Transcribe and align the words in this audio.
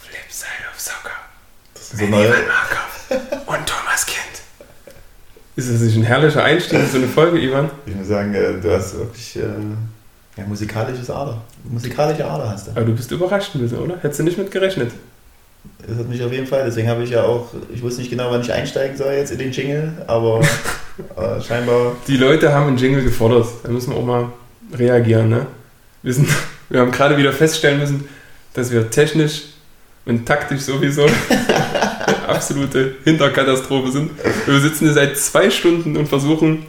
Flipside 0.00 0.64
of 0.72 0.78
Soccer. 0.78 1.10
Das 1.74 1.92
ist 1.92 1.98
so 1.98 2.06
neue, 2.06 2.28
Und 2.28 3.66
Thomas 3.66 4.06
Kind. 4.06 4.42
Ist 5.56 5.72
das 5.72 5.80
nicht 5.80 5.96
ein 5.96 6.04
herrlicher 6.04 6.44
Einstieg 6.44 6.78
in 6.78 6.88
so 6.88 6.98
eine 6.98 7.08
Folge, 7.08 7.40
Ivan? 7.40 7.68
ich 7.84 7.96
muss 7.96 8.06
sagen, 8.06 8.32
äh, 8.32 8.60
du 8.60 8.70
hast 8.70 8.96
wirklich 8.96 9.36
äh, 9.36 9.40
ja, 10.36 10.44
musikalisches 10.46 11.10
Ader. 11.10 11.42
Musikalische 11.64 12.24
Ader 12.24 12.48
hast 12.48 12.68
du. 12.68 12.70
Aber 12.70 12.84
du 12.84 12.92
bist 12.94 13.10
überrascht 13.10 13.56
ein 13.56 13.60
bisschen, 13.60 13.78
oder? 13.78 13.96
Hättest 14.02 14.20
du 14.20 14.22
nicht 14.24 14.38
mit 14.38 14.52
gerechnet? 14.52 14.92
Das 15.84 15.98
hat 15.98 16.08
mich 16.08 16.22
auf 16.22 16.30
jeden 16.30 16.46
Fall, 16.46 16.64
deswegen 16.64 16.88
habe 16.88 17.02
ich 17.02 17.10
ja 17.10 17.24
auch, 17.24 17.48
ich 17.74 17.82
wusste 17.82 18.02
nicht 18.02 18.10
genau, 18.10 18.30
wann 18.30 18.42
ich 18.42 18.52
einsteigen 18.52 18.96
soll 18.96 19.14
jetzt 19.14 19.32
in 19.32 19.38
den 19.38 19.50
Jingle, 19.50 19.92
aber 20.06 20.42
äh, 21.16 21.40
scheinbar, 21.40 21.96
Die 22.06 22.18
Leute 22.18 22.52
haben 22.52 22.68
einen 22.68 22.76
Jingle 22.76 23.02
gefordert. 23.02 23.48
Da 23.64 23.70
müssen 23.70 23.90
wir 23.90 23.98
auch 23.98 24.04
mal 24.04 24.28
reagieren, 24.76 25.28
ne? 25.28 25.46
Wir, 26.02 26.12
sind, 26.12 26.28
wir 26.68 26.80
haben 26.80 26.92
gerade 26.92 27.16
wieder 27.16 27.32
feststellen 27.32 27.80
müssen, 27.80 28.08
dass 28.52 28.70
wir 28.70 28.90
technisch 28.90 29.42
und 30.06 30.26
taktisch 30.26 30.60
sowieso 30.60 31.02
eine 31.04 32.28
absolute 32.28 32.96
Hinterkatastrophe 33.04 33.90
sind. 33.90 34.10
Wir 34.46 34.60
sitzen 34.60 34.84
hier 34.84 34.92
seit 34.92 35.16
zwei 35.16 35.50
Stunden 35.50 35.96
und 35.96 36.08
versuchen, 36.08 36.66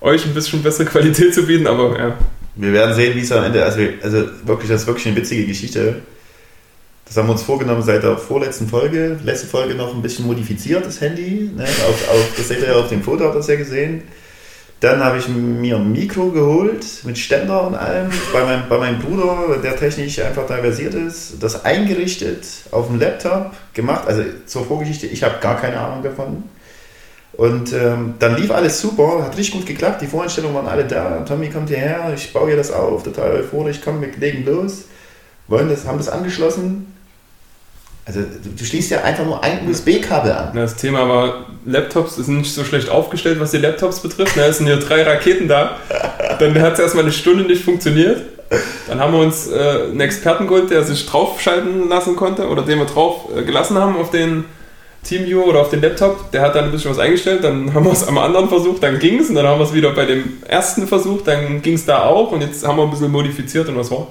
euch 0.00 0.24
ein 0.24 0.34
bisschen 0.34 0.62
bessere 0.62 0.86
Qualität 0.86 1.34
zu 1.34 1.44
bieten, 1.44 1.66
aber 1.66 1.98
ja, 1.98 2.18
wir 2.54 2.72
werden 2.72 2.94
sehen, 2.94 3.14
wie 3.14 3.20
es 3.20 3.30
am 3.30 3.44
Ende, 3.44 3.64
also, 3.64 3.80
also 4.02 4.24
wirklich, 4.44 4.68
das 4.68 4.82
ist 4.82 4.86
wirklich 4.86 5.06
eine 5.06 5.16
witzige 5.16 5.46
Geschichte. 5.46 6.02
Das 7.06 7.16
haben 7.16 7.28
wir 7.28 7.32
uns 7.32 7.42
vorgenommen 7.42 7.82
seit 7.82 8.02
der 8.02 8.18
vorletzten 8.18 8.68
Folge. 8.68 9.18
Letzte 9.24 9.46
Folge 9.46 9.74
noch 9.74 9.94
ein 9.94 10.02
bisschen 10.02 10.26
modifiziert, 10.26 10.84
das 10.84 11.00
Handy. 11.00 11.50
Ne? 11.56 11.62
Auf, 11.62 12.08
auf, 12.10 12.32
das 12.36 12.48
seht 12.48 12.60
ihr 12.60 12.66
ja 12.66 12.74
auf 12.74 12.88
dem 12.88 13.02
Foto, 13.02 13.24
habt 13.24 13.34
ihr 13.34 13.38
das 13.38 13.46
ja 13.46 13.56
gesehen. 13.56 14.02
Dann 14.80 15.02
habe 15.02 15.18
ich 15.18 15.26
mir 15.26 15.76
ein 15.76 15.90
Mikro 15.90 16.30
geholt 16.30 16.86
mit 17.02 17.18
Ständer 17.18 17.66
und 17.66 17.74
allem 17.74 18.10
bei 18.32 18.44
meinem, 18.44 18.68
bei 18.68 18.78
meinem 18.78 19.00
Bruder, 19.00 19.56
der 19.60 19.76
technisch 19.76 20.20
einfach 20.20 20.46
da 20.46 20.58
versiert 20.58 20.94
ist. 20.94 21.42
Das 21.42 21.64
eingerichtet 21.64 22.46
auf 22.70 22.86
dem 22.86 23.00
Laptop 23.00 23.50
gemacht. 23.74 24.06
Also 24.06 24.22
zur 24.46 24.64
Vorgeschichte, 24.64 25.08
ich 25.08 25.24
habe 25.24 25.40
gar 25.40 25.60
keine 25.60 25.80
Ahnung 25.80 26.04
davon. 26.04 26.44
Und 27.32 27.72
ähm, 27.72 28.14
dann 28.20 28.36
lief 28.36 28.50
alles 28.52 28.80
super, 28.80 29.24
hat 29.24 29.36
richtig 29.36 29.54
gut 29.54 29.66
geklappt. 29.66 30.00
Die 30.00 30.06
Voreinstellungen 30.06 30.56
waren 30.56 30.68
alle 30.68 30.84
da. 30.84 31.20
Tommy 31.20 31.50
kommt 31.50 31.68
hierher, 31.68 32.12
ich 32.14 32.32
baue 32.32 32.48
hier 32.48 32.56
das 32.56 32.70
auf, 32.70 33.02
total 33.02 33.32
euphorisch, 33.32 33.80
komm, 33.84 34.00
wir 34.00 34.10
legen 34.16 34.44
los. 34.44 34.84
Wollen 35.48 35.68
das, 35.68 35.86
haben 35.86 35.98
das 35.98 36.08
angeschlossen. 36.08 36.97
Also 38.08 38.20
du, 38.20 38.64
schließt 38.64 38.90
ja 38.90 39.02
einfach 39.02 39.26
nur 39.26 39.44
ein 39.44 39.68
USB-Kabel 39.68 40.32
an. 40.32 40.52
das 40.54 40.76
Thema 40.76 41.06
war, 41.06 41.44
Laptops 41.66 42.16
sind 42.16 42.38
nicht 42.38 42.54
so 42.54 42.64
schlecht 42.64 42.88
aufgestellt, 42.88 43.38
was 43.38 43.50
die 43.50 43.58
Laptops 43.58 44.00
betrifft. 44.00 44.34
Ne? 44.34 44.44
Es 44.44 44.56
sind 44.56 44.66
hier 44.66 44.78
drei 44.78 45.02
Raketen 45.02 45.46
da. 45.46 45.76
Dann 46.38 46.58
hat 46.62 46.72
es 46.72 46.78
erstmal 46.80 47.04
eine 47.04 47.12
Stunde 47.12 47.44
nicht 47.44 47.62
funktioniert. 47.62 48.22
Dann 48.88 48.98
haben 48.98 49.12
wir 49.12 49.20
uns 49.20 49.48
äh, 49.48 49.90
einen 49.90 50.00
Experten 50.00 50.46
geholt, 50.46 50.70
der 50.70 50.84
sich 50.84 51.04
draufschalten 51.04 51.90
lassen 51.90 52.16
konnte 52.16 52.48
oder 52.48 52.62
den 52.62 52.78
wir 52.78 52.86
drauf 52.86 53.28
äh, 53.36 53.42
gelassen 53.42 53.76
haben 53.76 53.98
auf 53.98 54.10
den 54.10 54.46
TeamViewer 55.04 55.46
oder 55.46 55.60
auf 55.60 55.68
den 55.68 55.82
Laptop. 55.82 56.32
Der 56.32 56.40
hat 56.40 56.54
dann 56.54 56.64
ein 56.64 56.70
bisschen 56.70 56.90
was 56.90 56.98
eingestellt, 56.98 57.44
dann 57.44 57.74
haben 57.74 57.84
wir 57.84 57.92
es 57.92 58.08
am 58.08 58.16
anderen 58.16 58.48
versucht, 58.48 58.82
dann 58.82 58.98
ging 58.98 59.20
es 59.20 59.28
und 59.28 59.34
dann 59.34 59.46
haben 59.46 59.60
wir 59.60 59.66
es 59.66 59.74
wieder 59.74 59.92
bei 59.92 60.06
dem 60.06 60.42
ersten 60.48 60.86
versucht, 60.86 61.28
dann 61.28 61.60
ging 61.60 61.74
es 61.74 61.84
da 61.84 62.04
auch 62.04 62.32
und 62.32 62.40
jetzt 62.40 62.66
haben 62.66 62.78
wir 62.78 62.84
ein 62.84 62.90
bisschen 62.90 63.12
modifiziert 63.12 63.68
und 63.68 63.76
was 63.76 63.90
war? 63.90 64.06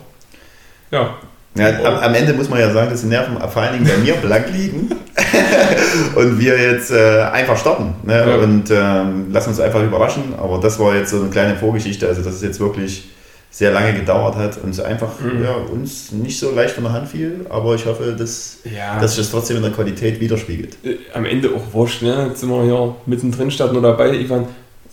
Ja, 0.91 1.15
Ja, 1.57 1.69
am, 1.83 1.95
am 1.99 2.13
Ende 2.15 2.33
muss 2.33 2.49
man 2.49 2.59
ja 2.59 2.71
sagen, 2.71 2.89
dass 2.89 3.01
die 3.01 3.07
Nerven 3.07 3.37
vor 3.49 3.61
allen 3.61 3.73
Dingen 3.73 3.85
bei 3.85 3.97
mir 4.03 4.13
blank 4.15 4.45
liegen 4.51 4.89
und 6.15 6.39
wir 6.39 6.59
jetzt 6.59 6.91
äh, 6.91 7.21
einfach 7.31 7.57
starten 7.57 7.93
ne? 8.03 8.13
Ja. 8.27 8.35
und 8.37 8.69
ähm, 8.71 9.31
lassen 9.31 9.49
uns 9.49 9.59
einfach 9.59 9.83
überraschen. 9.83 10.33
Aber 10.37 10.59
das 10.59 10.79
war 10.79 10.95
jetzt 10.95 11.11
so 11.11 11.19
eine 11.21 11.29
kleine 11.29 11.55
Vorgeschichte, 11.55 12.07
also 12.07 12.21
dass 12.21 12.35
es 12.35 12.41
jetzt 12.41 12.59
wirklich 12.59 13.09
sehr 13.49 13.71
lange 13.71 13.93
gedauert 13.93 14.35
hat 14.35 14.57
und 14.61 14.69
es 14.71 14.79
einfach 14.79 15.07
Mhm. 15.19 15.43
ja, 15.43 15.53
uns 15.53 16.11
nicht 16.11 16.37
so 16.39 16.51
leicht 16.53 16.75
von 16.75 16.83
der 16.83 16.93
Hand 16.93 17.07
fiel. 17.09 17.45
Aber 17.49 17.73
ich 17.75 17.85
hoffe, 17.85 18.15
dass, 18.17 18.59
ja. 18.65 18.99
dass 18.99 19.15
sich 19.15 19.23
das 19.23 19.31
trotzdem 19.31 19.57
in 19.57 19.63
der 19.63 19.71
Qualität 19.71 20.19
widerspiegelt. 20.19 20.77
äh, 20.83 20.97
am 21.13 21.25
Ende 21.25 21.49
auch 21.55 21.73
wurscht, 21.73 22.01
ne? 22.03 22.27
Jetzt 22.29 22.41
sind 22.41 22.49
wir 22.49 22.63
hier 22.63 22.95
mittendrin 23.05 23.49
statt 23.49 23.73
nur 23.73 23.81
dabei. 23.81 24.13
Ivan, 24.13 24.45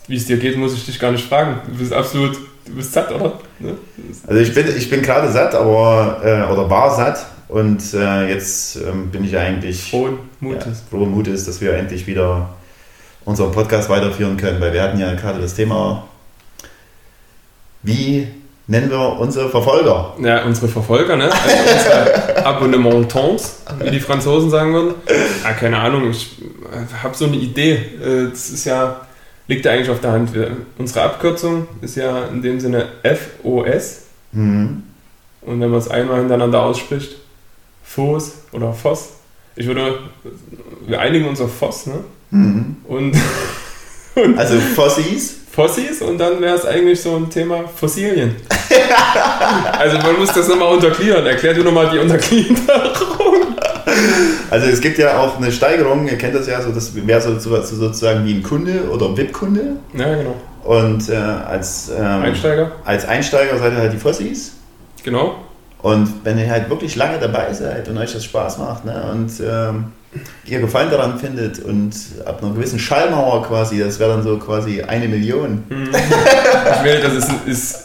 wie 0.09 0.17
es 0.17 0.27
dir 0.27 0.37
geht, 0.39 0.57
muss 0.57 0.73
ich 0.75 0.87
dich 0.87 0.99
gar 0.99 1.13
nicht 1.13 1.27
fragen. 1.29 1.59
Du 1.71 1.79
bist 1.79 1.93
absolut, 1.93 2.39
du 2.67 2.75
bist 2.75 2.93
satt, 2.93 3.13
oder? 3.13 3.33
Ne? 3.59 3.75
Also 4.27 4.41
ich 4.41 4.55
bin, 4.55 4.67
ich 4.77 4.89
bin 4.91 5.03
gerade 5.03 5.31
satt, 5.31 5.55
aber 5.55 6.21
äh, 6.25 6.53
oder 6.53 6.69
war 6.69 6.95
satt 6.95 7.25
und 7.49 7.83
äh, 7.95 8.29
jetzt 8.29 8.77
ähm, 8.77 9.11
bin 9.11 9.25
ich 9.25 9.37
eigentlich 9.37 9.91
Frohen 9.91 10.19
Mutes. 10.41 10.67
Ja, 10.67 10.73
frohen 10.91 11.11
Mutes, 11.11 11.45
dass 11.47 11.61
wir 11.61 11.75
endlich 11.75 12.07
wieder 12.07 12.49
unseren 13.25 13.53
Podcast 13.53 13.89
weiterführen 13.89 14.37
können, 14.37 14.61
weil 14.61 14.73
wir 14.73 14.83
hatten 14.83 14.99
ja 14.99 15.15
gerade 15.15 15.41
das 15.41 15.55
Thema, 15.55 16.05
wie 17.83 18.27
nennen 18.67 18.91
wir 18.91 19.19
unsere 19.19 19.49
Verfolger? 19.51 20.15
Ja. 20.23 20.45
unsere 20.45 20.69
Verfolger, 20.69 21.17
ne? 21.17 21.31
Also 21.31 21.57
unsere 21.75 22.47
Abonnementants, 22.47 23.63
wie 23.81 23.91
die 23.91 24.01
Franzosen 24.01 24.51
sagen 24.51 24.73
würden. 24.73 24.95
Ja, 25.43 25.53
keine 25.53 25.79
Ahnung, 25.79 26.11
ich 26.11 26.37
habe 27.03 27.15
so 27.15 27.27
eine 27.27 27.37
Idee. 27.37 27.73
Äh, 28.03 28.31
Das 28.31 28.51
ist 28.51 28.65
ja, 28.65 29.04
liegt 29.47 29.65
ja 29.65 29.73
eigentlich 29.73 29.91
auf 29.91 30.01
der 30.01 30.13
Hand. 30.13 30.31
Unsere 30.79 31.03
Abkürzung 31.03 31.67
ist 31.81 31.97
ja 31.97 32.27
in 32.27 32.43
dem 32.43 32.61
Sinne 32.61 32.89
FOS. 33.03 34.03
Hm. 34.33 34.83
Und 35.43 35.61
wenn 35.61 35.71
man 35.71 35.79
es 35.79 35.89
einmal 35.89 36.19
hintereinander 36.19 36.63
ausspricht, 36.63 37.17
FOS 37.85 38.33
oder 38.53 38.73
FOS. 38.73 39.11
Ich 39.57 39.67
würde, 39.67 40.01
wir 40.87 41.01
einigen 41.01 41.29
uns 41.29 41.41
auf 41.41 41.55
FOS, 41.55 41.87
ne? 41.87 42.05
Hm. 42.31 42.77
Und 42.89 43.17
Also 44.37 44.59
Fossis, 44.61 45.37
Fossis 45.51 46.01
und 46.03 46.19
dann 46.19 46.41
wäre 46.41 46.57
es 46.57 46.65
eigentlich 46.65 47.01
so 47.01 47.17
ein 47.17 47.29
Thema 47.29 47.65
Fossilien. 47.69 48.37
also 49.79 49.99
man 49.99 50.19
muss 50.19 50.33
das 50.33 50.49
nochmal 50.49 50.75
untergliedern. 50.75 51.27
Erklär 51.27 51.55
du 51.55 51.63
nochmal 51.63 51.91
die 51.91 51.99
Untergliederung. 51.99 53.54
Also 54.51 54.67
es 54.67 54.81
gibt 54.81 54.99
ja 54.99 55.19
auch 55.19 55.37
eine 55.39 55.51
Steigerung, 55.53 56.07
ihr 56.09 56.17
kennt 56.19 56.35
das 56.35 56.47
ja, 56.47 56.61
so 56.61 56.71
das 56.73 56.95
wäre 56.95 57.21
so, 57.21 57.39
so, 57.39 57.61
so 57.63 57.77
sozusagen 57.77 58.25
wie 58.25 58.35
ein 58.35 58.43
Kunde 58.43 58.89
oder 58.91 59.17
VIP-Kunde 59.17 59.77
Ja, 59.95 60.15
genau. 60.15 60.37
und 60.65 61.09
äh, 61.09 61.15
als, 61.17 61.91
ähm, 61.97 62.05
Einsteiger. 62.23 62.73
als 62.85 63.07
Einsteiger 63.07 63.59
seid 63.59 63.73
ihr 63.73 63.79
halt 63.79 63.93
die 63.93 63.99
Fossis 63.99 64.53
Genau. 65.03 65.37
Und 65.83 66.09
wenn 66.25 66.39
ihr 66.39 66.51
halt 66.51 66.71
wirklich 66.71 66.97
lange 66.97 67.19
dabei 67.19 67.53
seid 67.53 67.87
und 67.89 67.99
euch 67.99 68.13
das 68.15 68.25
Spaß 68.25 68.57
macht 68.57 68.87
ne, 68.87 69.05
und 69.13 69.31
ähm, 69.47 69.93
ihr 70.47 70.61
Gefallen 70.61 70.91
daran 70.91 71.19
findet 71.19 71.59
und 71.59 71.93
ab 72.25 72.43
einer 72.43 72.55
gewissen 72.55 72.79
Schallmauer 72.79 73.43
quasi, 73.47 73.79
das 73.81 73.99
wäre 73.99 74.11
dann 74.11 74.23
so 74.23 74.39
quasi 74.39 74.81
eine 74.81 75.09
Million, 75.09 75.65
Ich 75.69 76.85
will, 76.85 77.01
das 77.03 77.13
ist, 77.15 77.31
ist 77.47 77.85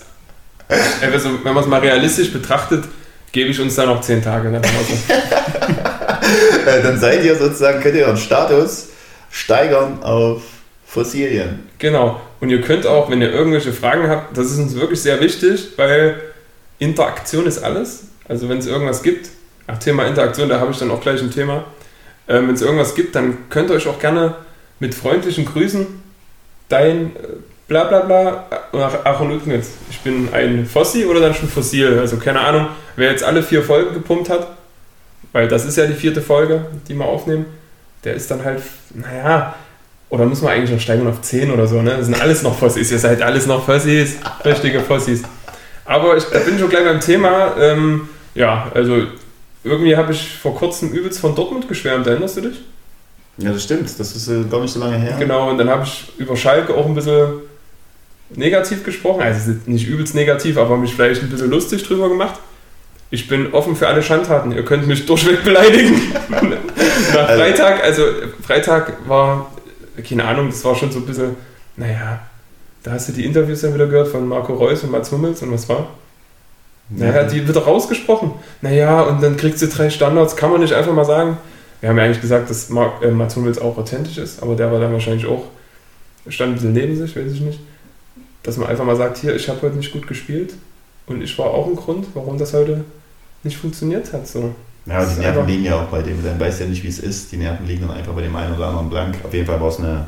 also, 1.02 1.30
wenn 1.44 1.53
man 1.53 1.64
es 1.64 1.69
mal 1.69 1.80
realistisch 1.81 2.31
betrachtet, 2.31 2.86
gebe 3.31 3.50
ich 3.50 3.59
uns 3.59 3.75
da 3.75 3.86
noch 3.86 4.00
zehn 4.02 4.22
Tage. 4.22 4.50
Ne? 4.50 4.62
Äh, 6.66 6.84
dann 6.84 7.00
seid 7.00 7.23
ihr 7.23 7.35
sozusagen, 7.35 7.81
könnt 7.81 7.95
ihr 7.95 8.06
euren 8.06 8.17
Status 8.17 8.90
steigern 9.31 10.03
auf 10.03 10.41
Fossilien. 10.85 11.67
Genau. 11.78 12.19
Und 12.40 12.50
ihr 12.50 12.62
könnt 12.62 12.85
auch, 12.85 13.09
wenn 13.09 13.22
ihr 13.22 13.31
irgendwelche 13.31 13.73
Fragen 13.73 14.09
habt, 14.09 14.38
das 14.38 14.51
ist 14.51 14.59
uns 14.59 14.75
wirklich 14.75 15.01
sehr 15.01 15.19
wichtig, 15.19 15.69
weil 15.78 16.19
Interaktion 16.79 17.45
ist 17.45 17.63
alles. 17.63 18.06
Also 18.28 18.50
wenn 18.50 18.57
es 18.59 18.68
irgendwas 18.68 19.03
gibt, 19.03 19.29
ach 19.68 19.78
Thema 19.78 20.06
Interaktion, 20.06 20.50
da 20.50 20.59
habe 20.59 20.72
ich 20.72 20.78
dann 20.78 20.91
auch 20.91 21.01
gleich 21.01 21.22
ein 21.22 21.31
Thema. 21.31 21.66
Ähm, 22.28 22.47
wenn 22.47 22.56
es 22.56 22.62
irgendwas 22.62 22.95
gibt, 22.95 23.16
dann 23.16 23.50
könnt 23.50 23.69
ihr 23.69 23.75
euch 23.75 23.88
auch 23.88 24.00
gerne 24.00 24.35
mit 24.79 24.95
freundlichen 24.95 25.45
Grüßen 25.45 25.88
dein 26.69 27.16
äh, 27.16 27.19
bla 27.68 27.84
bla 27.84 28.45
ach 29.03 29.19
und 29.19 29.31
übrigens, 29.31 29.69
ich 29.89 30.00
bin 30.00 30.29
ein 30.34 30.66
Fossi 30.66 31.06
oder 31.06 31.19
dann 31.19 31.34
schon 31.34 31.50
Fossil. 31.50 32.00
Also 32.00 32.18
keine 32.18 32.39
Ahnung, 32.39 32.68
wer 32.95 33.12
jetzt 33.12 33.23
alle 33.23 33.44
vier 33.44 33.63
Folgen 33.63 33.94
gepumpt 33.94 34.29
hat, 34.29 34.47
weil 35.31 35.47
das 35.47 35.66
ist 35.66 35.78
ja 35.78 35.85
die 35.85 35.94
vierte 35.94 36.22
Folge, 36.22 36.66
die 36.88 36.95
wir 36.95 37.06
aufnehmen, 37.06 37.45
der 38.03 38.13
ist 38.16 38.29
dann 38.31 38.44
halt, 38.44 38.62
naja, 38.94 39.56
oder 40.09 40.25
müssen 40.25 40.44
wir 40.44 40.51
eigentlich 40.51 40.72
noch 40.72 40.79
steigen 40.79 41.07
auf 41.07 41.22
10 41.22 41.51
oder 41.51 41.67
so, 41.67 41.81
ne? 41.81 41.91
Das 41.97 42.06
sind 42.06 42.19
alles 42.19 42.41
noch 42.41 42.57
Fossis. 42.57 42.91
Ihr 42.91 42.97
seid 42.97 43.22
alles 43.22 43.45
noch 43.45 43.63
Fossis. 43.63 44.16
Richtige 44.44 44.80
Fossis. 44.80 45.21
Aber 45.86 46.18
ich 46.18 46.25
bin 46.25 46.57
schon 46.57 46.69
gleich 46.69 46.83
beim 46.83 47.00
Thema. 47.00 47.56
Ähm, 47.59 48.09
ja, 48.33 48.71
also 48.74 49.04
irgendwie 49.63 49.95
habe 49.95 50.12
ich 50.13 50.38
vor 50.38 50.56
kurzem 50.56 50.92
übelst 50.92 51.19
von 51.19 51.36
Dortmund 51.36 51.68
geschwärmt. 51.68 52.07
Erinnerst 52.07 52.38
du 52.38 52.42
dich? 52.42 52.62
Ja, 53.38 53.51
das 53.51 53.63
stimmt, 53.63 54.00
das 54.00 54.15
ist 54.15 54.27
äh, 54.27 54.44
gar 54.50 54.62
nicht 54.62 54.74
so 54.74 54.80
lange 54.80 54.98
her. 54.98 55.15
Genau, 55.18 55.50
und 55.50 55.57
dann 55.57 55.69
habe 55.69 55.83
ich 55.83 56.12
über 56.18 56.36
Schalke 56.36 56.74
auch 56.74 56.86
ein 56.86 56.95
bisschen 56.95 57.42
negativ 58.31 58.83
gesprochen. 58.83 59.21
Also 59.21 59.54
nicht 59.65 59.88
übelst 59.88 60.13
negativ, 60.15 60.57
aber 60.57 60.75
mich 60.77 60.94
vielleicht 60.94 61.21
ein 61.21 61.30
bisschen 61.30 61.50
lustig 61.50 61.83
drüber 61.83 62.09
gemacht. 62.09 62.39
Ich 63.11 63.27
bin 63.27 63.53
offen 63.53 63.75
für 63.75 63.88
alle 63.88 64.03
Schandtaten. 64.03 64.51
Ihr 64.51 64.63
könnt 64.63 64.85
mich 64.88 65.06
durchweg 65.06 65.44
beleidigen. 65.44 66.00
Nach 66.29 67.27
Also- 67.27 67.41
Freitag, 67.41 67.83
also 67.83 68.03
Freitag 68.45 68.94
war, 69.07 69.51
keine 70.07 70.25
Ahnung, 70.25 70.47
das 70.50 70.63
war 70.63 70.75
schon 70.75 70.91
so 70.91 71.00
ein 71.00 71.06
bisschen, 71.06 71.35
naja, 71.75 72.19
da 72.83 72.91
hast 72.91 73.09
du 73.09 73.13
die 73.13 73.25
Interviews 73.25 73.61
dann 73.61 73.73
wieder 73.73 73.88
gehört 73.88 74.09
von 74.09 74.27
Marco 74.27 74.53
Reus 74.53 74.83
und 74.83 74.91
Mats 74.91 75.11
Hummels 75.11 75.41
und 75.41 75.51
was 75.51 75.67
war? 75.67 75.88
Naja, 76.89 77.23
die 77.23 77.47
wird 77.47 77.65
rausgesprochen. 77.67 78.31
Naja, 78.61 79.01
und 79.01 79.21
dann 79.21 79.38
kriegst 79.38 79.61
du 79.61 79.67
drei 79.67 79.89
Standards, 79.89 80.35
kann 80.35 80.51
man 80.51 80.61
nicht 80.61 80.73
einfach 80.73 80.94
mal 80.94 81.06
sagen. 81.06 81.38
Wir 81.81 81.89
haben 81.89 81.97
ja 81.97 82.03
eigentlich 82.03 82.21
gesagt, 82.21 82.50
dass 82.50 82.69
Mark, 82.69 83.03
äh, 83.03 83.11
Mats 83.11 83.35
Hummels 83.35 83.59
auch 83.59 83.77
authentisch 83.77 84.17
ist, 84.17 84.41
aber 84.41 84.56
der 84.56 84.71
war 84.71 84.79
dann 84.79 84.91
wahrscheinlich 84.94 85.25
auch, 85.27 85.45
stand 86.29 86.51
ein 86.51 86.56
bisschen 86.56 86.73
neben 86.73 86.95
sich, 86.95 87.15
weiß 87.15 87.31
ich 87.31 87.41
nicht. 87.41 87.59
dass 88.44 88.57
man 88.57 88.69
einfach 88.69 88.85
mal 88.85 88.95
sagt, 88.95 89.17
hier, 89.17 89.35
ich 89.35 89.47
habe 89.50 89.61
heute 89.63 89.75
nicht 89.75 89.91
gut 89.91 90.07
gespielt 90.07 90.53
und 91.09 91.21
ich 91.21 91.38
war 91.38 91.47
auch 91.47 91.67
ein 91.67 91.75
Grund, 91.75 92.07
warum 92.13 92.38
das 92.38 92.53
heute 92.53 92.85
nicht 93.44 93.57
funktioniert 93.57 94.13
hat. 94.13 94.27
So. 94.27 94.53
Ja, 94.85 95.06
die 95.06 95.19
Nerven 95.19 95.47
liegen 95.47 95.65
ja 95.65 95.81
auch 95.81 95.88
bei 95.88 96.01
dem, 96.01 96.23
dann 96.23 96.39
weiß 96.39 96.59
ja 96.59 96.65
nicht, 96.65 96.83
wie 96.83 96.88
es 96.88 97.00
ist. 97.00 97.31
Die 97.31 97.38
Nerven 97.38 97.67
liegen 97.67 97.88
dann 97.88 97.97
einfach 97.97 98.13
bei 98.13 98.21
dem 98.21 98.35
einen 98.35 98.56
oder 98.56 98.67
anderen 98.67 98.89
blank. 98.89 99.17
Auf 99.23 99.33
jeden 99.33 99.45
Fall 99.45 99.59
war 99.59 99.67
es 99.69 99.79
eine 99.79 100.07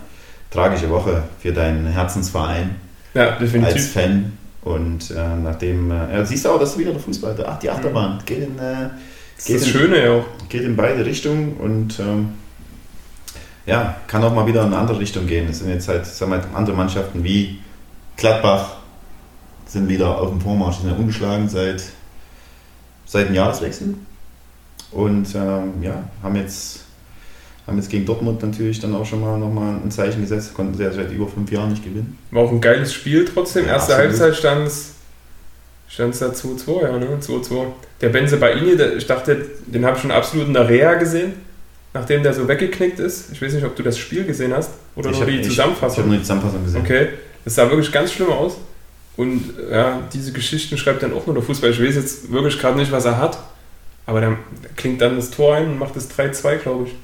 tragische 0.49 0.89
Woche 0.89 1.23
für 1.39 1.51
deinen 1.51 1.87
Herzensverein 1.87 2.75
ja, 3.13 3.31
definitiv. 3.31 3.73
als 3.75 3.87
Fan. 3.87 4.33
Und 4.63 5.11
äh, 5.11 5.35
nachdem, 5.43 5.91
äh, 5.91 6.17
ja, 6.17 6.25
siehst 6.25 6.45
du 6.45 6.49
auch, 6.49 6.59
dass 6.59 6.77
wieder 6.77 6.91
der 6.91 6.99
Fußball, 6.99 7.35
ach, 7.47 7.59
die 7.59 7.69
Achterbahn, 7.69 8.19
geht 8.25 8.39
in, 8.39 8.59
äh, 8.59 8.89
Das 9.35 9.45
geht 9.45 9.55
ist 9.55 9.65
das 9.65 9.73
in, 9.73 9.79
Schöne 9.79 10.03
ja 10.03 10.11
auch. 10.13 10.25
geht 10.49 10.61
in 10.61 10.75
beide 10.75 11.03
Richtungen 11.05 11.53
und 11.57 11.99
ähm, 11.99 12.29
ja, 13.65 13.95
kann 14.07 14.23
auch 14.23 14.33
mal 14.33 14.45
wieder 14.45 14.61
in 14.61 14.67
eine 14.67 14.77
andere 14.77 14.99
Richtung 14.99 15.25
gehen. 15.25 15.47
Es 15.49 15.59
sind 15.59 15.69
jetzt 15.69 15.87
halt, 15.87 16.05
sagen 16.05 16.31
wir, 16.31 16.43
andere 16.53 16.75
Mannschaften 16.75 17.23
wie 17.23 17.59
Gladbach 18.17 18.80
sind 19.71 19.87
wieder 19.87 20.17
auf 20.19 20.29
dem 20.29 20.41
Vormarsch, 20.41 20.77
sind 20.77 20.89
ja 20.89 20.95
ungeschlagen 20.95 21.47
seit, 21.47 21.83
seit 23.05 23.29
dem 23.29 23.35
Jahreswechsel 23.35 23.95
und 24.91 25.33
ähm, 25.33 25.73
ja, 25.81 26.03
haben 26.21 26.35
jetzt, 26.35 26.81
haben 27.65 27.77
jetzt 27.77 27.89
gegen 27.89 28.05
Dortmund 28.05 28.41
natürlich 28.43 28.79
dann 28.79 28.93
auch 28.93 29.05
schon 29.05 29.21
mal 29.21 29.37
nochmal 29.37 29.75
ein 29.83 29.89
Zeichen 29.91 30.21
gesetzt, 30.21 30.53
konnten 30.53 30.75
sie 30.75 30.83
ja 30.83 30.91
seit 30.91 31.11
über 31.11 31.27
fünf 31.27 31.49
Jahren 31.51 31.69
nicht 31.69 31.83
gewinnen. 31.83 32.17
War 32.31 32.43
auch 32.43 32.51
ein 32.51 32.59
geiles 32.59 32.93
Spiel 32.93 33.23
trotzdem. 33.25 33.65
Ja, 33.65 33.73
Erste 33.73 33.93
absolut. 33.93 34.19
Halbzeit 34.19 34.35
stand 34.35 34.67
es 34.67 34.91
stand 35.87 36.13
es 36.13 36.19
da 36.19 36.27
2-2, 36.27 36.83
ja, 36.83 36.97
ne? 36.97 37.17
2-2. 37.21 37.65
Der 37.99 38.09
Benze 38.09 38.37
Baini, 38.37 38.77
der, 38.77 38.95
ich 38.95 39.05
dachte, 39.05 39.45
den 39.65 39.85
habe 39.85 39.95
ich 39.95 40.01
schon 40.01 40.11
absolut 40.11 40.47
in 40.47 40.53
der 40.53 40.67
Reha 40.67 40.93
gesehen, 40.95 41.33
nachdem 41.93 42.23
der 42.23 42.33
so 42.33 42.47
weggeknickt 42.47 42.99
ist. 42.99 43.31
Ich 43.33 43.41
weiß 43.41 43.53
nicht, 43.53 43.65
ob 43.65 43.75
du 43.75 43.83
das 43.83 43.97
Spiel 43.97 44.25
gesehen 44.25 44.53
hast 44.53 44.71
oder 44.95 45.09
ich 45.09 45.17
nur 45.17 45.21
habe 45.21 45.31
die 45.31 45.37
ich, 45.39 45.43
ich 45.43 45.49
Zusammenfassung. 45.49 46.03
hab 46.03 46.07
nur 46.07 46.15
die 46.15 46.23
Zusammenfassung 46.23 46.63
gesehen. 46.63 46.81
Okay, 46.81 47.07
das 47.43 47.55
sah 47.55 47.69
wirklich 47.69 47.91
ganz 47.91 48.13
schlimm 48.13 48.29
aus. 48.29 48.57
Und 49.21 49.53
ja, 49.71 49.99
diese 50.13 50.31
Geschichten 50.31 50.77
schreibt 50.77 51.03
dann 51.03 51.13
auch 51.13 51.25
nur 51.27 51.35
der 51.35 51.43
Fußball. 51.43 51.69
Ich 51.69 51.81
weiß 51.81 51.95
jetzt 51.95 52.31
wirklich 52.31 52.57
gerade 52.59 52.77
nicht, 52.79 52.91
was 52.91 53.05
er 53.05 53.17
hat. 53.19 53.37
Aber 54.07 54.19
der 54.19 54.35
klingt 54.75 54.99
dann 54.99 55.15
das 55.15 55.29
Tor 55.29 55.55
ein 55.55 55.67
und 55.67 55.79
macht 55.79 55.95
das 55.95 56.09
3-2, 56.09 56.55
glaube 56.57 56.87
ich. 56.87 56.95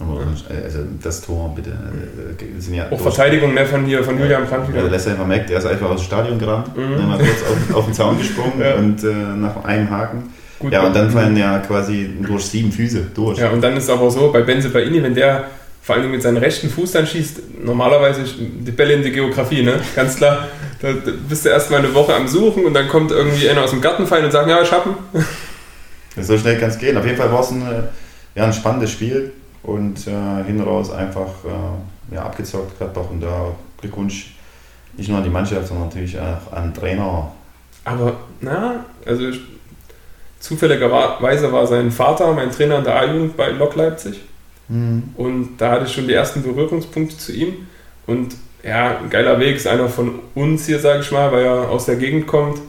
Aber, 0.00 0.20
also 0.64 0.78
das 1.02 1.20
Tor, 1.20 1.52
bitte. 1.54 1.70
äh, 1.70 2.74
ja 2.74 2.90
Auch 2.90 2.98
Verteidigung 3.00 3.52
ne, 3.52 3.66
von 3.66 3.84
hier, 3.84 4.02
von 4.02 4.18
Julian 4.18 4.46
Brandt 4.46 4.68
Ja, 4.68 4.72
der 4.72 4.82
wieder. 4.84 4.90
lässt 4.92 5.06
einfach 5.08 5.28
weg, 5.28 5.46
der 5.48 5.58
ist 5.58 5.66
einfach 5.66 5.90
aus 5.90 6.00
dem 6.00 6.04
Stadion 6.06 6.38
gerannt, 6.38 6.74
Mhm. 6.74 6.96
dann 6.96 7.08
mal 7.08 7.18
kurz 7.18 7.42
auf, 7.42 7.76
auf 7.76 7.84
den 7.84 7.92
Zaun 7.94 8.16
gesprungen 8.16 8.58
Ja. 8.58 8.74
und 8.76 9.04
äh, 9.04 9.12
nach 9.36 9.62
einem 9.64 9.90
Haken. 9.90 10.32
Gut, 10.58 10.72
Ja, 10.72 10.86
und 10.86 10.96
dann 10.96 11.10
fallen 11.10 11.36
ja 11.36 11.58
quasi 11.58 12.08
durch 12.26 12.46
sieben 12.46 12.72
Füße 12.72 13.08
durch. 13.14 13.38
Ja, 13.38 13.50
und 13.50 13.60
dann 13.60 13.76
ist 13.76 13.90
aber 13.90 14.10
so, 14.10 14.32
bei 14.32 14.40
Benze 14.40 14.70
Baini, 14.70 15.02
wenn 15.02 15.14
der 15.14 15.44
vor 15.82 15.94
allem 15.94 16.10
mit 16.10 16.22
seinem 16.22 16.36
rechten 16.36 16.68
Fuß 16.68 16.92
dann 16.92 17.06
schießt, 17.06 17.64
normalerweise 17.64 18.22
die 18.24 18.70
Bälle 18.70 18.94
in 18.94 19.02
die 19.02 19.12
Geografie, 19.12 19.62
ne? 19.62 19.80
Ganz 19.96 20.16
klar. 20.16 20.48
Da, 20.80 20.92
bist 21.28 21.44
du 21.44 21.48
erstmal 21.48 21.80
eine 21.80 21.94
Woche 21.94 22.14
am 22.14 22.28
Suchen 22.28 22.64
und 22.64 22.74
dann 22.74 22.88
kommt 22.88 23.10
irgendwie 23.10 23.48
einer 23.48 23.62
aus 23.62 23.70
dem 23.70 23.80
Garten 23.80 24.06
fallen 24.06 24.24
und 24.24 24.30
sagt, 24.30 24.48
ja, 24.48 24.62
ich 24.62 24.72
hab 24.72 24.86
ihn. 24.86 24.94
So 26.20 26.36
schnell 26.36 26.58
kann 26.58 26.70
es 26.70 26.78
gehen. 26.78 26.98
Auf 26.98 27.06
jeden 27.06 27.16
Fall 27.16 27.32
war 27.32 27.40
es 27.40 27.52
ein, 27.52 27.62
äh, 27.62 27.82
ja, 28.34 28.44
ein 28.44 28.52
spannendes 28.52 28.90
Spiel 28.90 29.32
und 29.62 30.06
äh, 30.08 30.44
hinten 30.44 30.62
raus 30.62 30.90
einfach 30.90 31.28
äh, 31.44 32.14
ja, 32.14 32.24
abgezockt 32.24 32.76
Gladbach 32.78 33.08
und 33.10 33.20
da 33.20 33.52
Glückwunsch 33.80 34.34
nicht 34.96 35.08
nur 35.08 35.18
an 35.18 35.24
die 35.24 35.30
Mannschaft, 35.30 35.68
sondern 35.68 35.86
natürlich 35.86 36.18
auch 36.18 36.52
an 36.52 36.64
den 36.64 36.74
Trainer. 36.74 37.32
Aber, 37.84 38.14
na, 38.40 38.84
also 39.06 39.30
zufälligerweise 40.40 41.52
war 41.52 41.66
sein 41.66 41.90
Vater 41.90 42.32
mein 42.32 42.50
Trainer 42.50 42.78
in 42.78 42.84
der 42.84 42.96
A-Jugend 42.96 43.36
bei 43.36 43.50
Lok 43.50 43.76
Leipzig. 43.76 44.20
Und 45.16 45.56
da 45.58 45.72
hatte 45.72 45.86
ich 45.86 45.92
schon 45.92 46.06
die 46.06 46.14
ersten 46.14 46.42
Berührungspunkte 46.42 47.18
zu 47.18 47.32
ihm. 47.32 47.66
Und 48.06 48.36
ja, 48.62 48.98
ein 48.98 49.10
geiler 49.10 49.38
Weg 49.40 49.56
ist 49.56 49.66
einer 49.66 49.88
von 49.88 50.20
uns 50.34 50.66
hier, 50.66 50.78
sage 50.78 51.00
ich 51.00 51.10
mal, 51.10 51.32
weil 51.32 51.44
er 51.44 51.70
aus 51.70 51.86
der 51.86 51.96
Gegend 51.96 52.26
kommt. 52.26 52.60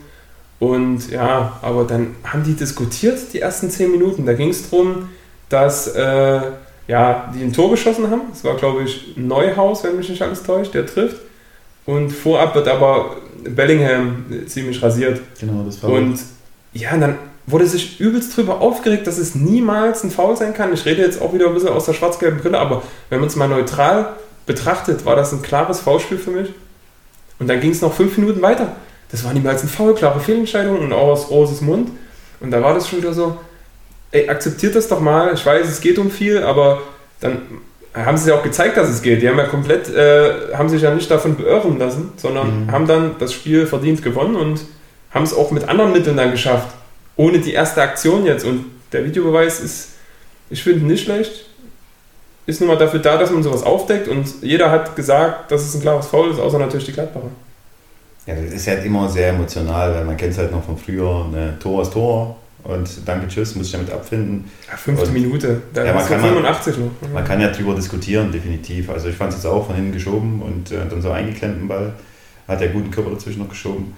Und 0.60 1.10
ja, 1.12 1.60
aber 1.62 1.84
dann 1.84 2.16
haben 2.24 2.44
die 2.44 2.54
diskutiert, 2.54 3.34
die 3.34 3.40
ersten 3.40 3.70
zehn 3.70 3.92
Minuten. 3.92 4.26
Da 4.26 4.34
ging 4.34 4.50
es 4.50 4.70
darum, 4.70 5.10
dass 5.50 5.88
äh, 5.88 6.42
ja, 6.88 7.32
die 7.36 7.44
ein 7.44 7.54
Tor 7.54 7.70
geschossen 7.72 8.10
haben. 8.10 8.22
Das 8.32 8.44
war, 8.44 8.56
glaube 8.56 8.84
ich, 8.84 9.16
Neuhaus, 9.16 9.84
wenn 9.84 9.98
mich 9.98 10.10
nicht 10.10 10.22
alles 10.22 10.44
täuscht, 10.44 10.74
der 10.74 10.86
trifft. 10.86 11.18
Und 11.86 12.12
vorab 12.12 12.56
wird 12.56 12.68
aber 12.68 13.18
Bellingham 13.44 14.26
ziemlich 14.48 14.82
rasiert. 14.82 15.20
Genau, 15.40 15.64
das 15.64 15.82
war 15.82 15.92
Und 15.92 16.20
ja, 16.74 16.96
dann 16.98 17.16
wurde 17.48 17.66
sich 17.66 18.00
übelst 18.00 18.36
drüber 18.38 18.62
aufgeregt, 18.62 19.08
dass 19.08 19.18
es 19.18 19.36
niemals 19.36 20.04
ein 20.04 20.12
Foul 20.12 20.38
sein 20.38 20.54
kann. 20.54 20.74
Ich 20.74 20.86
rede 20.86 21.02
jetzt 21.02 21.22
auch 21.22 21.34
wieder 21.34 21.48
ein 21.48 21.54
bisschen 21.54 21.70
aus 21.70 21.86
der 21.86 21.94
schwarz-gelben 21.94 22.40
Brille, 22.40 22.60
aber 22.60 22.84
wenn 23.10 23.20
man 23.20 23.28
es 23.28 23.36
mal 23.36 23.48
neutral 23.48 24.14
betrachtet, 24.46 25.06
war 25.06 25.16
das 25.16 25.32
ein 25.34 25.42
klares 25.42 25.80
Foulspiel 25.82 26.18
für 26.18 26.32
mich. 26.32 26.50
Und 27.40 27.48
dann 27.48 27.60
ging 27.60 27.72
es 27.72 27.82
noch 27.82 27.94
fünf 27.94 28.18
Minuten 28.18 28.42
weiter. 28.42 28.74
Das 29.12 29.24
war 29.24 29.34
niemals 29.34 29.64
ein 29.64 29.70
Foul, 29.70 29.96
klare 29.96 30.20
Fehlentscheidung 30.20 30.80
und 30.80 30.94
auch 30.94 31.08
aus 31.10 31.30
Roses 31.30 31.62
Mund. 31.62 31.90
Und 32.40 32.52
da 32.52 32.62
war 32.62 32.74
das 32.74 32.88
schon 32.88 33.00
wieder 33.00 33.14
so, 33.14 33.38
ey, 34.12 34.30
akzeptiert 34.30 34.76
das 34.76 34.88
doch 34.88 35.00
mal. 35.00 35.34
Ich 35.34 35.46
weiß, 35.46 35.68
es 35.68 35.82
geht 35.82 35.98
um 36.00 36.10
viel, 36.12 36.44
aber 36.44 36.82
dann 37.20 37.42
haben 37.94 38.18
sie 38.18 38.30
ja 38.30 38.36
auch 38.38 38.44
gezeigt, 38.44 38.78
dass 38.78 38.88
es 38.90 39.02
geht. 39.02 39.22
Die 39.22 39.28
haben 39.28 39.38
ja 39.38 39.46
komplett, 39.46 39.90
äh, 39.94 40.54
haben 40.56 40.70
sich 40.70 40.82
ja 40.82 40.94
nicht 40.96 41.12
davon 41.12 41.36
beirren 41.36 41.78
lassen, 41.78 42.14
sondern 42.16 42.66
Mhm. 42.66 42.72
haben 42.72 42.88
dann 42.88 43.16
das 43.20 43.34
Spiel 43.34 43.66
verdient 43.68 44.02
gewonnen 44.02 44.36
und 44.36 44.62
haben 45.14 45.24
es 45.24 45.34
auch 45.34 45.52
mit 45.52 45.68
anderen 45.68 45.92
Mitteln 45.92 46.16
dann 46.16 46.32
geschafft. 46.32 46.70
Ohne 47.16 47.40
die 47.40 47.54
erste 47.54 47.82
Aktion 47.82 48.26
jetzt. 48.26 48.46
Und 48.46 48.66
der 48.92 49.06
Videobeweis 49.06 49.60
ist, 49.60 49.90
ich 50.50 50.64
finde, 50.64 50.86
nicht 50.86 51.04
schlecht. 51.06 51.46
Ist 52.46 52.60
nun 52.60 52.68
mal 52.70 52.78
dafür 52.78 53.00
da, 53.00 53.18
dass 53.18 53.30
man 53.32 53.44
sowas 53.44 53.64
aufdeckt 53.64 54.08
und 54.08 54.26
jeder 54.42 54.72
hat 54.72 54.96
gesagt, 54.96 55.52
dass 55.52 55.62
es 55.62 55.76
ein 55.76 55.82
klares 55.82 56.08
Foul 56.08 56.32
ist, 56.32 56.40
außer 56.40 56.58
natürlich 56.58 56.88
die 56.88 56.92
Gladbacher. 56.92 57.30
Ja, 58.26 58.36
das 58.36 58.52
ist 58.54 58.68
halt 58.68 58.84
immer 58.84 59.08
sehr 59.08 59.30
emotional, 59.30 59.94
weil 59.94 60.06
man 60.06 60.18
kennt 60.18 60.32
es 60.34 60.38
halt 60.40 60.52
noch 60.52 60.64
von 60.64 60.78
früher, 60.78 61.28
ne, 61.32 61.56
Tor 61.60 61.84
ist 61.84 61.94
Tor 61.94 62.36
und 62.64 62.90
danke, 63.06 63.28
tschüss, 63.28 63.56
muss 63.56 63.68
ich 63.68 63.72
damit 63.72 63.92
abfinden. 63.92 64.50
Ja, 64.70 64.76
fünfte 64.76 65.06
Und- 65.06 65.14
Minute, 65.14 65.62
da 65.74 65.86
Ja, 65.86 65.94
man 65.94 66.06
kann 66.06 66.20
mal- 66.22 66.28
85 66.30 66.78
noch. 66.78 67.10
Man 67.14 67.24
kann 67.24 67.40
ja 67.40 67.50
drüber 67.52 67.76
diskutieren, 67.76 68.32
definitiv. 68.32 68.90
Also 68.90 69.10
ich 69.10 69.16
fand 69.16 69.32
es 69.34 69.38
jetzt 69.38 69.46
auch 69.46 69.68
von 69.68 69.76
hinten 69.76 69.92
geschoben 69.94 70.42
und 70.42 70.72
äh, 70.72 70.78
dann 70.90 71.02
so 71.02 71.12
eingeklemmt 71.12 71.62
im 71.62 71.68
Ball. 71.68 71.94
Hat 72.48 72.60
der 72.60 72.70
guten 72.70 72.90
Körper 72.92 73.12
dazwischen 73.12 73.40
noch 73.40 73.50
geschoben. 73.50 73.94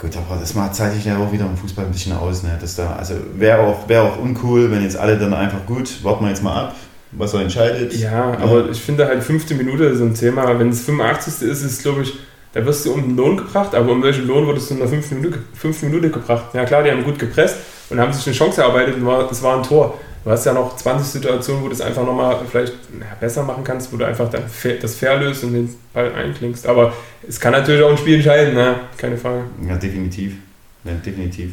Gut, 0.00 0.16
aber 0.16 0.40
das 0.40 0.54
macht 0.54 0.74
zeichnet 0.74 1.04
ja 1.04 1.18
auch 1.18 1.30
wieder 1.30 1.44
im 1.44 1.58
Fußball 1.58 1.84
ein 1.84 1.92
bisschen 1.92 2.16
aus. 2.16 2.42
Ne? 2.42 2.56
Das 2.58 2.74
da, 2.74 2.96
also 2.96 3.14
wäre 3.34 3.58
auch, 3.58 3.86
wär 3.86 4.02
auch 4.02 4.18
uncool, 4.18 4.70
wenn 4.70 4.82
jetzt 4.82 4.96
alle 4.96 5.18
dann 5.18 5.34
einfach 5.34 5.66
gut, 5.66 6.02
warten 6.02 6.24
wir 6.24 6.30
jetzt 6.30 6.42
mal 6.42 6.68
ab, 6.68 6.76
was 7.12 7.34
er 7.34 7.42
entscheidet. 7.42 7.92
Ja, 7.94 8.34
aber 8.40 8.70
ich 8.70 8.80
finde 8.80 9.06
halt 9.06 9.22
fünfte 9.22 9.54
Minute 9.54 9.84
ist 9.84 9.98
so 9.98 10.04
ein 10.04 10.14
Thema. 10.14 10.58
Wenn 10.58 10.70
es 10.70 10.80
85. 10.84 11.46
ist, 11.46 11.62
ist 11.62 11.82
glaube 11.82 12.02
ich, 12.02 12.14
da 12.54 12.64
wirst 12.64 12.86
du 12.86 12.94
um 12.94 13.02
den 13.02 13.16
Lohn 13.16 13.36
gebracht, 13.36 13.74
aber 13.74 13.92
um 13.92 14.02
welchen 14.02 14.26
Lohn 14.26 14.46
wurdest 14.46 14.70
du 14.70 14.74
in 14.74 14.80
der 14.80 14.88
fünften 14.88 15.16
Minute, 15.16 15.38
fünften 15.52 15.90
Minute 15.90 16.08
gebracht? 16.08 16.46
Ja 16.54 16.64
klar, 16.64 16.82
die 16.82 16.90
haben 16.90 17.04
gut 17.04 17.18
gepresst 17.18 17.56
und 17.90 18.00
haben 18.00 18.12
sich 18.14 18.26
eine 18.26 18.34
Chance 18.34 18.62
erarbeitet 18.62 18.96
und 18.96 19.04
war, 19.04 19.28
das 19.28 19.42
war 19.42 19.58
ein 19.58 19.62
Tor. 19.62 19.98
Du 20.22 20.30
hast 20.30 20.44
ja 20.44 20.52
noch 20.52 20.76
20 20.76 21.06
Situationen, 21.06 21.62
wo 21.62 21.68
du 21.68 21.72
es 21.72 21.80
einfach 21.80 22.04
nochmal 22.04 22.36
vielleicht 22.48 22.74
besser 23.20 23.42
machen 23.42 23.64
kannst, 23.64 23.90
wo 23.92 23.96
du 23.96 24.04
einfach 24.06 24.28
dann 24.30 24.42
das 24.80 24.94
fair 24.94 25.16
löst 25.18 25.44
und 25.44 25.54
den 25.54 25.74
Ball 25.94 26.12
einklingst. 26.12 26.66
Aber 26.66 26.92
es 27.26 27.40
kann 27.40 27.52
natürlich 27.52 27.82
auch 27.82 27.90
ein 27.90 27.96
Spiel 27.96 28.16
entscheiden, 28.16 28.54
ne? 28.54 28.80
keine 28.98 29.16
Frage. 29.16 29.44
Ja, 29.66 29.76
definitiv. 29.76 30.34
Ja, 30.84 30.92
definitiv. 30.92 31.52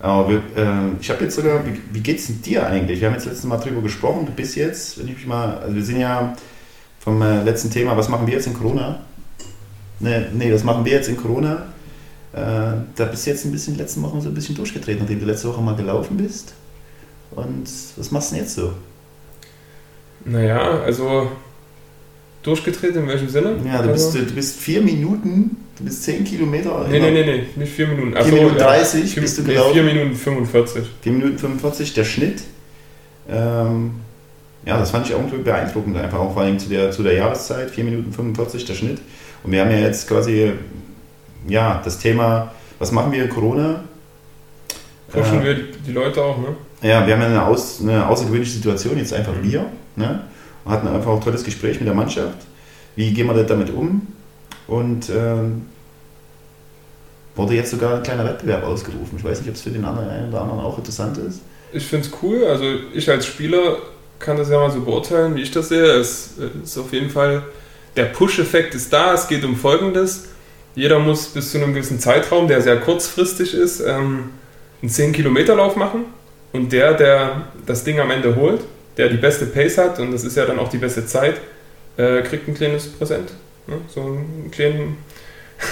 Aber 0.00 0.28
wir, 0.28 0.42
ähm, 0.56 0.96
ich 1.00 1.10
habe 1.10 1.22
jetzt 1.22 1.36
sogar, 1.36 1.64
wie, 1.64 1.80
wie 1.92 2.00
geht's 2.00 2.26
denn 2.26 2.42
dir 2.42 2.66
eigentlich? 2.66 3.00
Wir 3.00 3.06
haben 3.06 3.14
jetzt 3.14 3.26
letztes 3.26 3.44
Mal 3.44 3.58
drüber 3.58 3.82
gesprochen, 3.82 4.26
bis 4.34 4.56
jetzt, 4.56 4.98
wenn 4.98 5.06
ich 5.06 5.14
mich 5.14 5.26
mal, 5.26 5.58
also 5.58 5.76
wir 5.76 5.84
sind 5.84 6.00
ja 6.00 6.36
vom 6.98 7.22
äh, 7.22 7.44
letzten 7.44 7.70
Thema, 7.70 7.96
was 7.96 8.08
machen 8.08 8.26
wir 8.26 8.34
jetzt 8.34 8.48
in 8.48 8.54
Corona? 8.54 8.98
Ne, 10.00 10.26
nee, 10.32 10.52
was 10.52 10.64
machen 10.64 10.84
wir 10.84 10.92
jetzt 10.92 11.08
in 11.08 11.16
Corona? 11.16 11.66
Äh, 12.32 12.82
da 12.96 13.04
bist 13.04 13.26
du 13.26 13.30
jetzt 13.30 13.44
ein 13.44 13.52
bisschen, 13.52 13.76
letzten 13.76 14.02
Wochen 14.02 14.20
so 14.20 14.28
ein 14.28 14.34
bisschen 14.34 14.56
durchgedreht, 14.56 14.98
nachdem 14.98 15.20
du 15.20 15.26
letzte 15.26 15.48
Woche 15.48 15.60
mal 15.60 15.76
gelaufen 15.76 16.16
bist. 16.16 16.54
Und 17.34 17.64
was 17.96 18.10
machst 18.10 18.30
du 18.30 18.34
denn 18.36 18.44
jetzt 18.44 18.54
so? 18.54 18.72
Naja, 20.24 20.80
also 20.82 21.30
durchgedreht 22.42 22.94
in 22.96 23.06
welchem 23.08 23.28
Sinne? 23.28 23.56
Ja, 23.64 23.82
du 23.82 23.90
also, 23.90 24.12
bist, 24.12 24.30
du 24.30 24.34
bist 24.34 24.58
vier 24.60 24.82
Minuten, 24.82 25.56
du 25.78 25.84
bist 25.84 26.02
zehn 26.04 26.24
Kilometer. 26.24 26.86
Nee, 26.88 27.00
nee, 27.00 27.10
nee, 27.10 27.24
nee, 27.24 27.46
nicht 27.56 27.72
4 27.72 27.86
Minuten. 27.88 28.14
Ach 28.16 28.22
4 28.22 28.30
so, 28.30 28.36
Minuten 28.36 28.58
ja. 28.58 28.64
30 28.66 29.12
Vier- 29.12 29.22
bist 29.22 29.38
du 29.38 29.42
nee, 29.42 29.48
gelaufen. 29.54 29.72
4 29.74 29.82
Minuten 29.82 30.14
45. 30.14 30.84
4 31.02 31.12
Minuten 31.12 31.38
45, 31.38 31.94
der 31.94 32.04
Schnitt. 32.04 32.42
Ähm, 33.28 33.92
ja, 34.64 34.78
das 34.78 34.90
fand 34.90 35.06
ich 35.06 35.14
auch 35.14 35.18
irgendwie 35.18 35.38
beeindruckend, 35.38 35.96
einfach 35.96 36.18
auch 36.18 36.32
vor 36.34 36.42
allem 36.42 36.58
zu 36.58 36.68
der, 36.68 36.90
zu 36.92 37.02
der 37.02 37.14
Jahreszeit, 37.14 37.70
4 37.70 37.84
Minuten 37.84 38.12
45 38.12 38.64
der 38.64 38.74
Schnitt. 38.74 38.98
Und 39.42 39.50
wir 39.52 39.60
haben 39.60 39.70
ja 39.72 39.78
jetzt 39.78 40.06
quasi, 40.08 40.52
ja, 41.48 41.80
das 41.84 41.98
Thema, 41.98 42.52
was 42.78 42.92
machen 42.92 43.10
wir 43.12 43.24
in 43.24 43.30
Corona? 43.30 43.82
Pushen 45.08 45.42
Äh, 45.42 45.44
wir 45.44 45.54
die 45.86 45.92
Leute 45.92 46.22
auch, 46.22 46.38
ne? 46.38 46.54
Ja, 46.82 47.06
wir 47.06 47.14
haben 47.14 47.22
ja 47.22 47.28
eine, 47.28 47.46
aus, 47.46 47.80
eine 47.80 48.06
außergewöhnliche 48.06 48.52
Situation, 48.52 48.98
jetzt 48.98 49.12
einfach 49.12 49.34
Mhm. 49.34 49.42
wir. 49.44 49.66
Ne? 49.96 50.24
Und 50.64 50.72
hatten 50.72 50.88
einfach 50.88 51.10
auch 51.10 51.16
ein 51.16 51.24
tolles 51.24 51.44
Gespräch 51.44 51.78
mit 51.78 51.86
der 51.86 51.94
Mannschaft. 51.94 52.38
Wie 52.96 53.12
gehen 53.12 53.26
wir 53.26 53.42
damit 53.44 53.70
um? 53.70 54.06
Und 54.66 55.10
ähm, 55.10 55.66
wurde 57.34 57.54
jetzt 57.54 57.70
sogar 57.70 57.96
ein 57.96 58.02
kleiner 58.02 58.24
Wettbewerb 58.24 58.64
ausgerufen. 58.64 59.16
Ich 59.16 59.24
weiß 59.24 59.40
nicht, 59.40 59.48
ob 59.48 59.54
es 59.54 59.62
für 59.62 59.70
den 59.70 59.84
anderen, 59.84 60.08
einen 60.10 60.28
oder 60.28 60.42
anderen 60.42 60.60
auch 60.60 60.78
interessant 60.78 61.18
ist. 61.18 61.40
Ich 61.72 61.84
finde 61.86 62.06
es 62.06 62.12
cool. 62.22 62.44
Also 62.44 62.64
ich 62.92 63.08
als 63.10 63.26
Spieler 63.26 63.78
kann 64.18 64.36
das 64.36 64.50
ja 64.50 64.58
mal 64.58 64.70
so 64.70 64.80
beurteilen, 64.82 65.34
wie 65.34 65.42
ich 65.42 65.50
das 65.50 65.68
sehe. 65.70 65.84
Es 65.84 66.34
ist 66.62 66.78
auf 66.78 66.92
jeden 66.92 67.10
Fall, 67.10 67.42
der 67.96 68.04
Push-Effekt 68.06 68.74
ist 68.74 68.92
da. 68.92 69.14
Es 69.14 69.26
geht 69.28 69.44
um 69.44 69.56
Folgendes. 69.56 70.26
jeder 70.74 70.98
muss 70.98 71.28
bis 71.28 71.50
zu 71.52 71.58
einem 71.58 71.74
gewissen 71.74 71.98
Zeitraum, 72.00 72.48
der 72.48 72.62
sehr 72.62 72.78
kurzfristig 72.80 73.54
ist, 73.54 73.80
ähm, 73.80 74.30
einen 74.80 74.90
10-Kilometer-Lauf 74.90 75.76
machen. 75.76 76.04
Und 76.52 76.72
der, 76.72 76.94
der 76.94 77.42
das 77.66 77.84
Ding 77.84 77.98
am 78.00 78.10
Ende 78.10 78.36
holt, 78.36 78.60
der 78.96 79.08
die 79.08 79.16
beste 79.16 79.46
Pace 79.46 79.78
hat, 79.78 79.98
und 79.98 80.12
das 80.12 80.24
ist 80.24 80.36
ja 80.36 80.44
dann 80.44 80.58
auch 80.58 80.68
die 80.68 80.78
beste 80.78 81.06
Zeit, 81.06 81.36
äh, 81.96 82.22
kriegt 82.22 82.48
ein 82.48 82.54
kleines 82.54 82.88
Präsent. 82.88 83.32
Ne? 83.66 83.76
So 83.88 84.00
ein, 84.00 84.50
kleinen, 84.50 84.98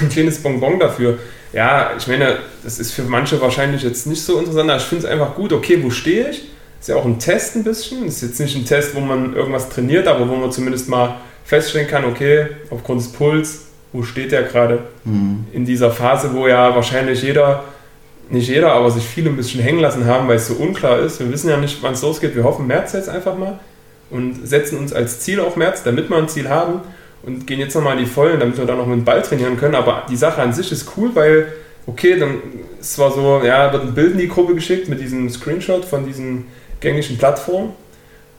ein 0.00 0.08
kleines 0.10 0.38
Bonbon 0.38 0.78
dafür. 0.78 1.18
Ja, 1.52 1.92
ich 1.98 2.06
meine, 2.06 2.38
das 2.62 2.78
ist 2.78 2.92
für 2.92 3.02
manche 3.02 3.40
wahrscheinlich 3.40 3.82
jetzt 3.82 4.06
nicht 4.06 4.22
so 4.22 4.38
interessant, 4.38 4.70
aber 4.70 4.80
ich 4.80 4.86
finde 4.86 5.06
es 5.06 5.10
einfach 5.10 5.34
gut, 5.34 5.52
okay, 5.52 5.82
wo 5.82 5.90
stehe 5.90 6.30
ich? 6.30 6.44
Ist 6.80 6.88
ja 6.88 6.96
auch 6.96 7.04
ein 7.04 7.18
Test 7.18 7.56
ein 7.56 7.64
bisschen. 7.64 8.06
Ist 8.06 8.22
jetzt 8.22 8.40
nicht 8.40 8.56
ein 8.56 8.64
Test, 8.64 8.94
wo 8.94 9.00
man 9.00 9.34
irgendwas 9.34 9.68
trainiert, 9.68 10.06
aber 10.06 10.28
wo 10.28 10.36
man 10.36 10.50
zumindest 10.50 10.88
mal 10.88 11.16
feststellen 11.44 11.88
kann, 11.88 12.04
okay, 12.04 12.46
aufgrund 12.70 13.00
des 13.00 13.12
Puls, 13.12 13.66
wo 13.92 14.02
steht 14.02 14.32
der 14.32 14.44
gerade 14.44 14.84
mhm. 15.04 15.46
in 15.52 15.64
dieser 15.64 15.90
Phase, 15.90 16.32
wo 16.32 16.46
ja 16.46 16.74
wahrscheinlich 16.74 17.22
jeder, 17.22 17.64
nicht 18.30 18.48
jeder, 18.48 18.72
aber 18.72 18.90
sich 18.90 19.04
viele 19.04 19.30
ein 19.30 19.36
bisschen 19.36 19.60
hängen 19.60 19.80
lassen 19.80 20.06
haben, 20.06 20.28
weil 20.28 20.36
es 20.36 20.46
so 20.46 20.54
unklar 20.54 21.00
ist. 21.00 21.20
Wir 21.20 21.30
wissen 21.32 21.50
ja 21.50 21.56
nicht, 21.56 21.82
wann 21.82 21.94
es 21.94 22.02
losgeht. 22.02 22.34
Wir 22.34 22.44
hoffen 22.44 22.66
März 22.66 22.92
jetzt 22.92 23.08
einfach 23.08 23.36
mal 23.36 23.58
und 24.10 24.46
setzen 24.46 24.78
uns 24.78 24.92
als 24.92 25.20
Ziel 25.20 25.40
auf 25.40 25.56
März, 25.56 25.82
damit 25.82 26.08
wir 26.08 26.16
ein 26.16 26.28
Ziel 26.28 26.48
haben 26.48 26.80
und 27.22 27.46
gehen 27.46 27.58
jetzt 27.58 27.74
nochmal 27.74 27.98
in 27.98 28.04
die 28.04 28.10
Vollen, 28.10 28.38
damit 28.40 28.56
wir 28.56 28.64
dann 28.64 28.78
noch 28.78 28.86
mit 28.86 28.98
dem 28.98 29.04
Ball 29.04 29.22
trainieren 29.22 29.56
können. 29.56 29.74
Aber 29.74 30.06
die 30.08 30.16
Sache 30.16 30.40
an 30.40 30.52
sich 30.52 30.70
ist 30.70 30.92
cool, 30.96 31.10
weil, 31.14 31.52
okay, 31.86 32.18
dann 32.18 32.36
ist 32.80 32.94
zwar 32.94 33.10
so, 33.10 33.42
ja, 33.44 33.72
wird 33.72 33.82
ein 33.82 33.94
Bild 33.94 34.12
in 34.12 34.18
die 34.18 34.28
Gruppe 34.28 34.54
geschickt 34.54 34.88
mit 34.88 35.00
diesem 35.00 35.28
Screenshot 35.28 35.84
von 35.84 36.06
diesen 36.06 36.46
gängigen 36.80 37.18
Plattformen. 37.18 37.72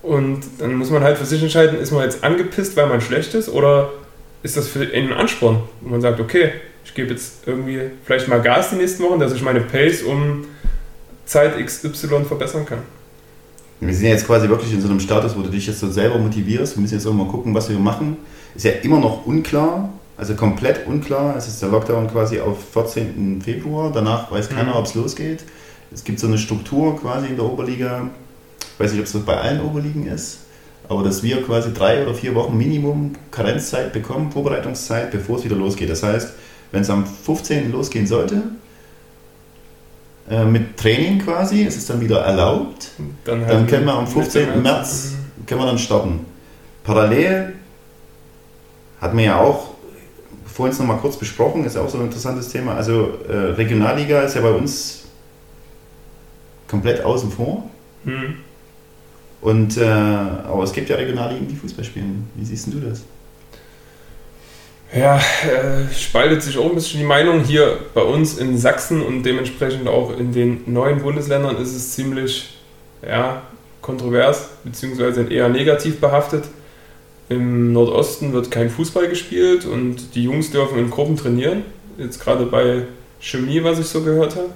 Und 0.02 0.42
dann 0.58 0.74
muss 0.76 0.90
man 0.90 1.04
halt 1.04 1.18
für 1.18 1.26
sich 1.26 1.44
entscheiden, 1.44 1.80
ist 1.80 1.92
man 1.92 2.04
jetzt 2.04 2.24
angepisst, 2.24 2.76
weil 2.76 2.88
man 2.88 3.02
schlecht 3.02 3.34
ist, 3.36 3.50
oder 3.50 3.92
ist 4.42 4.58
das 4.58 4.68
für 4.68 4.82
einen 4.82 5.14
Ansporn? 5.14 5.62
Und 5.84 5.92
man 5.92 6.02
sagt, 6.02 6.20
okay, 6.20 6.52
ich 6.86 6.94
gebe 6.94 7.12
jetzt 7.12 7.48
irgendwie 7.48 7.80
vielleicht 8.04 8.28
mal 8.28 8.42
Gas 8.42 8.72
die 8.72 8.76
nächsten 8.76 9.04
Wochen, 9.04 9.20
dass 9.20 9.34
ich 9.34 9.42
meine 9.42 9.62
Pace 9.62 10.04
um 10.04 10.46
Zeit 11.26 11.64
XY 11.64 12.26
verbessern 12.26 12.66
kann. 12.66 12.80
Wir 13.80 13.94
sind 13.94 14.10
jetzt 14.10 14.28
quasi 14.28 14.48
wirklich 14.48 14.74
in 14.74 14.82
so 14.82 14.90
einem 14.90 15.00
Status, 15.00 15.36
wo 15.36 15.42
du 15.42 15.50
dich 15.50 15.66
jetzt 15.66 15.80
so 15.80 15.90
selber 15.90 16.20
motivierst. 16.20 16.76
Wir 16.76 16.82
müssen 16.82 16.94
jetzt 16.94 17.08
auch 17.08 17.14
mal 17.14 17.28
gucken, 17.28 17.56
was 17.56 17.68
wir 17.70 17.80
machen. 17.80 18.18
Ist 18.54 18.66
ja 18.66 18.74
immer 18.84 19.00
noch 19.00 19.26
unklar, 19.26 19.90
also 20.18 20.36
komplett 20.36 20.86
unklar. 20.86 21.36
Es 21.36 21.48
ist 21.48 21.62
der 21.62 21.70
Lockdown 21.70 22.08
quasi 22.08 22.40
auf 22.40 22.58
14. 22.74 23.42
Februar. 23.42 23.92
Danach 23.92 24.32
weiß 24.32 24.50
keiner, 24.50 24.72
mhm. 24.72 24.78
ob 24.78 24.86
es 24.86 24.94
losgeht. 24.94 25.44
Es 25.94 26.04
gibt 26.04 26.20
so 26.20 26.28
eine 26.28 26.38
Struktur 26.38 27.00
quasi 27.00 27.28
in 27.28 27.36
der 27.36 27.46
Oberliga, 27.46 28.10
weiß 28.78 28.92
nicht, 28.92 29.02
ob 29.02 29.08
es 29.08 29.26
bei 29.26 29.36
allen 29.36 29.62
Oberligen 29.62 30.08
ist, 30.08 30.40
aber 30.88 31.04
dass 31.04 31.22
wir 31.22 31.42
quasi 31.44 31.74
drei 31.74 32.04
oder 32.04 32.14
vier 32.14 32.34
Wochen 32.36 32.58
Minimum 32.58 33.14
Karenzzeit 33.30 33.92
bekommen, 33.92 34.32
Vorbereitungszeit, 34.32 35.12
bevor 35.12 35.38
es 35.38 35.44
wieder 35.44 35.58
losgeht. 35.58 35.90
Das 35.90 36.04
heißt, 36.04 36.34
wenn 36.72 36.82
es 36.82 36.90
am 36.90 37.06
15. 37.06 37.72
losgehen 37.72 38.08
sollte, 38.08 38.44
äh, 40.30 40.46
mit 40.46 40.78
Training 40.78 41.20
quasi, 41.20 41.64
ist 41.64 41.78
es 41.78 41.88
dann 41.88 42.00
wieder 42.00 42.22
erlaubt, 42.22 42.92
dann, 43.26 43.42
halt 43.42 43.52
dann 43.52 43.68
können 43.68 43.86
wir 43.86 43.94
am 43.94 44.08
15. 44.08 44.62
März 44.62 45.14
können 45.46 45.62
wir 45.62 45.68
dann 45.68 45.80
starten. 45.80 46.26
Parallel 46.84 47.54
hat 49.00 49.14
man 49.14 49.24
ja 49.24 49.40
auch 49.40 49.72
vorhin 50.46 50.78
noch 50.78 50.86
mal 50.86 50.98
kurz 50.98 51.18
besprochen, 51.18 51.66
ist 51.66 51.76
ja 51.76 51.82
auch 51.82 51.90
so 51.90 51.98
ein 51.98 52.06
interessantes 52.06 52.50
Thema. 52.50 52.76
Also 52.76 53.20
äh, 53.28 53.34
Regionalliga 53.34 54.22
ist 54.22 54.36
ja 54.36 54.42
bei 54.42 54.52
uns 54.52 55.06
komplett 56.68 57.04
außen 57.04 57.32
vor. 57.32 57.70
Mhm. 58.04 58.38
Und, 59.42 59.78
äh, 59.78 59.84
aber 59.84 60.64
es 60.64 60.72
gibt 60.72 60.90
ja 60.90 60.96
Regionalligen, 60.96 61.48
die 61.48 61.56
Fußball 61.56 61.84
spielen. 61.84 62.30
Wie 62.36 62.46
siehst 62.46 62.72
du 62.72 62.80
das? 62.80 63.04
Ja, 64.94 65.18
äh, 65.18 65.94
spaltet 65.94 66.44
sich 66.44 66.58
auch 66.58 66.70
ein 66.70 66.76
bisschen 66.76 67.00
die 67.00 67.06
Meinung. 67.06 67.44
Hier 67.44 67.80
bei 67.94 68.02
uns 68.02 68.38
in 68.38 68.58
Sachsen 68.58 69.02
und 69.02 69.24
dementsprechend 69.24 69.88
auch 69.88 70.18
in 70.18 70.34
den 70.34 70.64
neuen 70.66 71.02
Bundesländern 71.02 71.56
ist 71.58 71.74
es 71.74 71.94
ziemlich 71.94 72.58
ja, 73.02 73.42
kontrovers, 73.82 74.50
beziehungsweise 74.66 75.24
eher 75.32 75.48
negativ 75.48 76.02
behaftet. 76.02 76.44
Im 77.30 77.72
Nordosten 77.72 78.34
wird 78.34 78.52
kein 78.52 78.70
Fußball 78.70 79.08
gespielt 79.08 79.66
und 79.66 80.16
die 80.16 80.26
Jungs 80.26 80.52
dürfen 80.52 80.78
in 80.78 80.90
Gruppen 80.90 81.16
trainieren. 81.16 81.64
Jetzt 81.98 82.22
gerade 82.22 82.46
bei 82.46 82.84
Chemie, 83.22 83.64
was 83.64 83.80
ich 83.80 83.88
so 83.88 84.02
gehört 84.02 84.36
habe. 84.36 84.50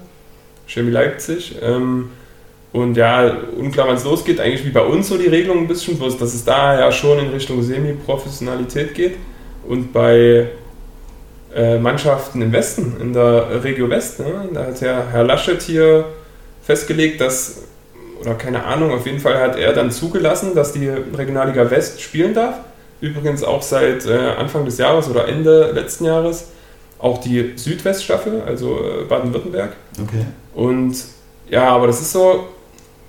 Chemie 0.67 0.91
Leipzig. 0.91 1.55
Ähm, 1.61 2.09
und 2.73 2.97
ja, 2.97 3.37
unklar, 3.57 3.87
wann 3.87 3.95
es 3.95 4.03
losgeht, 4.03 4.41
eigentlich 4.41 4.65
wie 4.65 4.71
bei 4.71 4.83
uns 4.83 5.07
so 5.07 5.17
die 5.17 5.27
Regelung 5.27 5.59
ein 5.59 5.67
bisschen, 5.69 5.97
bloß 5.97 6.17
dass 6.17 6.33
es 6.33 6.43
da 6.43 6.77
ja 6.77 6.91
schon 6.91 7.19
in 7.19 7.29
Richtung 7.29 7.63
Semi-Professionalität 7.63 8.93
geht. 8.93 9.15
Und 9.67 9.93
bei 9.93 10.47
äh, 11.53 11.77
Mannschaften 11.79 12.41
im 12.41 12.51
Westen, 12.51 12.97
in 12.99 13.13
der 13.13 13.63
Regio 13.63 13.89
West, 13.89 14.19
ne, 14.19 14.49
da 14.53 14.65
hat 14.65 14.81
ja 14.81 15.03
Herr 15.11 15.23
Laschet 15.23 15.61
hier 15.61 16.05
festgelegt, 16.63 17.21
dass, 17.21 17.63
oder 18.21 18.35
keine 18.35 18.63
Ahnung, 18.63 18.91
auf 18.91 19.05
jeden 19.05 19.19
Fall 19.19 19.39
hat 19.39 19.57
er 19.57 19.73
dann 19.73 19.91
zugelassen, 19.91 20.55
dass 20.55 20.73
die 20.73 20.87
Regionalliga 20.87 21.69
West 21.69 22.01
spielen 22.01 22.33
darf. 22.33 22.55
Übrigens 23.01 23.43
auch 23.43 23.61
seit 23.61 24.05
äh, 24.05 24.15
Anfang 24.37 24.65
des 24.65 24.77
Jahres 24.77 25.09
oder 25.09 25.27
Ende 25.27 25.71
letzten 25.71 26.05
Jahres 26.05 26.47
auch 26.97 27.19
die 27.19 27.53
Südweststaffel, 27.55 28.41
also 28.45 28.79
äh, 28.79 29.03
Baden-Württemberg. 29.03 29.73
Okay. 30.01 30.25
Und 30.53 30.95
ja, 31.49 31.69
aber 31.69 31.87
das 31.87 32.01
ist 32.01 32.13
so, 32.13 32.45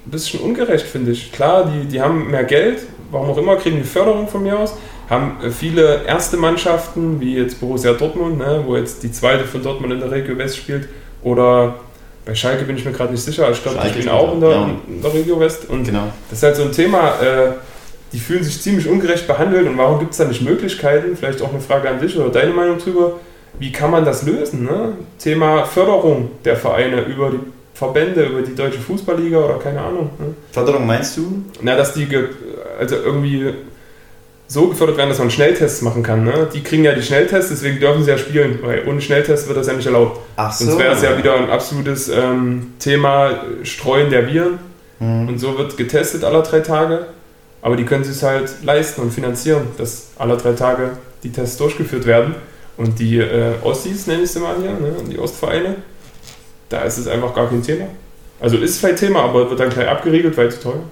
ein 0.07 0.11
bisschen 0.11 0.41
ungerecht, 0.41 0.87
finde 0.87 1.11
ich. 1.11 1.33
Klar, 1.33 1.71
die, 1.71 1.87
die 1.87 2.01
haben 2.01 2.31
mehr 2.31 2.45
Geld, 2.45 2.87
warum 3.11 3.31
auch 3.31 3.39
immer, 3.39 3.57
kriegen 3.57 3.79
die 3.79 3.85
Förderung 3.85 4.29
von 4.29 4.43
mir 4.43 4.59
aus, 4.59 4.75
haben 5.09 5.39
äh, 5.43 5.51
viele 5.51 6.05
erste 6.05 6.37
Mannschaften, 6.37 7.21
wie 7.21 7.37
jetzt 7.37 7.61
Borussia 7.61 7.93
Dortmund, 7.93 8.39
ne, 8.39 8.63
wo 8.67 8.77
jetzt 8.77 9.03
die 9.03 9.13
zweite 9.13 9.45
von 9.45 9.63
Dortmund 9.63 9.93
in 9.93 10.01
der 10.01 10.11
Regio 10.11 10.37
West 10.39 10.57
spielt, 10.57 10.89
oder 11.23 11.75
bei 12.25 12.35
Schalke 12.35 12.65
bin 12.65 12.77
ich 12.77 12.85
mir 12.85 12.93
gerade 12.93 13.13
nicht 13.13 13.23
sicher, 13.23 13.51
ich 13.51 13.63
glaube, 13.63 13.79
die 13.83 13.89
spielen 13.89 14.09
auch 14.09 14.35
in 14.35 14.41
der, 14.41 14.51
ja. 14.51 14.71
in 14.89 15.03
der, 15.03 15.15
Regio 15.15 15.39
West. 15.39 15.69
Und 15.69 15.85
genau. 15.85 16.13
das 16.29 16.39
ist 16.39 16.43
halt 16.43 16.57
so 16.57 16.63
ein 16.63 16.73
Thema, 16.73 17.21
äh, 17.21 17.53
die 18.13 18.19
fühlen 18.19 18.43
sich 18.43 18.61
ziemlich 18.61 18.89
ungerecht 18.89 19.27
behandelt 19.27 19.67
und 19.67 19.79
warum 19.79 19.99
gibt 19.99 20.13
es 20.13 20.19
da 20.19 20.25
nicht 20.25 20.43
Möglichkeiten? 20.43 21.17
Vielleicht 21.17 21.41
auch 21.43 21.51
eine 21.51 21.61
Frage 21.61 21.89
an 21.89 22.01
dich 22.01 22.17
oder 22.19 22.31
deine 22.31 22.53
Meinung 22.53 22.79
drüber. 22.79 23.15
Wie 23.59 23.73
kann 23.73 23.91
man 23.91 24.05
das 24.05 24.25
lösen? 24.25 24.65
Ne? 24.65 24.93
Thema 25.19 25.65
Förderung 25.65 26.31
der 26.45 26.57
Vereine 26.57 27.03
über 27.03 27.31
die 27.31 27.39
Verbände, 27.75 28.25
über 28.25 28.43
die 28.43 28.55
Deutsche 28.55 28.79
Fußballliga 28.79 29.39
oder 29.39 29.59
keine 29.59 29.81
Ahnung. 29.81 30.11
Ne? 30.19 30.35
Förderung 30.53 30.87
meinst 30.87 31.17
du? 31.17 31.43
Na, 31.63 31.77
dass 31.77 31.95
die 31.95 32.07
also 32.79 32.97
irgendwie 32.97 33.53
so 34.49 34.69
gefördert 34.69 34.97
werden, 34.97 35.09
dass 35.09 35.19
man 35.19 35.31
Schnelltests 35.31 35.83
machen 35.83 36.03
kann. 36.03 36.25
Ne? 36.25 36.49
Die 36.53 36.62
kriegen 36.62 36.85
ja 36.85 36.93
die 36.93 37.03
Schnelltests, 37.03 37.50
deswegen 37.50 37.81
dürfen 37.81 38.05
sie 38.05 38.11
ja 38.11 38.19
spielen, 38.19 38.61
weil 38.62 38.87
ohne 38.87 39.00
Schnelltest 39.00 39.49
wird 39.49 39.59
das 39.59 39.67
ja 39.67 39.73
nicht 39.73 39.87
erlaubt. 39.87 40.21
Ach 40.37 40.53
so. 40.53 40.67
Sonst 40.67 40.79
wäre 40.79 40.95
es 40.95 41.03
ja 41.03 41.19
wieder 41.19 41.37
ein 41.37 41.50
absolutes 41.50 42.09
ähm, 42.09 42.75
Thema 42.79 43.43
Streuen 43.65 44.11
der 44.11 44.29
Viren. 44.29 44.59
Mhm. 45.00 45.29
Und 45.29 45.38
so 45.38 45.59
wird 45.59 45.76
getestet 45.76 46.25
alle 46.25 46.43
drei 46.43 46.61
Tage. 46.61 47.07
Aber 47.62 47.76
die 47.76 47.85
können 47.85 48.05
sich 48.05 48.23
halt 48.23 48.62
leisten 48.62 49.03
und 49.03 49.12
finanzieren, 49.12 49.62
dass 49.79 50.11
alle 50.17 50.37
drei 50.37 50.53
Tage 50.53 50.91
die 51.25 51.33
Tests 51.33 51.57
durchgeführt 51.57 52.07
werden. 52.07 52.37
Und 52.76 52.99
die 52.99 53.19
äh, 53.19 53.55
Ossis, 53.62 54.07
nenne 54.07 54.23
ich 54.23 54.31
sie 54.31 54.38
mal 54.38 54.55
hier, 54.61 54.73
ne? 54.73 54.95
die 55.11 55.19
Ostvereine, 55.19 55.76
da 56.69 56.83
ist 56.83 56.99
es 56.99 57.09
einfach 57.09 57.35
gar 57.35 57.49
kein 57.49 57.62
Thema. 57.62 57.87
Also 58.38 58.59
ist 58.59 58.79
vielleicht 58.79 58.99
Thema, 58.99 59.23
aber 59.23 59.49
wird 59.49 59.59
dann 59.59 59.71
gleich 59.71 59.88
abgeriegelt, 59.88 60.37
weil 60.37 60.50
zu 60.50 60.61
teuer. 60.61 60.83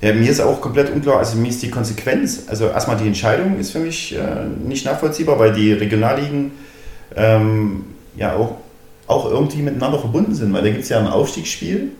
Ja, 0.00 0.12
mir 0.12 0.30
ist 0.30 0.40
auch 0.40 0.60
komplett 0.60 0.92
unklar, 0.92 1.18
also 1.18 1.38
mir 1.38 1.48
ist 1.48 1.62
die 1.62 1.70
Konsequenz, 1.70 2.44
also 2.48 2.66
erstmal 2.66 2.98
die 2.98 3.06
Entscheidung 3.06 3.58
ist 3.58 3.70
für 3.70 3.78
mich 3.78 4.14
äh, 4.14 4.44
nicht 4.62 4.84
nachvollziehbar, 4.84 5.38
weil 5.38 5.54
die 5.54 5.72
Regionalligen 5.72 6.52
ähm, 7.14 7.84
ja 8.16 8.34
auch, 8.36 8.56
auch 9.06 9.30
irgendwie 9.30 9.62
miteinander 9.62 9.98
verbunden 9.98 10.34
sind, 10.34 10.52
weil 10.52 10.62
da 10.62 10.68
gibt 10.68 10.82
es 10.82 10.90
ja 10.90 10.98
ein 10.98 11.06
Aufstiegsspiel. 11.06 11.92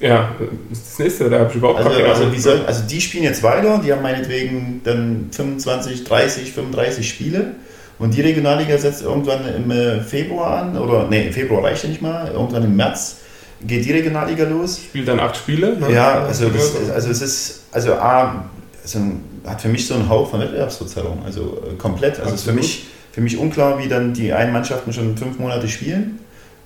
Ja, 0.00 0.30
das 0.68 0.78
ist 0.78 0.90
das 0.90 0.98
nächste, 0.98 1.30
da 1.30 1.38
habe 1.40 1.50
ich 1.50 1.56
überhaupt 1.56 1.78
also, 1.78 1.90
keine 1.90 2.08
also, 2.08 2.24
Ahnung. 2.24 2.38
Soll, 2.38 2.60
also 2.66 2.82
die 2.88 3.00
spielen 3.00 3.22
jetzt 3.22 3.44
weiter, 3.44 3.80
die 3.84 3.92
haben 3.92 4.02
meinetwegen 4.02 4.80
dann 4.82 5.28
25, 5.30 6.02
30, 6.02 6.52
35 6.52 7.08
Spiele 7.08 7.52
und 8.00 8.16
die 8.16 8.20
Regionalliga 8.20 8.76
setzt 8.78 9.02
irgendwann 9.02 9.46
im 9.46 9.70
äh, 9.70 10.00
Februar 10.00 10.62
an, 10.62 10.76
oder 10.76 11.06
nee, 11.08 11.28
im 11.28 11.32
Februar 11.32 11.62
reicht 11.62 11.84
ja 11.84 11.88
nicht 11.88 12.02
mal, 12.02 12.32
irgendwann 12.32 12.64
im 12.64 12.74
März 12.74 13.18
geht 13.66 13.84
die 13.84 13.92
Regionalliga 13.92 14.44
los. 14.44 14.78
Spielt 14.78 15.08
dann 15.08 15.20
acht 15.20 15.36
Spiele? 15.36 15.78
Ne? 15.78 15.92
Ja, 15.92 16.24
also, 16.24 16.48
das, 16.48 16.90
also 16.90 17.10
es 17.10 17.22
ist, 17.22 17.62
also 17.72 17.94
A, 17.94 18.44
also 18.82 18.98
hat 19.46 19.60
für 19.60 19.68
mich 19.68 19.86
so 19.86 19.94
einen 19.94 20.08
Hauch 20.08 20.30
von 20.30 20.40
Wettbewerbsverzerrung, 20.40 21.22
also 21.24 21.62
äh, 21.68 21.74
komplett. 21.76 22.20
Also 22.20 22.34
es 22.34 22.40
ist 22.40 22.46
für 22.46 22.52
mich, 22.52 22.86
für 23.12 23.20
mich 23.20 23.38
unklar, 23.38 23.78
wie 23.78 23.88
dann 23.88 24.14
die 24.14 24.32
einen 24.32 24.52
Mannschaften 24.52 24.92
schon 24.92 25.16
fünf 25.16 25.38
Monate 25.38 25.68
spielen, 25.68 26.20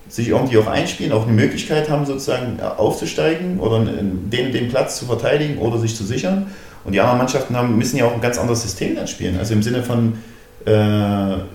sich 0.08 0.28
irgendwie 0.28 0.58
auch 0.58 0.66
einspielen, 0.66 1.12
auch 1.12 1.24
eine 1.24 1.32
Möglichkeit 1.32 1.90
haben, 1.90 2.06
sozusagen 2.06 2.58
äh, 2.58 2.62
aufzusteigen 2.62 3.58
oder 3.60 3.84
den, 3.84 4.30
den 4.30 4.68
Platz 4.68 4.98
zu 4.98 5.06
verteidigen 5.06 5.58
oder 5.58 5.78
sich 5.78 5.96
zu 5.96 6.04
sichern. 6.04 6.48
Und 6.84 6.92
die 6.92 7.00
anderen 7.00 7.18
Mannschaften 7.18 7.56
haben, 7.56 7.76
müssen 7.76 7.96
ja 7.96 8.04
auch 8.06 8.14
ein 8.14 8.20
ganz 8.20 8.38
anderes 8.38 8.62
System 8.62 8.94
dann 8.94 9.08
spielen. 9.08 9.38
Also 9.38 9.54
im 9.54 9.62
Sinne 9.62 9.82
von, 9.82 10.18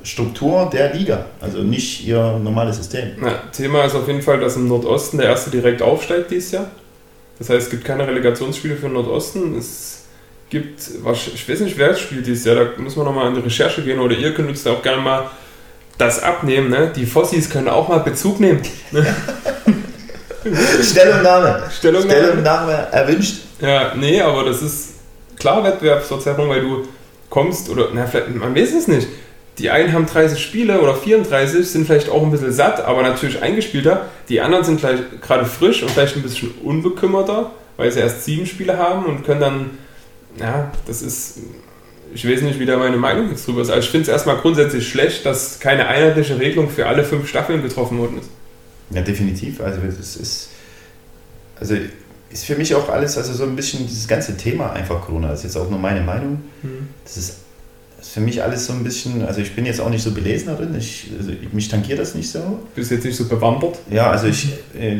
Struktur 0.04 0.70
der 0.72 0.94
Liga, 0.94 1.26
also 1.42 1.60
nicht 1.60 2.06
ihr 2.06 2.40
normales 2.42 2.78
System. 2.78 3.12
Ja, 3.22 3.44
Thema 3.52 3.84
ist 3.84 3.96
auf 3.96 4.08
jeden 4.08 4.22
Fall, 4.22 4.40
dass 4.40 4.56
im 4.56 4.68
Nordosten 4.68 5.18
der 5.18 5.28
erste 5.28 5.50
direkt 5.50 5.82
aufsteigt 5.82 6.32
dieses 6.32 6.52
Jahr. 6.52 6.72
Das 7.38 7.50
heißt, 7.50 7.64
es 7.64 7.70
gibt 7.70 7.84
keine 7.84 8.08
Relegationsspiele 8.08 8.76
für 8.76 8.88
den 8.88 8.94
Nordosten. 8.94 9.58
Es 9.58 10.06
gibt, 10.50 10.80
ich 10.80 11.50
weiß 11.50 11.60
nicht, 11.62 11.78
wer 11.78 11.96
spielt 11.96 12.26
dieses 12.26 12.46
Jahr, 12.46 12.56
da 12.56 12.82
muss 12.82 12.96
man 12.96 13.06
nochmal 13.06 13.28
in 13.28 13.36
die 13.36 13.42
Recherche 13.42 13.82
gehen 13.82 14.00
oder 14.00 14.16
ihr 14.16 14.34
könnt 14.34 14.50
uns 14.50 14.64
da 14.64 14.72
auch 14.72 14.82
gerne 14.82 15.02
mal 15.02 15.30
das 15.98 16.24
abnehmen. 16.24 16.70
Ne? 16.70 16.92
Die 16.96 17.06
Fossis 17.06 17.50
können 17.50 17.68
auch 17.68 17.90
mal 17.90 18.00
Bezug 18.00 18.40
nehmen. 18.40 18.62
Stellungnahme. 20.84 21.64
Stellungnahme. 21.78 22.24
Stellungnahme 22.24 22.88
erwünscht. 22.92 23.42
Ja, 23.60 23.94
nee, 23.96 24.22
aber 24.22 24.46
das 24.46 24.62
ist 24.62 24.90
klar 25.38 25.64
Wettbewerbsverzerrung, 25.64 26.50
weil 26.50 26.62
du 26.62 26.88
kommst 27.32 27.70
oder, 27.70 27.90
na, 27.92 28.06
vielleicht, 28.06 28.36
man 28.36 28.56
weiß 28.56 28.76
es 28.76 28.88
nicht. 28.88 29.08
Die 29.58 29.72
einen 29.72 29.92
haben 29.94 30.06
30 30.06 30.42
Spiele 30.42 30.80
oder 30.82 30.96
34, 30.96 31.68
sind 31.68 31.86
vielleicht 31.86 32.10
auch 32.10 32.22
ein 32.24 32.32
bisschen 32.32 32.52
satt, 32.52 32.86
aber 32.86 33.02
natürlich 33.02 33.42
eingespielter. 33.42 34.06
Die 34.30 34.40
anderen 34.40 34.64
sind 34.64 34.80
vielleicht 34.80 35.22
gerade 35.22 35.46
frisch 35.46 35.82
und 35.82 35.90
vielleicht 35.90 36.16
ein 36.16 36.22
bisschen 36.22 36.52
unbekümmerter, 36.64 37.52
weil 37.78 37.92
sie 37.92 38.00
erst 38.00 38.26
sieben 38.26 38.46
Spiele 38.46 38.78
haben 38.78 39.06
und 39.06 39.26
können 39.26 39.42
dann, 39.42 39.70
ja, 40.40 40.72
das 40.86 41.02
ist, 41.02 41.40
ich 42.14 42.28
weiß 42.28 42.42
nicht, 42.42 42.60
wie 42.60 42.66
da 42.66 42.78
meine 42.78 42.98
Meinung 42.98 43.30
jetzt 43.30 43.48
drüber 43.48 43.62
ist. 43.62 43.70
Also 43.70 43.82
ich 43.82 43.90
finde 43.90 44.04
es 44.04 44.10
erstmal 44.10 44.38
grundsätzlich 44.38 44.88
schlecht, 44.88 45.26
dass 45.26 45.60
keine 45.60 45.88
einheitliche 45.88 46.40
Regelung 46.40 46.70
für 46.70 46.88
alle 46.88 47.04
fünf 47.04 47.28
Staffeln 47.28 47.62
getroffen 47.62 47.98
worden 47.98 48.20
ist. 48.20 48.30
Ja, 48.90 49.02
definitiv. 49.02 49.62
Also 49.62 49.80
das 49.82 50.16
ist, 50.16 50.50
also 51.60 51.76
ist 52.32 52.46
für 52.46 52.56
mich 52.56 52.74
auch 52.76 52.90
alles, 52.90 53.18
also 53.18 53.34
so 53.34 53.44
ein 53.44 53.56
bisschen 53.56 53.86
dieses 53.88 54.08
ganze 54.08 54.38
Thema 54.38 54.72
einfach 54.74 55.02
Corona, 55.02 55.30
das 55.30 55.40
ist 55.40 55.56
jetzt 55.56 55.58
auch 55.58 55.70
nur 55.70 55.80
meine 55.80 56.02
Meinung. 56.02 56.42
Mhm. 56.64 56.88
Das 57.04 57.18
ist, 57.18 57.36
das 57.98 58.08
ist 58.08 58.14
für 58.14 58.22
mich 58.22 58.42
alles 58.42 58.66
so 58.66 58.74
ein 58.74 58.84
bisschen, 58.84 59.24
also 59.26 59.42
ich 59.42 59.56
bin 59.56 59.66
jetzt 59.66 59.80
auch 59.82 59.90
nicht 59.90 60.04
so 60.04 60.12
belesen 60.12 60.48
darin, 60.48 60.76
ich, 60.76 61.12
also 61.18 61.32
mich 61.52 61.68
tankiert 61.68 62.00
das 62.00 62.16
nicht 62.16 62.32
so. 62.32 62.60
Bist 62.74 62.92
jetzt 62.92 63.06
nicht 63.06 63.18
so 63.18 63.26
bewandert? 63.26 63.80
Ja, 63.90 64.10
also 64.10 64.28
ich 64.28 64.50
äh, 64.80 64.98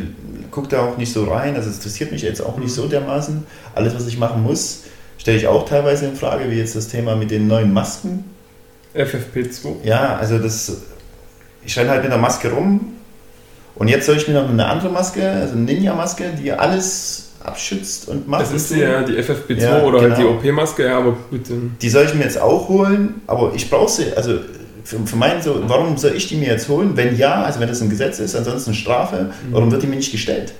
gucke 0.52 0.68
da 0.68 0.86
auch 0.86 0.98
nicht 0.98 1.12
so 1.12 1.24
rein, 1.24 1.56
also 1.56 1.70
es 1.70 1.78
interessiert 1.78 2.12
mich 2.12 2.22
jetzt 2.22 2.42
auch 2.42 2.58
nicht 2.58 2.74
so 2.74 2.88
dermaßen. 2.88 3.44
Alles, 3.74 3.96
was 3.96 4.08
ich 4.08 4.18
machen 4.18 4.44
muss, 4.44 4.84
stelle 5.18 5.38
ich 5.38 5.48
auch 5.48 5.68
teilweise 5.68 6.06
in 6.06 6.16
Frage, 6.16 6.52
wie 6.52 6.56
jetzt 6.56 6.76
das 6.76 6.90
Thema 6.90 7.16
mit 7.16 7.32
den 7.32 7.48
neuen 7.48 7.74
Masken. 7.74 8.26
FFP2. 8.94 9.84
Ja, 9.84 10.18
also 10.18 10.38
das, 10.38 10.82
ich 11.66 11.78
renne 11.78 11.92
halt 11.92 12.04
mit 12.04 12.12
der 12.12 12.20
Maske 12.20 12.52
rum 12.52 12.94
und 13.76 13.88
jetzt 13.88 14.06
soll 14.06 14.18
ich 14.18 14.28
mir 14.28 14.34
noch 14.36 14.50
eine 14.50 14.66
andere 14.66 14.90
Maske, 14.90 15.28
also 15.30 15.54
eine 15.54 15.64
Ninja-Maske, 15.64 16.24
die 16.42 16.52
alles 16.52 17.30
abschützt 17.44 18.08
und 18.08 18.28
macht. 18.28 18.44
Das 18.44 18.52
ist 18.52 18.72
ja, 18.76 19.02
die 19.02 19.14
FFP2 19.14 19.60
Ja, 19.62 19.84
oder 19.84 20.02
halt 20.02 20.18
die 20.18 20.22
genau. 20.22 20.36
OP-Maske, 20.36 20.86
ja, 20.86 20.98
aber 21.00 21.16
ähm, 21.32 21.76
Die 21.82 21.90
soll 21.90 22.06
ich 22.06 22.14
mir 22.14 22.24
jetzt 22.24 22.40
auch 22.40 22.70
holen, 22.70 23.22
aber 23.28 23.52
ich 23.56 23.70
brauche 23.70 23.90
sie, 23.90 24.14
also 24.16 24.34
für, 24.84 25.00
für 25.06 25.16
meinen 25.16 25.42
so, 25.42 25.60
warum 25.68 25.98
soll 25.98 26.14
ich 26.16 26.28
die 26.28 26.36
mir 26.36 26.50
jetzt 26.50 26.70
holen? 26.70 26.92
Wenn 26.96 27.18
ja, 27.18 27.44
also 27.44 27.60
wenn 27.60 27.68
das 27.68 27.82
ein 27.82 27.90
Gesetz 27.90 28.20
ist, 28.20 28.36
ansonsten 28.36 28.74
Strafe, 28.74 29.24
Mhm. 29.48 29.54
warum 29.54 29.72
wird 29.72 29.82
die 29.84 29.88
mir 29.88 29.96
nicht 29.96 30.12
gestellt? 30.12 30.54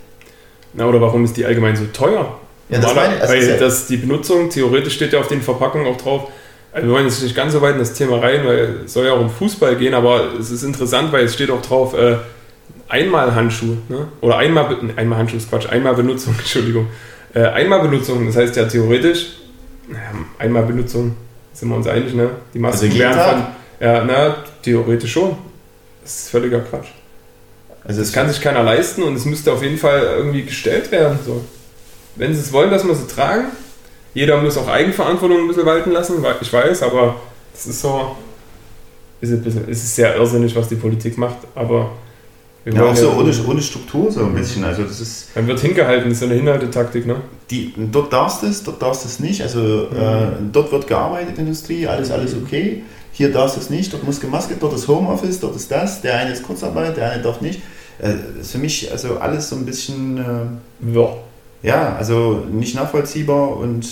Na, 0.74 0.86
oder 0.88 1.02
warum 1.02 1.24
ist 1.26 1.38
die 1.38 1.46
allgemein 1.46 1.76
so 1.76 1.84
teuer? 1.94 2.38
Ja, 2.70 2.80
das 2.80 2.96
meine 2.96 3.20
also 3.22 3.34
weil 3.34 3.58
das, 3.60 3.88
die 3.88 3.98
Benutzung, 3.98 4.50
theoretisch 4.50 4.94
steht 4.96 5.12
ja 5.14 5.20
auf 5.20 5.28
den 5.28 5.42
Verpackungen 5.42 5.86
auch 5.88 5.98
drauf, 5.98 6.30
also 6.72 6.88
wir 6.88 6.94
wollen 6.96 7.06
jetzt 7.06 7.22
nicht 7.22 7.36
ganz 7.36 7.52
so 7.52 7.62
weit 7.62 7.74
in 7.74 7.80
das 7.80 7.94
Thema 7.94 8.20
rein, 8.20 8.46
weil 8.46 8.80
es 8.86 8.94
soll 8.94 9.06
ja 9.06 9.12
auch 9.14 9.20
um 9.20 9.30
Fußball 9.30 9.76
gehen, 9.76 9.94
aber 9.94 10.30
es 10.40 10.50
ist 10.52 10.64
interessant, 10.64 11.12
weil 11.12 11.26
es 11.26 11.34
steht 11.34 11.52
auch 11.52 11.62
drauf, 11.62 11.94
äh, 11.94 12.16
einmal 12.92 13.34
Handschuh, 13.34 13.78
ne? 13.90 14.08
oder 14.22 14.38
einmal, 14.38 14.78
einmal 14.96 15.20
Handschuh 15.20 15.38
ist 15.38 15.50
Quatsch, 15.50 15.68
einmal 15.70 15.96
Benutzung, 15.96 16.36
Entschuldigung. 16.38 16.88
Äh, 17.34 17.46
einmal 17.46 17.80
Benutzung, 17.80 18.26
das 18.26 18.36
heißt 18.36 18.56
ja 18.58 18.66
theoretisch, 18.66 19.38
naja, 19.88 20.12
einmal 20.38 20.64
Benutzung, 20.64 21.16
sind 21.54 21.70
wir 21.70 21.76
uns 21.78 21.88
einig, 21.88 22.14
ne? 22.14 22.30
Die 22.54 22.60
Masken 22.60 22.86
Also 22.86 23.00
werden 23.00 23.20
von, 23.20 23.88
ja, 23.88 24.04
na, 24.04 24.36
theoretisch 24.62 25.12
schon. 25.12 25.36
Das 26.02 26.24
ist 26.24 26.30
völliger 26.30 26.60
Quatsch. 26.60 26.90
Also 27.84 28.02
Das 28.02 28.12
kann 28.12 28.30
sich 28.30 28.42
keiner 28.42 28.64
leisten 28.64 29.04
und 29.04 29.16
es 29.16 29.26
müsste 29.26 29.52
auf 29.52 29.64
jeden 29.64 29.78
Fall 29.78 30.02
irgendwie 30.18 30.44
gestellt 30.44 30.92
werden. 30.92 31.18
So. 31.26 31.44
Wenn 32.16 32.34
sie 32.34 32.42
es 32.42 32.52
wollen, 32.52 32.70
dass 32.70 32.86
wir 32.86 32.94
sie 32.94 33.08
tragen, 33.08 33.46
jeder 34.14 34.42
muss 34.42 34.58
auch 34.58 34.68
Eigenverantwortung 34.68 35.40
ein 35.40 35.48
bisschen 35.48 35.66
walten 35.66 35.92
lassen, 35.92 36.24
ich 36.42 36.52
weiß, 36.52 36.84
aber 36.84 37.16
es 37.54 37.66
ist 37.66 37.82
so, 37.82 38.18
ist 39.22 39.32
ein 39.32 39.42
bisschen, 39.42 39.64
es 39.70 39.84
ist 39.84 39.96
sehr 39.96 40.16
irrsinnig, 40.16 40.56
was 40.56 40.68
die 40.68 40.76
Politik 40.76 41.18
macht, 41.18 41.38
aber 41.56 41.92
ja, 42.66 42.84
auch 42.84 42.96
so 42.96 43.12
ohne, 43.12 43.34
ohne 43.48 43.62
Struktur 43.62 44.12
so 44.12 44.24
ein 44.24 44.34
bisschen. 44.36 44.64
Also 44.64 44.84
das 44.84 45.00
ist 45.02 45.30
Dann 45.34 45.48
wird 45.48 45.60
hingehalten, 45.60 46.10
das 46.10 46.18
ist 46.20 46.24
eine 46.24 46.36
Hinhaltetaktik, 46.36 47.06
ne? 47.08 47.18
die, 47.50 47.74
dort 47.92 48.14
darfst 48.14 48.44
du 48.44 48.48
es, 48.48 48.64
dort 48.64 48.82
darfst 48.82 49.04
du 49.04 49.08
es 49.08 49.20
nicht. 49.20 49.42
Also 49.42 49.60
Mhm. 49.60 49.98
äh, 49.98 50.28
dort 50.52 50.72
wird 50.72 50.88
gearbeitet, 50.88 51.38
Industrie, 51.38 51.88
alles, 51.88 52.12
alles 52.12 52.36
okay. 52.36 52.84
Hier 53.14 53.32
darfst 53.32 53.58
du 53.58 53.62
es 53.62 53.70
nicht, 53.70 53.92
dort 53.92 54.04
muss 54.06 54.20
gemasket, 54.22 54.58
dort 54.62 54.74
ist 54.74 54.88
Homeoffice, 54.88 55.40
dort 55.40 55.56
ist 55.56 55.70
das, 55.72 56.02
der 56.02 56.18
eine 56.18 56.32
ist 56.32 56.44
Kurzarbeit, 56.44 56.96
der 56.98 57.12
eine 57.12 57.22
darf 57.24 57.42
nicht. 57.42 57.62
Äh, 58.00 58.14
ist 58.40 58.52
für 58.52 58.58
mich 58.58 58.92
also 58.92 59.18
alles 59.18 59.50
so 59.50 59.56
ein 59.56 59.66
bisschen, 59.66 60.18
äh, 60.18 60.94
Ja. 60.96 61.10
ja, 61.64 61.96
also 61.98 62.46
nicht 62.52 62.76
nachvollziehbar 62.76 63.58
und 63.58 63.86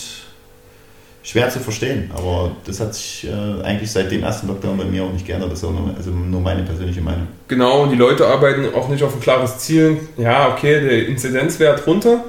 schwer 1.30 1.48
zu 1.50 1.60
verstehen. 1.60 2.10
Aber 2.16 2.52
das 2.66 2.80
hat 2.80 2.96
sich 2.96 3.28
äh, 3.28 3.64
eigentlich 3.64 3.92
seit 3.92 4.12
dem 4.12 4.24
ersten 4.24 4.48
Lockdown 4.48 4.78
bei 4.78 4.86
mir 4.86 5.04
auch 5.04 5.14
nicht 5.14 5.28
geändert. 5.28 5.52
Das 5.52 5.60
ist 5.60 5.66
auch 5.66 5.72
nur, 5.72 5.94
also 5.96 6.10
nur 6.10 6.42
meine 6.42 6.64
persönliche 6.64 7.02
Meinung. 7.02 7.28
Genau, 7.48 7.84
und 7.84 7.92
die 7.92 7.96
Leute 7.96 8.26
arbeiten 8.26 8.74
auch 8.74 8.90
nicht 8.90 9.04
auf 9.04 9.14
ein 9.14 9.22
klares 9.22 9.60
Ziel. 9.60 10.00
Ja, 10.18 10.52
okay, 10.52 10.82
der 10.82 11.08
Inzidenzwert 11.08 11.86
runter, 11.86 12.24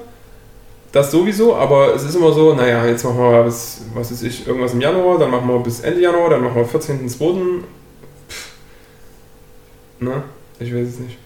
das 0.93 1.11
sowieso, 1.11 1.57
aber 1.57 1.95
es 1.95 2.03
ist 2.03 2.15
immer 2.15 2.33
so, 2.33 2.53
naja, 2.55 2.85
jetzt 2.85 3.03
machen 3.05 3.19
wir 3.19 3.43
bis, 3.45 3.81
was 3.95 4.13
weiß 4.13 4.23
ich, 4.23 4.47
irgendwas 4.47 4.75
im 4.75 4.83
Januar, 4.83 5.19
dann 5.19 5.31
machen 5.31 5.49
wir 5.49 5.59
bis 5.61 5.81
Ende 5.81 6.03
Januar, 6.03 6.29
dann 6.29 6.43
machen 6.43 6.57
wir 6.57 6.67
14.02. 6.67 7.63
Pff. 8.29 8.53
Ne? 10.01 10.23
Ich 10.59 10.75
weiß 10.75 10.89
es 10.89 10.99
nicht. 10.99 11.17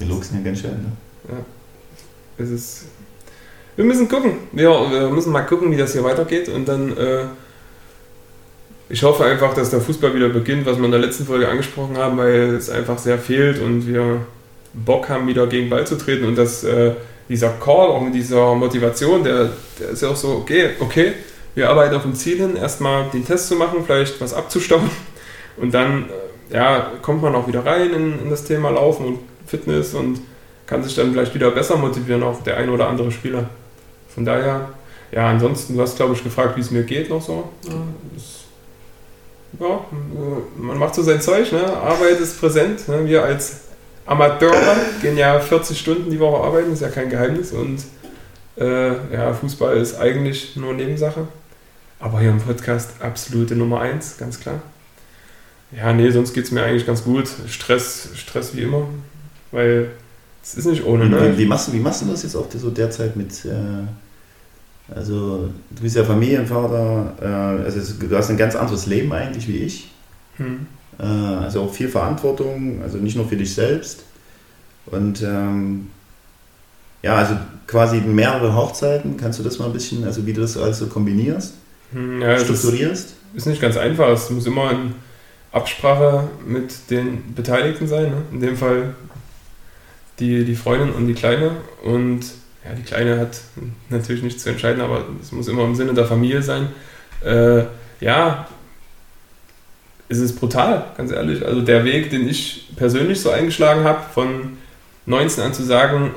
Die 0.00 0.06
luchsen 0.06 0.38
ja 0.38 0.44
ganz 0.44 0.60
schön. 0.60 0.70
Ne? 0.72 1.44
Es 2.38 2.50
ist. 2.50 2.86
Wir 3.76 3.84
müssen 3.84 4.08
gucken. 4.08 4.38
Wir, 4.52 4.70
wir 4.70 5.08
müssen 5.10 5.32
mal 5.32 5.42
gucken, 5.42 5.70
wie 5.70 5.76
das 5.76 5.92
hier 5.92 6.04
weitergeht 6.04 6.48
und 6.48 6.66
dann. 6.66 6.96
Äh, 6.96 7.24
ich 8.88 9.02
hoffe 9.02 9.24
einfach, 9.24 9.54
dass 9.54 9.70
der 9.70 9.80
Fußball 9.80 10.14
wieder 10.14 10.28
beginnt, 10.28 10.66
was 10.66 10.76
wir 10.76 10.84
in 10.84 10.90
der 10.90 11.00
letzten 11.00 11.24
Folge 11.24 11.48
angesprochen 11.48 11.96
haben, 11.96 12.18
weil 12.18 12.54
es 12.54 12.68
einfach 12.68 12.98
sehr 12.98 13.18
fehlt 13.18 13.58
und 13.58 13.86
wir 13.86 14.26
Bock 14.74 15.08
haben, 15.08 15.26
wieder 15.26 15.46
gegen 15.46 15.70
Ball 15.70 15.86
zu 15.86 15.96
treten 15.96 16.26
und 16.26 16.36
dass 16.36 16.64
äh, 16.64 16.92
dieser 17.28 17.48
Call, 17.48 17.88
auch 17.88 18.02
mit 18.02 18.14
dieser 18.14 18.54
Motivation, 18.54 19.24
der, 19.24 19.50
der 19.80 19.90
ist 19.90 20.02
ja 20.02 20.10
auch 20.10 20.16
so, 20.16 20.32
okay, 20.32 20.70
okay, 20.80 21.12
wir 21.54 21.70
arbeiten 21.70 21.94
auf 21.94 22.04
ein 22.04 22.14
Ziel 22.14 22.36
hin, 22.36 22.56
erstmal 22.56 23.06
den 23.10 23.24
Test 23.24 23.48
zu 23.48 23.56
machen, 23.56 23.80
vielleicht 23.86 24.20
was 24.20 24.34
abzustauen 24.34 24.90
und 25.56 25.72
dann 25.72 26.04
äh, 26.50 26.54
ja, 26.54 26.92
kommt 27.00 27.22
man 27.22 27.34
auch 27.34 27.48
wieder 27.48 27.64
rein 27.64 27.90
in, 27.90 28.22
in 28.22 28.30
das 28.30 28.44
Thema 28.44 28.70
Laufen 28.70 29.06
und 29.06 29.18
Fitness 29.46 29.94
und 29.94 30.20
kann 30.66 30.82
sich 30.82 30.94
dann 30.94 31.12
vielleicht 31.12 31.34
wieder 31.34 31.50
besser 31.50 31.76
motivieren, 31.76 32.22
auch 32.22 32.42
der 32.42 32.58
ein 32.58 32.68
oder 32.68 32.88
andere 32.88 33.10
Spieler. 33.10 33.48
Von 34.14 34.24
daher, 34.24 34.70
ja, 35.12 35.28
ansonsten, 35.28 35.74
du 35.76 35.82
hast, 35.82 35.96
glaube 35.96 36.14
ich, 36.14 36.22
gefragt, 36.24 36.56
wie 36.56 36.60
es 36.60 36.70
mir 36.70 36.82
geht 36.82 37.10
noch 37.10 37.22
so. 37.22 37.50
Ja, 37.68 37.74
es, 38.16 38.40
ja, 39.60 39.66
äh, 39.76 40.60
man 40.62 40.78
macht 40.78 40.94
so 40.94 41.02
sein 41.02 41.20
Zeug, 41.20 41.52
ne? 41.52 41.64
Arbeit 41.76 42.18
ist 42.20 42.38
präsent. 42.40 42.88
Ne? 42.88 43.04
Wir 43.06 43.24
als 43.24 43.60
Amateure 44.06 44.76
gehen 45.00 45.16
ja 45.16 45.38
40 45.40 45.78
Stunden 45.78 46.10
die 46.10 46.18
Woche 46.20 46.42
arbeiten, 46.44 46.72
ist 46.72 46.82
ja 46.82 46.88
kein 46.88 47.08
Geheimnis. 47.10 47.52
Und 47.52 47.84
äh, 48.56 48.88
ja, 49.12 49.32
Fußball 49.32 49.76
ist 49.76 49.98
eigentlich 49.98 50.56
nur 50.56 50.74
Nebensache. 50.74 51.26
Aber 52.00 52.20
hier 52.20 52.30
im 52.30 52.40
Podcast 52.40 52.90
absolute 53.00 53.54
Nummer 53.56 53.80
1, 53.80 54.18
ganz 54.18 54.40
klar. 54.40 54.60
Ja, 55.76 55.92
nee, 55.92 56.10
sonst 56.10 56.34
geht 56.34 56.44
es 56.44 56.50
mir 56.50 56.62
eigentlich 56.62 56.86
ganz 56.86 57.02
gut. 57.04 57.28
Stress, 57.48 58.08
Stress 58.16 58.54
wie 58.54 58.62
immer. 58.62 58.86
Weil 59.52 59.90
es 60.42 60.54
ist 60.54 60.66
nicht 60.66 60.84
ohne, 60.84 61.04
Wie, 61.06 61.08
ne? 61.08 61.38
wie, 61.38 61.46
machst, 61.46 61.68
du- 61.68 61.72
wie 61.72 61.78
machst 61.80 62.02
du 62.02 62.06
das 62.06 62.22
jetzt 62.24 62.36
auch 62.36 62.46
so 62.52 62.70
derzeit 62.70 63.16
mit, 63.16 63.44
äh, 63.44 63.50
also 64.88 65.48
du 65.70 65.82
bist 65.82 65.96
ja 65.96 66.04
Familienvater, 66.04 67.14
äh, 67.20 67.64
also 67.64 67.94
du 68.06 68.16
hast 68.16 68.30
ein 68.30 68.36
ganz 68.36 68.54
anderes 68.56 68.86
Leben 68.86 69.12
eigentlich 69.12 69.46
wie 69.48 69.58
ich, 69.58 69.90
Hm. 70.36 70.66
äh, 70.98 71.02
also 71.04 71.62
auch 71.62 71.72
viel 71.72 71.88
Verantwortung, 71.88 72.82
also 72.82 72.98
nicht 72.98 73.16
nur 73.16 73.28
für 73.28 73.36
dich 73.36 73.54
selbst 73.54 74.02
und 74.86 75.22
ähm, 75.22 75.88
ja, 77.02 77.16
also 77.16 77.36
quasi 77.66 77.98
mehrere 78.00 78.54
Hochzeiten, 78.56 79.16
kannst 79.16 79.38
du 79.38 79.42
das 79.42 79.58
mal 79.58 79.66
ein 79.66 79.72
bisschen, 79.72 80.04
also 80.04 80.26
wie 80.26 80.32
du 80.32 80.40
das 80.40 80.56
alles 80.56 80.78
so 80.78 80.86
kombinierst, 80.86 81.54
Hm, 81.92 82.20
Ja, 82.22 82.38
strukturierst? 82.38 83.14
ist 83.34 83.46
nicht 83.46 83.60
ganz 83.60 83.76
einfach. 83.76 84.08
Es 84.08 84.30
muss 84.30 84.46
immer 84.46 84.70
in 84.72 84.94
Absprache 85.52 86.28
mit 86.46 86.90
den 86.90 87.34
Beteiligten 87.34 87.86
sein. 87.86 88.06
Ne? 88.10 88.22
In 88.32 88.40
dem 88.40 88.56
Fall 88.56 88.94
die, 90.18 90.44
die 90.44 90.56
Freundin 90.56 90.90
und 90.90 91.06
die 91.06 91.14
Kleine. 91.14 91.52
Und 91.84 92.24
ja, 92.64 92.74
die 92.74 92.82
Kleine 92.82 93.18
hat 93.18 93.40
natürlich 93.90 94.22
nichts 94.22 94.42
zu 94.42 94.50
entscheiden, 94.50 94.80
aber 94.80 95.04
es 95.20 95.32
muss 95.32 95.48
immer 95.48 95.64
im 95.64 95.74
Sinne 95.74 95.94
der 95.94 96.06
Familie 96.06 96.42
sein. 96.42 96.68
Äh, 97.24 97.64
ja, 98.00 98.46
es 100.08 100.18
ist 100.18 100.38
brutal, 100.38 100.86
ganz 100.96 101.10
ehrlich. 101.10 101.44
Also 101.44 101.62
der 101.62 101.84
Weg, 101.84 102.10
den 102.10 102.28
ich 102.28 102.68
persönlich 102.76 103.20
so 103.20 103.30
eingeschlagen 103.30 103.84
habe, 103.84 104.00
von 104.12 104.58
19 105.06 105.44
an 105.44 105.54
zu 105.54 105.62
sagen, 105.62 106.14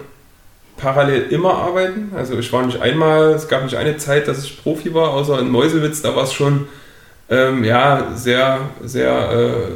parallel 0.78 1.24
immer 1.32 1.56
arbeiten. 1.56 2.12
Also 2.16 2.38
ich 2.38 2.52
war 2.54 2.66
nicht 2.66 2.82
einmal, 2.82 3.32
es 3.32 3.48
gab 3.48 3.64
nicht 3.64 3.76
eine 3.76 3.98
Zeit, 3.98 4.28
dass 4.28 4.44
ich 4.44 4.62
Profi 4.62 4.94
war, 4.94 5.10
außer 5.10 5.40
in 5.40 5.50
Meuselwitz, 5.50 6.02
da 6.02 6.16
war 6.16 6.24
es 6.24 6.34
schon 6.34 6.68
ähm, 7.30 7.64
ja, 7.64 8.12
sehr, 8.16 8.70
sehr 8.84 9.32
äh, 9.32 9.72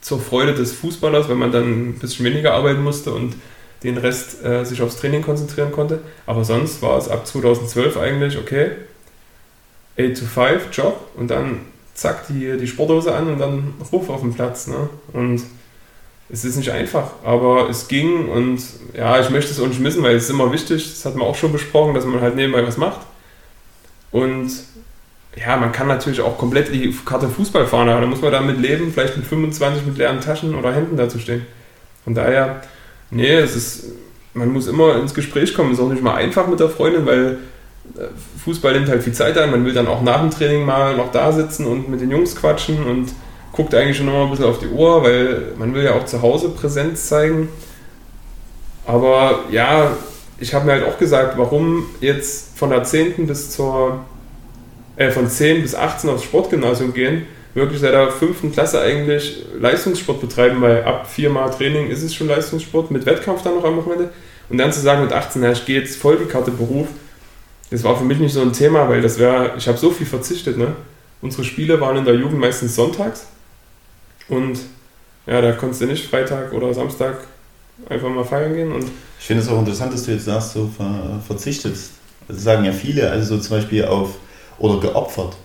zur 0.00 0.20
Freude 0.20 0.52
des 0.54 0.72
Fußballers, 0.74 1.28
wenn 1.28 1.38
man 1.38 1.52
dann 1.52 1.88
ein 1.88 1.98
bisschen 1.98 2.26
weniger 2.26 2.52
arbeiten 2.52 2.82
musste 2.82 3.12
und 3.12 3.34
den 3.84 3.98
Rest 3.98 4.44
äh, 4.44 4.64
sich 4.64 4.82
aufs 4.82 4.96
Training 4.96 5.22
konzentrieren 5.22 5.70
konnte. 5.70 6.00
Aber 6.26 6.44
sonst 6.44 6.82
war 6.82 6.98
es 6.98 7.08
ab 7.08 7.26
2012 7.26 7.96
eigentlich, 7.96 8.38
okay, 8.38 8.72
8 9.98 10.18
to 10.18 10.24
5 10.24 10.68
Job 10.72 11.08
und 11.16 11.30
dann 11.30 11.60
zack, 11.94 12.26
die, 12.28 12.56
die 12.56 12.66
Sporthose 12.66 13.14
an 13.14 13.28
und 13.28 13.38
dann 13.38 13.74
Ruf 13.92 14.08
auf 14.08 14.20
den 14.20 14.34
Platz. 14.34 14.66
Ne? 14.66 14.88
Und 15.12 15.42
es 16.28 16.44
ist 16.44 16.56
nicht 16.56 16.70
einfach, 16.70 17.12
aber 17.22 17.68
es 17.68 17.86
ging 17.86 18.28
und 18.28 18.60
ja, 18.94 19.20
ich 19.20 19.30
möchte 19.30 19.52
es 19.52 19.60
auch 19.60 19.68
nicht 19.68 19.80
missen, 19.80 20.02
weil 20.02 20.16
es 20.16 20.24
ist 20.24 20.30
immer 20.30 20.50
wichtig, 20.50 20.90
das 20.90 21.04
hat 21.04 21.14
man 21.14 21.28
auch 21.28 21.36
schon 21.36 21.52
besprochen, 21.52 21.94
dass 21.94 22.04
man 22.06 22.20
halt 22.20 22.34
nebenbei 22.34 22.66
was 22.66 22.76
macht. 22.76 23.00
Und 24.10 24.50
ja, 25.36 25.56
man 25.56 25.72
kann 25.72 25.86
natürlich 25.86 26.20
auch 26.20 26.38
komplett 26.38 26.72
die 26.72 26.96
Karte 27.04 27.28
Fußball 27.28 27.66
fahren, 27.66 27.88
aber 27.88 28.00
da 28.00 28.06
muss 28.06 28.22
man 28.22 28.32
damit 28.32 28.58
leben, 28.58 28.92
vielleicht 28.92 29.16
mit 29.16 29.26
25 29.26 29.84
mit 29.84 29.98
leeren 29.98 30.20
Taschen 30.20 30.54
oder 30.54 30.72
Händen 30.72 30.96
dazu 30.96 31.18
stehen. 31.18 31.46
Von 32.04 32.14
daher, 32.14 32.62
nee, 33.14 33.34
es 33.34 33.56
ist, 33.56 33.84
man 34.34 34.52
muss 34.52 34.66
immer 34.66 34.96
ins 34.96 35.14
Gespräch 35.14 35.54
kommen. 35.54 35.72
Es 35.72 35.78
ist 35.78 35.84
auch 35.84 35.90
nicht 35.90 36.02
mal 36.02 36.14
einfach 36.14 36.46
mit 36.46 36.60
der 36.60 36.68
Freundin, 36.68 37.06
weil 37.06 37.38
äh, 37.96 38.06
Fußball 38.44 38.72
nimmt 38.74 38.88
halt 38.88 39.02
viel 39.02 39.12
Zeit 39.12 39.38
ein. 39.38 39.50
Man 39.50 39.64
will 39.64 39.72
dann 39.72 39.86
auch 39.86 40.02
nach 40.02 40.20
dem 40.20 40.30
Training 40.30 40.64
mal 40.64 40.96
noch 40.96 41.10
da 41.12 41.32
sitzen 41.32 41.66
und 41.66 41.88
mit 41.88 42.00
den 42.00 42.10
Jungs 42.10 42.36
quatschen 42.36 42.84
und 42.84 43.12
guckt 43.52 43.74
eigentlich 43.74 43.96
schon 43.96 44.08
immer 44.08 44.24
ein 44.24 44.30
bisschen 44.30 44.46
auf 44.46 44.58
die 44.58 44.68
Uhr, 44.68 45.02
weil 45.02 45.52
man 45.56 45.74
will 45.74 45.84
ja 45.84 45.94
auch 45.94 46.04
zu 46.04 46.20
Hause 46.20 46.50
Präsenz 46.50 47.06
zeigen. 47.08 47.48
Aber 48.86 49.44
ja, 49.50 49.96
ich 50.38 50.52
habe 50.52 50.66
mir 50.66 50.72
halt 50.72 50.84
auch 50.84 50.98
gesagt, 50.98 51.38
warum 51.38 51.86
jetzt 52.00 52.58
von 52.58 52.70
der 52.70 52.82
10. 52.82 53.26
bis 53.26 53.50
zur 53.50 54.00
äh, 54.96 55.10
von 55.10 55.28
10 55.28 55.62
bis 55.62 55.74
18 55.74 56.10
aufs 56.10 56.24
Sportgymnasium 56.24 56.92
gehen, 56.92 57.26
wirklich 57.54 57.80
seit 57.80 57.92
der 57.92 58.10
5. 58.10 58.52
Klasse 58.52 58.80
eigentlich 58.80 59.44
Leistungssport 59.58 60.20
betreiben, 60.20 60.60
weil 60.60 60.82
ab 60.84 61.08
viermal 61.08 61.50
Training 61.50 61.88
ist 61.88 62.02
es 62.02 62.14
schon 62.14 62.28
Leistungssport, 62.28 62.90
mit 62.90 63.06
Wettkampf 63.06 63.42
dann 63.42 63.54
noch 63.54 63.64
am 63.64 63.76
Wochenende. 63.76 64.10
Und 64.50 64.58
dann 64.58 64.72
zu 64.72 64.80
sagen 64.80 65.02
mit 65.02 65.12
18, 65.12 65.42
ja, 65.42 65.52
ich 65.52 65.64
gehe 65.64 65.80
jetzt 65.80 65.96
Vollkarte 65.96 66.50
Beruf, 66.50 66.88
das 67.70 67.82
war 67.82 67.96
für 67.96 68.04
mich 68.04 68.18
nicht 68.18 68.32
so 68.32 68.42
ein 68.42 68.52
Thema, 68.52 68.88
weil 68.88 69.00
das 69.00 69.18
wäre, 69.18 69.54
ich 69.56 69.66
habe 69.66 69.78
so 69.78 69.90
viel 69.90 70.06
verzichtet. 70.06 70.58
Ne? 70.58 70.76
Unsere 71.22 71.44
Spiele 71.44 71.80
waren 71.80 71.96
in 71.96 72.04
der 72.04 72.14
Jugend 72.14 72.38
meistens 72.38 72.74
sonntags 72.74 73.26
und 74.28 74.58
ja, 75.26 75.40
da 75.40 75.52
konntest 75.52 75.80
du 75.80 75.86
nicht 75.86 76.06
Freitag 76.06 76.52
oder 76.52 76.74
Samstag 76.74 77.16
einfach 77.88 78.08
mal 78.10 78.24
feiern 78.24 78.54
gehen. 78.54 78.72
Und 78.72 78.84
ich 79.18 79.26
finde 79.26 79.42
es 79.42 79.48
auch 79.48 79.58
interessant, 79.58 79.92
dass 79.92 80.04
du 80.04 80.12
jetzt 80.12 80.26
sagst, 80.26 80.52
so 80.52 80.70
ver 80.76 81.20
verzichtest. 81.26 81.92
Das 82.28 82.42
sagen 82.42 82.64
ja 82.64 82.72
viele, 82.72 83.10
also 83.10 83.36
so 83.36 83.40
zum 83.40 83.56
Beispiel 83.56 83.84
auf 83.84 84.10
oder 84.58 84.80
geopfert. 84.80 85.36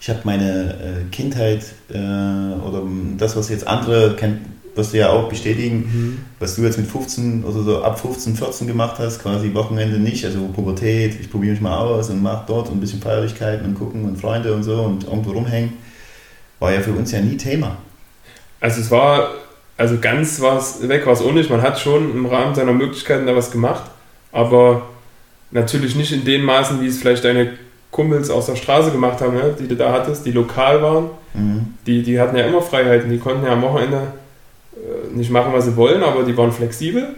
Ich 0.00 0.08
habe 0.08 0.20
meine 0.24 0.70
äh, 0.72 1.10
Kindheit 1.12 1.62
äh, 1.90 1.94
oder 1.94 2.82
das, 3.18 3.36
was 3.36 3.50
jetzt 3.50 3.66
andere 3.66 4.16
kennen, 4.16 4.58
was 4.74 4.92
du 4.92 4.98
ja 4.98 5.10
auch 5.10 5.28
bestätigen, 5.28 5.76
mhm. 5.76 6.18
was 6.38 6.56
du 6.56 6.62
jetzt 6.62 6.78
mit 6.78 6.86
15 6.86 7.44
oder 7.44 7.62
so 7.62 7.82
ab 7.82 8.00
15, 8.00 8.34
14 8.34 8.66
gemacht 8.66 8.96
hast, 8.98 9.20
quasi 9.22 9.52
Wochenende 9.52 9.98
nicht, 9.98 10.24
also 10.24 10.48
Pubertät, 10.48 11.20
ich 11.20 11.30
probiere 11.30 11.52
mich 11.52 11.60
mal 11.60 11.76
aus 11.76 12.08
und 12.08 12.22
mache 12.22 12.44
dort 12.46 12.70
ein 12.70 12.80
bisschen 12.80 13.02
Feierlichkeiten 13.02 13.66
und 13.66 13.74
gucken 13.74 14.06
und 14.06 14.18
Freunde 14.18 14.54
und 14.54 14.62
so 14.62 14.80
und 14.82 15.04
irgendwo 15.04 15.32
rumhängen, 15.32 15.74
war 16.60 16.72
ja 16.72 16.80
für 16.80 16.92
uns 16.92 17.12
ja 17.12 17.20
nie 17.20 17.36
Thema. 17.36 17.76
Also 18.58 18.80
es 18.80 18.90
war, 18.90 19.34
also 19.76 19.98
ganz 20.00 20.40
was 20.40 20.88
weg 20.88 21.04
war 21.04 21.12
es 21.12 21.20
auch 21.20 21.32
nicht, 21.32 21.50
man 21.50 21.60
hat 21.60 21.78
schon 21.78 22.10
im 22.10 22.24
Rahmen 22.24 22.54
seiner 22.54 22.72
Möglichkeiten 22.72 23.26
da 23.26 23.36
was 23.36 23.50
gemacht, 23.50 23.90
aber 24.32 24.88
natürlich 25.50 25.94
nicht 25.94 26.12
in 26.12 26.24
den 26.24 26.42
Maßen, 26.42 26.80
wie 26.80 26.86
es 26.86 26.98
vielleicht 26.98 27.24
deine 27.24 27.50
Kumpels 27.90 28.30
aus 28.30 28.46
der 28.46 28.56
Straße 28.56 28.92
gemacht 28.92 29.20
haben, 29.20 29.34
ne, 29.34 29.54
die 29.58 29.66
du 29.66 29.76
da 29.76 29.92
hattest, 29.92 30.24
die 30.24 30.32
lokal 30.32 30.82
waren. 30.82 31.10
Mhm. 31.34 31.74
Die, 31.86 32.02
die 32.02 32.20
hatten 32.20 32.36
ja 32.36 32.44
immer 32.44 32.62
Freiheiten, 32.62 33.10
die 33.10 33.18
konnten 33.18 33.44
ja 33.44 33.52
am 33.52 33.62
Wochenende 33.62 34.12
äh, 34.74 35.14
nicht 35.16 35.30
machen, 35.30 35.52
was 35.52 35.64
sie 35.64 35.76
wollen, 35.76 36.02
aber 36.02 36.22
die 36.22 36.36
waren 36.36 36.52
flexibel. 36.52 37.08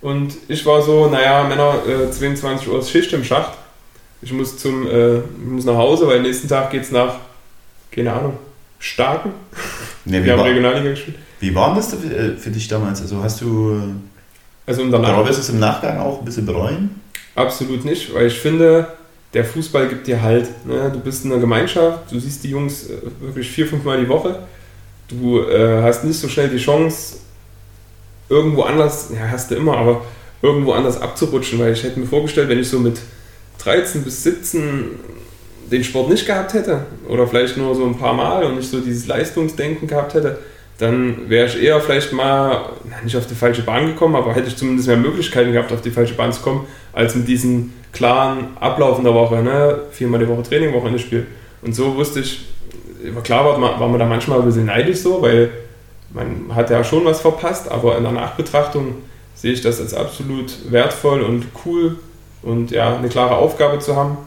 Und 0.00 0.34
ich 0.48 0.64
war 0.66 0.82
so, 0.82 1.06
naja, 1.08 1.44
Männer, 1.44 1.76
äh, 1.86 2.10
22 2.10 2.68
Uhr 2.68 2.78
ist 2.78 2.90
Schicht 2.90 3.12
im 3.12 3.24
Schacht. 3.24 3.52
Ich 4.22 4.32
muss, 4.32 4.56
zum, 4.58 4.86
äh, 4.86 5.18
muss 5.46 5.64
nach 5.64 5.76
Hause, 5.76 6.06
weil 6.06 6.22
nächsten 6.22 6.48
Tag 6.48 6.70
geht 6.70 6.82
es 6.82 6.90
nach, 6.90 7.16
keine 7.90 8.12
Ahnung, 8.12 8.34
Starken. 8.78 9.32
Nee, 10.06 10.22
Wir 10.22 10.32
haben 10.32 10.40
war, 10.40 10.46
Regionalliga 10.46 10.90
gespielt. 10.90 11.16
Wie 11.40 11.54
war 11.54 11.74
das 11.74 11.94
für, 11.94 12.14
äh, 12.14 12.36
für 12.36 12.50
dich 12.50 12.68
damals? 12.68 13.00
Also 13.00 13.22
hast 13.22 13.40
du. 13.40 13.94
Also 14.66 14.82
im 14.82 14.92
Danach. 14.92 15.14
Aber 15.14 15.26
wirst 15.26 15.38
du 15.38 15.42
es 15.42 15.48
im 15.48 15.58
Nachgang 15.58 15.98
auch 15.98 16.18
ein 16.18 16.26
bisschen 16.26 16.44
bereuen? 16.44 17.00
Absolut 17.34 17.86
nicht, 17.86 18.14
weil 18.14 18.26
ich 18.26 18.38
finde, 18.38 18.86
der 19.34 19.44
Fußball 19.44 19.88
gibt 19.88 20.06
dir 20.06 20.22
halt. 20.22 20.48
Ne? 20.64 20.90
Du 20.92 21.00
bist 21.00 21.24
in 21.24 21.32
einer 21.32 21.40
Gemeinschaft, 21.40 22.10
du 22.10 22.18
siehst 22.18 22.44
die 22.44 22.50
Jungs 22.50 22.88
äh, 22.88 22.96
wirklich 23.20 23.50
vier, 23.50 23.66
fünf 23.66 23.84
Mal 23.84 24.00
die 24.00 24.08
Woche. 24.08 24.38
Du 25.08 25.40
äh, 25.40 25.82
hast 25.82 26.04
nicht 26.04 26.18
so 26.18 26.28
schnell 26.28 26.48
die 26.48 26.58
Chance, 26.58 27.16
irgendwo 28.28 28.62
anders, 28.62 29.10
ja, 29.12 29.28
hast 29.30 29.50
du 29.50 29.56
immer, 29.56 29.76
aber 29.76 30.02
irgendwo 30.40 30.72
anders 30.72 31.00
abzurutschen, 31.00 31.58
weil 31.58 31.72
ich 31.72 31.82
hätte 31.82 32.00
mir 32.00 32.06
vorgestellt, 32.06 32.48
wenn 32.48 32.58
ich 32.58 32.68
so 32.68 32.78
mit 32.78 32.98
13 33.58 34.02
bis 34.02 34.22
17 34.22 34.90
den 35.70 35.84
Sport 35.84 36.10
nicht 36.10 36.26
gehabt 36.26 36.54
hätte 36.54 36.86
oder 37.08 37.26
vielleicht 37.26 37.56
nur 37.56 37.74
so 37.74 37.84
ein 37.86 37.98
paar 37.98 38.14
Mal 38.14 38.44
und 38.44 38.56
nicht 38.56 38.70
so 38.70 38.80
dieses 38.80 39.06
Leistungsdenken 39.06 39.88
gehabt 39.88 40.14
hätte, 40.14 40.38
dann 40.78 41.28
wäre 41.28 41.46
ich 41.46 41.62
eher 41.62 41.80
vielleicht 41.80 42.12
mal 42.12 42.70
nicht 43.04 43.16
auf 43.16 43.26
die 43.26 43.34
falsche 43.34 43.62
Bahn 43.62 43.86
gekommen, 43.86 44.16
aber 44.16 44.34
hätte 44.34 44.48
ich 44.48 44.56
zumindest 44.56 44.88
mehr 44.88 44.96
Möglichkeiten 44.96 45.52
gehabt, 45.52 45.72
auf 45.72 45.82
die 45.82 45.90
falsche 45.90 46.14
Bahn 46.14 46.32
zu 46.32 46.42
kommen, 46.42 46.66
als 46.92 47.14
mit 47.14 47.28
diesem 47.28 47.72
klaren 47.92 48.56
Ablauf 48.58 48.98
in 48.98 49.04
der 49.04 49.14
Woche, 49.14 49.36
ne? 49.36 49.82
viermal 49.92 50.18
die 50.20 50.28
Woche 50.28 50.42
Training, 50.42 50.74
Wochenende 50.74 50.98
Spiel. 50.98 51.26
Und 51.62 51.74
so 51.74 51.94
wusste 51.94 52.20
ich, 52.20 52.46
klar 53.22 53.44
war 53.44 53.58
man, 53.58 53.78
war 53.78 53.88
man 53.88 54.00
da 54.00 54.06
manchmal 54.06 54.40
ein 54.40 54.46
bisschen 54.46 54.66
neidisch 54.66 54.98
so, 54.98 55.22
weil 55.22 55.50
man 56.12 56.54
hat 56.54 56.70
ja 56.70 56.82
schon 56.82 57.04
was 57.04 57.20
verpasst, 57.20 57.70
aber 57.70 57.96
in 57.96 58.02
der 58.02 58.12
Nachbetrachtung 58.12 58.96
sehe 59.34 59.52
ich 59.52 59.60
das 59.60 59.80
als 59.80 59.94
absolut 59.94 60.70
wertvoll 60.70 61.22
und 61.22 61.46
cool 61.64 61.98
und 62.42 62.70
ja, 62.70 62.96
eine 62.96 63.08
klare 63.08 63.36
Aufgabe 63.36 63.78
zu 63.78 63.94
haben, 63.96 64.18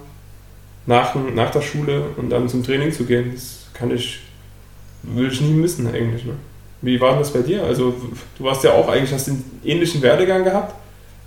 nach, 0.86 1.14
nach 1.36 1.52
der 1.52 1.62
Schule 1.62 2.04
und 2.16 2.30
dann 2.30 2.48
zum 2.48 2.64
Training 2.64 2.92
zu 2.92 3.06
gehen. 3.06 3.32
Das 3.34 3.68
kann 3.74 3.92
ich 3.92 4.22
will 5.14 5.32
ich 5.32 5.42
nie 5.42 5.54
missen 5.54 5.88
eigentlich. 5.88 6.26
Ne? 6.26 6.34
Wie 6.82 7.00
war 7.02 7.18
das 7.18 7.32
bei 7.32 7.42
dir? 7.42 7.64
Also 7.64 7.96
du 8.38 8.44
warst 8.44 8.64
ja 8.64 8.74
auch 8.74 8.88
eigentlich, 8.88 9.12
hast 9.12 9.28
einen 9.28 9.44
ähnlichen 9.64 10.02
Werdegang 10.02 10.44
gehabt, 10.44 10.76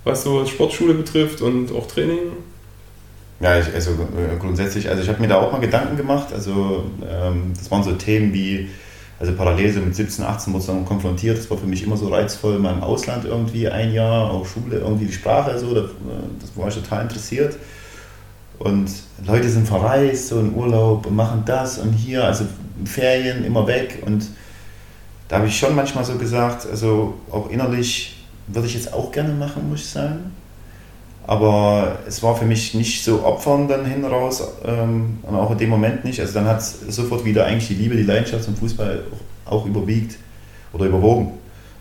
was 0.04 0.22
so 0.22 0.46
Sportschule 0.46 0.94
betrifft 0.94 1.42
und 1.42 1.72
auch 1.72 1.86
Training. 1.86 2.18
Ja, 3.40 3.58
ich, 3.58 3.72
also 3.74 3.92
äh, 3.92 4.36
grundsätzlich, 4.38 4.88
also 4.88 5.02
ich 5.02 5.08
habe 5.08 5.20
mir 5.20 5.28
da 5.28 5.40
auch 5.40 5.50
mal 5.50 5.60
Gedanken 5.60 5.96
gemacht. 5.96 6.32
Also 6.32 6.84
ähm, 7.10 7.52
das 7.56 7.70
waren 7.70 7.82
so 7.82 7.92
Themen 7.92 8.32
wie, 8.32 8.68
also 9.18 9.32
parallel 9.32 9.72
so 9.72 9.80
mit 9.80 9.96
17, 9.96 10.24
18 10.24 10.52
wurde 10.52 10.66
dann 10.66 10.84
konfrontiert. 10.84 11.38
Das 11.38 11.50
war 11.50 11.58
für 11.58 11.66
mich 11.66 11.82
immer 11.82 11.96
so 11.96 12.08
reizvoll, 12.08 12.58
mal 12.58 12.74
im 12.74 12.82
Ausland 12.82 13.24
irgendwie 13.24 13.68
ein 13.68 13.92
Jahr, 13.92 14.30
auch 14.30 14.46
Schule, 14.46 14.78
irgendwie 14.78 15.06
die 15.06 15.12
Sprache 15.12 15.58
so, 15.58 15.74
das, 15.74 15.90
das 16.40 16.56
war 16.56 16.68
ich 16.68 16.74
total 16.74 17.02
interessiert. 17.02 17.56
Und 18.61 18.90
Leute 19.27 19.49
sind 19.49 19.66
verreist, 19.66 20.29
so 20.29 20.38
in 20.38 20.55
Urlaub 20.55 21.07
und 21.07 21.16
machen 21.16 21.44
das 21.46 21.79
und 21.79 21.94
hier, 21.94 22.25
also 22.25 22.44
Ferien 22.85 23.42
immer 23.46 23.66
weg. 23.66 24.03
Und 24.05 24.27
da 25.29 25.37
habe 25.37 25.46
ich 25.46 25.59
schon 25.59 25.75
manchmal 25.75 26.05
so 26.05 26.16
gesagt, 26.16 26.66
also 26.70 27.14
auch 27.31 27.49
innerlich 27.49 28.23
würde 28.49 28.66
ich 28.66 28.75
jetzt 28.75 28.92
auch 28.92 29.11
gerne 29.12 29.33
machen, 29.33 29.70
muss 29.70 29.81
ich 29.81 29.88
sagen. 29.88 30.37
Aber 31.27 32.01
es 32.07 32.23
war 32.23 32.37
für 32.37 32.44
mich 32.44 32.75
nicht 32.75 33.03
so 33.03 33.25
opfern 33.25 33.66
dann 33.66 33.87
hin 33.87 34.05
raus 34.05 34.46
ähm, 34.66 35.20
und 35.23 35.35
auch 35.37 35.51
in 35.53 35.59
dem 35.59 35.70
Moment 35.70 36.05
nicht. 36.05 36.20
Also 36.20 36.35
dann 36.35 36.44
hat 36.44 36.59
es 36.59 36.81
sofort 36.88 37.25
wieder 37.25 37.46
eigentlich 37.46 37.68
die 37.68 37.75
Liebe, 37.75 37.96
die 37.96 38.03
Leidenschaft 38.03 38.44
zum 38.44 38.57
Fußball 38.57 39.05
auch, 39.46 39.64
überwiegt 39.64 40.18
oder 40.75 40.85
überwogen. 40.85 41.33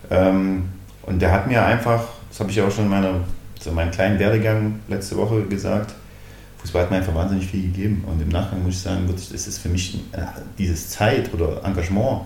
Ähm, 0.09 0.69
und 1.03 1.21
der 1.21 1.33
hat 1.33 1.45
mir 1.45 1.61
einfach, 1.65 2.05
das 2.29 2.39
habe 2.39 2.51
ich 2.51 2.61
auch 2.61 2.71
schon 2.71 2.85
in 2.85 2.89
meiner, 2.89 3.15
so 3.59 3.71
meinem 3.73 3.91
kleinen 3.91 4.17
Werdegang 4.17 4.79
letzte 4.87 5.17
Woche 5.17 5.41
gesagt, 5.43 5.93
Fußball 6.59 6.83
hat 6.83 6.91
mir 6.91 6.97
einfach 6.97 7.15
wahnsinnig 7.15 7.47
viel 7.47 7.63
gegeben. 7.63 8.03
Und 8.05 8.21
im 8.21 8.29
Nachgang 8.29 8.63
muss 8.63 8.75
ich 8.75 8.81
sagen, 8.81 9.09
das 9.11 9.31
ist 9.31 9.59
für 9.59 9.69
mich 9.69 9.95
äh, 10.11 10.21
dieses 10.57 10.89
Zeit 10.89 11.33
oder 11.33 11.63
Engagement, 11.63 12.21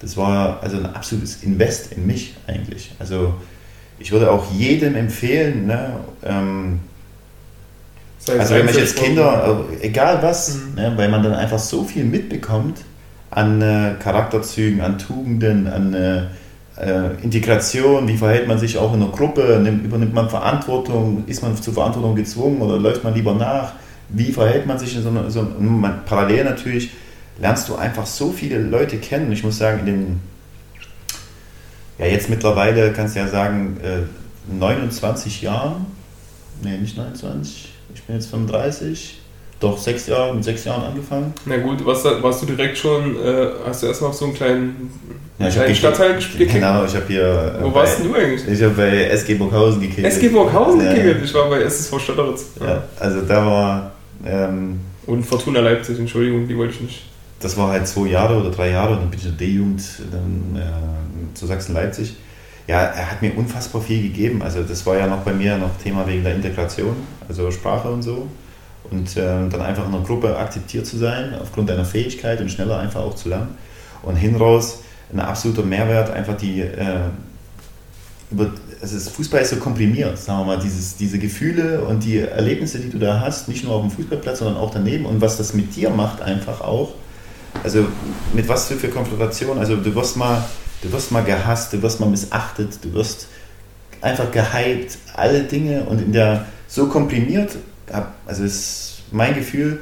das 0.00 0.16
war 0.16 0.62
also 0.62 0.76
ein 0.76 0.86
absolutes 0.86 1.42
Invest 1.42 1.92
in 1.92 2.06
mich 2.06 2.36
eigentlich. 2.46 2.92
Also 2.98 3.34
ich 3.98 4.12
würde 4.12 4.30
auch 4.30 4.50
jedem 4.52 4.94
empfehlen, 4.94 5.66
ne, 5.66 5.90
ähm, 6.24 6.80
also 8.26 8.54
wenn 8.54 8.66
man 8.66 8.74
jetzt 8.74 8.96
Kinder, 8.96 9.64
äh, 9.80 9.86
egal 9.86 10.22
was, 10.22 10.54
mhm. 10.54 10.74
ne, 10.74 10.92
weil 10.96 11.08
man 11.08 11.22
dann 11.22 11.34
einfach 11.34 11.58
so 11.58 11.84
viel 11.84 12.04
mitbekommt 12.04 12.78
an 13.30 13.60
äh, 13.60 13.94
Charakterzügen, 14.00 14.80
an 14.80 14.98
Tugenden, 14.98 15.66
an 15.66 15.94
äh, 15.94 16.22
äh, 16.78 17.14
Integration, 17.22 18.06
wie 18.08 18.16
verhält 18.16 18.46
man 18.46 18.58
sich 18.58 18.78
auch 18.78 18.94
in 18.94 19.02
einer 19.02 19.10
Gruppe, 19.10 19.60
nimmt, 19.62 19.84
übernimmt 19.84 20.14
man 20.14 20.30
Verantwortung, 20.30 21.24
ist 21.26 21.42
man 21.42 21.56
zur 21.56 21.74
Verantwortung 21.74 22.14
gezwungen 22.14 22.60
oder 22.62 22.78
läuft 22.78 23.04
man 23.04 23.14
lieber 23.14 23.34
nach, 23.34 23.72
wie 24.08 24.32
verhält 24.32 24.66
man 24.66 24.78
sich 24.78 24.96
in 24.96 25.02
so 25.02 25.08
einer, 25.08 25.30
so 25.30 25.42
man, 25.42 26.04
parallel 26.04 26.44
natürlich 26.44 26.90
lernst 27.40 27.68
du 27.68 27.76
einfach 27.76 28.06
so 28.06 28.32
viele 28.32 28.58
Leute 28.58 28.98
kennen. 28.98 29.30
Ich 29.32 29.44
muss 29.44 29.58
sagen, 29.58 29.80
in 29.80 29.86
den, 29.86 30.20
ja 31.98 32.06
jetzt 32.06 32.30
mittlerweile 32.30 32.92
kannst 32.92 33.16
du 33.16 33.20
ja 33.20 33.28
sagen, 33.28 33.78
äh, 33.82 34.02
29 34.52 35.42
Jahren, 35.42 35.86
nee, 36.62 36.76
nicht 36.78 36.96
29, 36.96 37.72
ich 37.94 38.02
bin 38.04 38.16
jetzt 38.16 38.30
35, 38.30 39.17
doch 39.60 39.76
sechs 39.78 40.06
Jahre, 40.06 40.34
mit 40.34 40.44
sechs 40.44 40.64
Jahren 40.64 40.84
angefangen. 40.84 41.32
Na 41.44 41.56
gut, 41.56 41.84
warst, 41.84 42.04
warst 42.04 42.42
du 42.42 42.46
direkt 42.46 42.78
schon, 42.78 43.16
äh, 43.16 43.48
hast 43.66 43.82
du 43.82 43.86
erstmal 43.88 44.10
auf 44.10 44.16
so 44.16 44.26
einen 44.26 44.34
kleinen, 44.34 44.92
ja, 45.38 45.48
kleinen 45.48 45.74
Stadtteil 45.74 46.14
gespielt? 46.14 46.52
Genau, 46.52 46.84
ich 46.84 46.94
habe 46.94 47.04
hier. 47.08 47.56
Äh, 47.58 47.64
Wo 47.64 47.70
bei, 47.70 47.80
warst 47.80 48.04
du 48.04 48.14
eigentlich? 48.14 48.46
Ich 48.46 48.62
habe 48.62 48.74
bei 48.74 49.04
SG 49.04 49.34
Burghausen 49.34 49.80
gekickt. 49.80 50.06
SG 50.06 50.28
Burghausen 50.28 50.84
ja. 50.84 50.92
gekickt? 50.94 51.24
Ich 51.24 51.34
war 51.34 51.48
bei 51.50 51.62
SSV 51.62 51.98
Stotteritz. 52.00 52.46
Ja. 52.60 52.66
ja, 52.66 52.82
also 53.00 53.20
da 53.22 53.46
war. 53.46 53.92
Ähm, 54.24 54.80
Und 55.06 55.24
Fortuna 55.24 55.60
Leipzig, 55.60 55.98
Entschuldigung, 55.98 56.46
die 56.46 56.56
wollte 56.56 56.74
ich 56.74 56.80
nicht. 56.80 57.02
das 57.40 57.56
war 57.56 57.70
halt 57.70 57.86
zwei 57.86 58.08
Jahre 58.08 58.36
oder 58.40 58.50
drei 58.50 58.70
Jahre 58.70 58.94
und 58.94 59.00
dann 59.00 59.10
bin 59.10 59.18
ich 59.18 59.26
in 59.26 59.36
der 59.36 59.46
D-Jugend 59.46 59.82
dann 60.10 60.60
äh, 60.60 61.34
zu 61.34 61.46
Sachsen-Leipzig. 61.46 62.14
Ja, 62.66 62.82
er 62.82 63.10
hat 63.10 63.22
mir 63.22 63.32
unfassbar 63.36 63.80
viel 63.80 64.02
gegeben. 64.02 64.42
Also 64.42 64.62
das 64.62 64.84
war 64.86 64.96
ja 64.98 65.06
noch 65.06 65.20
bei 65.20 65.32
mir 65.32 65.56
noch 65.56 65.70
Thema 65.82 66.06
wegen 66.06 66.22
der 66.22 66.34
Integration, 66.34 66.94
also 67.28 67.50
Sprache 67.50 67.88
und 67.88 68.02
so. 68.02 68.26
Und 68.90 69.16
äh, 69.16 69.48
dann 69.48 69.60
einfach 69.60 69.86
in 69.86 69.94
einer 69.94 70.04
Gruppe 70.04 70.36
akzeptiert 70.36 70.86
zu 70.86 70.96
sein, 70.96 71.34
aufgrund 71.40 71.68
deiner 71.68 71.84
Fähigkeit 71.84 72.40
und 72.40 72.50
schneller 72.50 72.78
einfach 72.78 73.02
auch 73.02 73.14
zu 73.14 73.28
lernen. 73.28 73.56
Und 74.02 74.16
hinraus 74.16 74.80
ein 75.12 75.20
absoluter 75.20 75.62
Mehrwert, 75.62 76.10
einfach 76.10 76.36
die 76.36 76.60
äh, 76.60 77.00
über, 78.30 78.52
also 78.80 78.94
das 78.94 79.08
Fußball 79.08 79.40
ist 79.40 79.50
so 79.50 79.56
komprimiert, 79.56 80.18
sagen 80.18 80.40
wir 80.40 80.56
mal, 80.56 80.58
dieses, 80.58 80.96
diese 80.96 81.18
Gefühle 81.18 81.82
und 81.82 82.04
die 82.04 82.18
Erlebnisse, 82.18 82.78
die 82.78 82.90
du 82.90 82.98
da 82.98 83.20
hast, 83.20 83.48
nicht 83.48 83.64
nur 83.64 83.74
auf 83.74 83.82
dem 83.82 83.90
Fußballplatz, 83.90 84.40
sondern 84.40 84.56
auch 84.58 84.70
daneben 84.70 85.06
und 85.06 85.20
was 85.20 85.36
das 85.36 85.54
mit 85.54 85.74
dir 85.74 85.90
macht 85.90 86.20
einfach 86.20 86.60
auch. 86.60 86.94
Also 87.64 87.86
mit 88.34 88.48
was 88.48 88.66
für, 88.68 88.74
für 88.74 88.88
Konfrontation, 88.88 89.58
also 89.58 89.76
du 89.76 89.94
wirst 89.94 90.16
mal, 90.16 90.44
du 90.82 90.92
wirst 90.92 91.10
mal 91.10 91.24
gehasst, 91.24 91.72
du 91.72 91.82
wirst 91.82 92.00
mal 92.00 92.08
missachtet, 92.08 92.78
du 92.82 92.92
wirst 92.92 93.28
einfach 94.00 94.30
gehypt, 94.30 94.98
alle 95.14 95.42
Dinge 95.44 95.84
und 95.84 96.00
in 96.00 96.12
der 96.12 96.44
so 96.68 96.86
komprimiert, 96.88 97.56
also 98.26 98.44
ist 98.44 99.02
mein 99.10 99.34
Gefühl, 99.34 99.80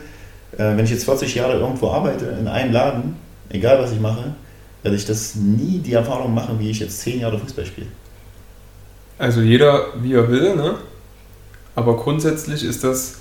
äh, 0.53 0.77
wenn 0.77 0.85
ich 0.85 0.91
jetzt 0.91 1.05
40 1.05 1.35
Jahre 1.35 1.59
irgendwo 1.59 1.91
arbeite, 1.91 2.27
in 2.27 2.49
einem 2.49 2.73
Laden, 2.73 3.17
egal 3.51 3.79
was 3.79 3.93
ich 3.93 4.01
mache, 4.01 4.35
werde 4.83 4.97
ich 4.97 5.05
das 5.05 5.35
nie 5.35 5.79
die 5.79 5.95
Erfahrung 5.95 6.35
machen, 6.35 6.59
wie 6.59 6.71
ich 6.71 6.81
jetzt 6.81 7.01
10 7.01 7.21
Jahre 7.21 7.39
Fußball 7.39 7.67
spiele. 7.67 7.89
Also 9.19 9.41
jeder 9.41 9.87
wie 10.01 10.15
er 10.15 10.31
will, 10.31 10.55
ne? 10.55 10.77
Aber 11.75 11.97
grundsätzlich 11.97 12.65
ist 12.65 12.85
das, 12.85 13.17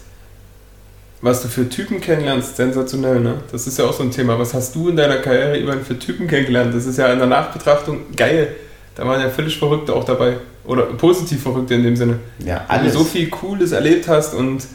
was 1.21 1.41
du 1.41 1.48
für 1.48 1.67
Typen 1.67 2.02
kennenlernst, 2.02 2.56
sensationell, 2.58 3.19
ne? 3.19 3.39
Das 3.52 3.65
ist 3.67 3.80
ja 3.80 3.86
auch 3.86 3.93
so 3.93 4.04
ein 4.04 4.12
Thema. 4.12 4.38
Was 4.38 4.54
hast 4.54 4.76
du 4.76 4.89
in 4.89 4.95
deiner 4.95 5.17
Karriere 5.17 5.58
über 5.58 5.74
für 5.78 5.98
Typen 5.98 6.28
kennengelernt? 6.28 6.74
Das 6.74 6.86
ist 6.86 6.98
ja 6.98 7.12
in 7.12 7.19
der 7.19 7.28
Nachbetrachtung 7.28 8.15
geil. 8.15 8.56
Da 8.95 9.06
waren 9.08 9.21
ja 9.21 9.30
völlig 9.30 9.58
Verrückte 9.58 9.93
auch 9.93 10.04
dabei. 10.04 10.38
Oder 10.65 10.84
positiv 10.84 11.43
Verrückte 11.43 11.75
in 11.75 11.84
dem 11.84 11.95
Sinne. 11.95 12.19
Ja, 12.39 12.65
alles. 12.67 12.93
Wo 12.93 12.99
du 12.99 13.04
so 13.04 13.10
viel 13.10 13.30
Cooles 13.30 13.71
erlebt 13.71 14.08
hast 14.08 14.34
und 14.34 14.65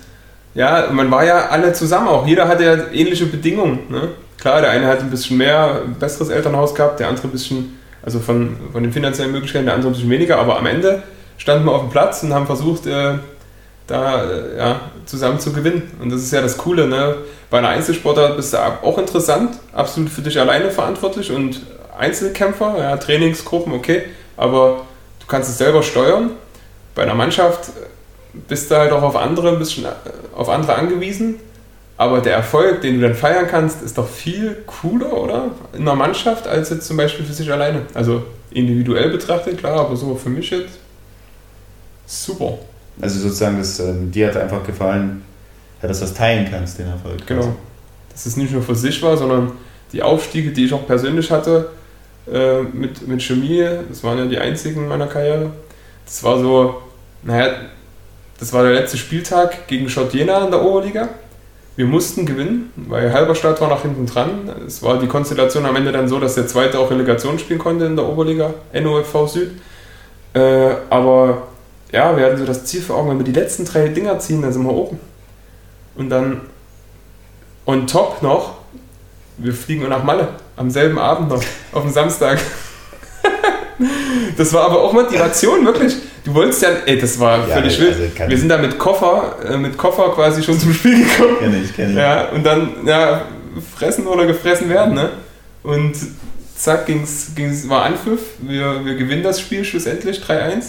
ja, 0.55 0.89
man 0.91 1.11
war 1.11 1.25
ja 1.25 1.49
alle 1.49 1.73
zusammen 1.73 2.09
auch. 2.09 2.27
Jeder 2.27 2.49
hatte 2.49 2.65
ja 2.65 2.77
ähnliche 2.93 3.27
Bedingungen. 3.27 3.81
Ne? 3.89 4.09
Klar, 4.39 4.61
der 4.61 4.71
eine 4.71 4.87
hat 4.87 5.01
ein 5.01 5.11
bisschen 5.11 5.37
mehr, 5.37 5.83
ein 5.85 5.95
besseres 5.95 6.29
Elternhaus 6.29 6.75
gehabt, 6.75 6.99
der 7.01 7.09
andere 7.09 7.29
ein 7.29 7.31
bisschen 7.31 7.79
also 8.03 8.19
von, 8.19 8.57
von 8.73 8.83
den 8.83 8.93
finanziellen 8.93 9.33
Möglichkeiten, 9.33 9.67
der 9.67 9.75
andere 9.75 9.91
ein 9.91 9.95
bisschen 9.95 10.11
weniger, 10.11 10.39
aber 10.39 10.59
am 10.59 10.67
Ende 10.67 11.03
standen 11.37 11.67
wir 11.67 11.73
auf 11.73 11.83
dem 11.83 11.91
Platz 11.91 12.23
und 12.23 12.33
haben 12.33 12.47
versucht, 12.47 12.87
äh, 12.87 13.15
da 13.87 14.25
äh, 14.25 14.59
ja, 14.59 14.81
zusammen 15.05 15.41
zu 15.41 15.53
gewinnen. 15.53 15.83
Und 16.01 16.11
das 16.11 16.23
ist 16.23 16.33
ja 16.33 16.41
das 16.41 16.57
Coole. 16.57 16.87
Ne? 16.87 17.17
Bei 17.51 17.59
einer 17.59 17.69
Einzelsportart 17.69 18.37
bist 18.37 18.55
du 18.55 18.59
auch 18.59 18.99
interessant, 18.99 19.59
absolut 19.73 20.11
für 20.11 20.23
dich 20.23 20.39
alleine 20.39 20.71
verantwortlich 20.71 21.31
und 21.31 21.61
Einzelkämpfer, 21.99 22.77
ja, 22.79 22.97
Trainingsgruppen, 22.97 23.75
okay, 23.75 24.05
aber 24.37 24.87
kannst 25.31 25.49
es 25.49 25.59
selber 25.59 25.83
steuern. 25.83 26.33
Bei 26.95 27.03
einer 27.03 27.15
Mannschaft 27.15 27.71
bist 28.49 28.71
du 28.71 28.77
halt 28.77 28.93
auch 28.93 29.03
auf 29.03 29.17
andere 29.17 29.51
ein 29.51 29.59
bisschen 29.59 29.85
äh, 29.85 29.89
auf 30.37 30.49
andere 30.49 30.75
angewiesen 30.75 31.37
aber 32.01 32.23
der 32.23 32.33
Erfolg, 32.33 32.81
den 32.81 32.99
du 32.99 33.07
dann 33.07 33.15
feiern 33.15 33.47
kannst, 33.47 33.83
ist 33.83 33.99
doch 33.99 34.09
viel 34.09 34.57
cooler, 34.65 35.13
oder? 35.13 35.51
In 35.75 35.83
einer 35.83 35.95
Mannschaft, 35.95 36.49
als 36.49 36.71
jetzt 36.71 36.87
zum 36.87 36.97
Beispiel 36.97 37.27
für 37.27 37.35
sich 37.35 37.53
alleine. 37.53 37.83
Also 37.93 38.23
individuell 38.53 39.11
betrachtet, 39.11 39.59
klar, 39.59 39.81
aber 39.81 39.95
so 39.95 40.15
für 40.15 40.31
mich 40.31 40.49
jetzt 40.49 40.79
super. 42.07 42.57
Also 43.03 43.21
sozusagen, 43.21 43.59
das, 43.59 43.81
äh, 43.81 43.93
dir 44.11 44.29
hat 44.29 44.39
einfach 44.39 44.65
gefallen, 44.65 45.23
ja, 45.83 45.89
dass 45.89 45.99
du 45.99 46.07
das 46.07 46.15
teilen 46.15 46.49
kannst, 46.51 46.79
den 46.79 46.87
Erfolg. 46.87 47.27
Genau. 47.27 47.55
Dass 48.11 48.25
es 48.25 48.35
nicht 48.39 48.51
nur 48.51 48.63
für 48.63 48.75
sich 48.75 49.03
war, 49.03 49.19
sondern 49.19 49.53
die 49.93 50.03
Aufstiege, 50.03 50.53
die 50.53 50.65
ich 50.65 50.73
auch 50.73 50.87
persönlich 50.87 51.31
hatte, 51.31 51.69
äh, 52.33 52.63
mit, 52.63 53.07
mit 53.07 53.23
Chemie, 53.23 53.65
das 53.89 54.03
waren 54.03 54.19
ja 54.19 54.25
die 54.27 54.39
einzigen 54.39 54.83
in 54.83 54.89
meiner 54.89 55.07
Karriere. 55.07 55.51
Das 56.05 56.23
war 56.25 56.39
so, 56.39 56.83
naja, 57.23 57.53
das 58.39 58.53
war 58.53 58.63
der 58.63 58.73
letzte 58.73 58.97
Spieltag 58.97 59.67
gegen 59.69 59.89
Schott 59.89 60.13
Jena 60.15 60.45
in 60.45 60.51
der 60.51 60.63
Oberliga 60.63 61.09
wir 61.81 61.87
mussten 61.87 62.27
gewinnen, 62.27 62.71
weil 62.77 63.11
Halberstadt 63.11 63.59
war 63.63 63.69
nach 63.69 63.81
hinten 63.81 64.05
dran. 64.05 64.51
Es 64.67 64.83
war 64.83 64.99
die 64.99 65.07
Konstellation 65.07 65.65
am 65.65 65.77
Ende 65.77 65.93
dann 65.93 66.09
so, 66.09 66.21
dass 66.21 66.35
der 66.35 66.47
Zweite 66.47 66.79
auch 66.79 66.91
Relegation 66.91 67.39
spielen 67.39 67.59
konnte 67.59 67.87
in 67.87 67.97
der 67.97 68.07
Oberliga, 68.07 68.53
NOFV 68.75 69.27
Süd. 69.27 69.53
Äh, 70.35 70.75
aber 70.91 71.49
ja, 71.91 72.15
wir 72.15 72.27
hatten 72.27 72.37
so 72.37 72.45
das 72.45 72.67
Ziel 72.67 72.83
vor 72.83 72.97
Augen, 72.97 73.09
wenn 73.09 73.19
wir 73.19 73.25
die 73.25 73.33
letzten 73.33 73.65
drei 73.65 73.89
Dinger 73.89 74.19
ziehen, 74.19 74.43
dann 74.43 74.53
sind 74.53 74.63
wir 74.63 74.75
oben. 74.75 75.01
Und 75.97 76.11
dann 76.11 76.43
on 77.65 77.87
top 77.87 78.21
noch, 78.23 78.59
wir 79.39 79.55
fliegen 79.55 79.89
nach 79.89 80.05
Malle 80.05 80.29
am 80.61 80.71
selben 80.71 80.99
Abend 80.99 81.31
noch, 81.31 81.43
auf 81.73 81.83
dem 81.83 81.91
Samstag. 81.91 82.39
das 84.37 84.53
war 84.53 84.67
aber 84.67 84.83
auch 84.83 84.93
Motivation, 84.93 85.65
wirklich. 85.65 85.97
Du 86.23 86.35
wolltest 86.35 86.61
ja, 86.61 86.69
ey, 86.85 86.99
das 86.99 87.19
war 87.19 87.49
ja, 87.49 87.55
völlig 87.57 87.81
wild. 87.81 87.97
Also 88.19 88.31
wir 88.31 88.39
sind 88.39 88.51
da 88.51 88.59
mit 88.59 88.79
Koffer, 88.79 89.37
äh, 89.49 89.57
mit 89.57 89.79
Koffer 89.79 90.11
quasi 90.11 90.43
schon 90.43 90.61
zum 90.61 90.75
Spiel 90.75 91.07
gekommen. 91.07 91.39
Kenn 91.41 91.65
ich, 91.65 91.75
kenn 91.75 91.91
ich. 91.93 91.97
Ja, 91.97 92.29
und 92.29 92.45
dann, 92.45 92.87
ja, 92.87 93.23
fressen 93.75 94.07
oder 94.07 94.27
gefressen 94.27 94.69
werden, 94.69 94.95
ne? 94.95 95.13
Und 95.63 95.97
zack, 96.55 96.85
ging's, 96.85 97.33
ging's, 97.35 97.67
war 97.67 97.85
Anpfiff. 97.85 98.21
Wir, 98.41 98.85
wir 98.85 98.97
gewinnen 98.97 99.23
das 99.23 99.41
Spiel 99.41 99.65
schlussendlich 99.65 100.19
3-1. 100.19 100.65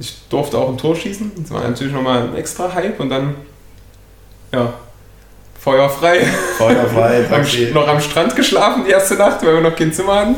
Ich 0.00 0.16
durfte 0.28 0.58
auch 0.58 0.68
ein 0.68 0.78
Tor 0.78 0.96
schießen. 0.96 1.30
Das 1.38 1.52
war 1.52 1.62
natürlich 1.62 1.92
nochmal 1.92 2.24
ein 2.24 2.36
extra 2.36 2.74
Hype 2.74 2.98
und 2.98 3.10
dann, 3.10 3.36
ja, 4.52 4.74
feuerfrei. 5.66 6.20
Feuerfrei, 6.58 7.26
am, 7.32 7.72
noch 7.74 7.88
am 7.88 8.00
Strand 8.00 8.36
geschlafen 8.36 8.84
die 8.86 8.92
erste 8.92 9.14
Nacht, 9.16 9.44
weil 9.44 9.54
wir 9.54 9.60
noch 9.60 9.74
kein 9.74 9.92
Zimmer 9.92 10.14
hatten 10.14 10.36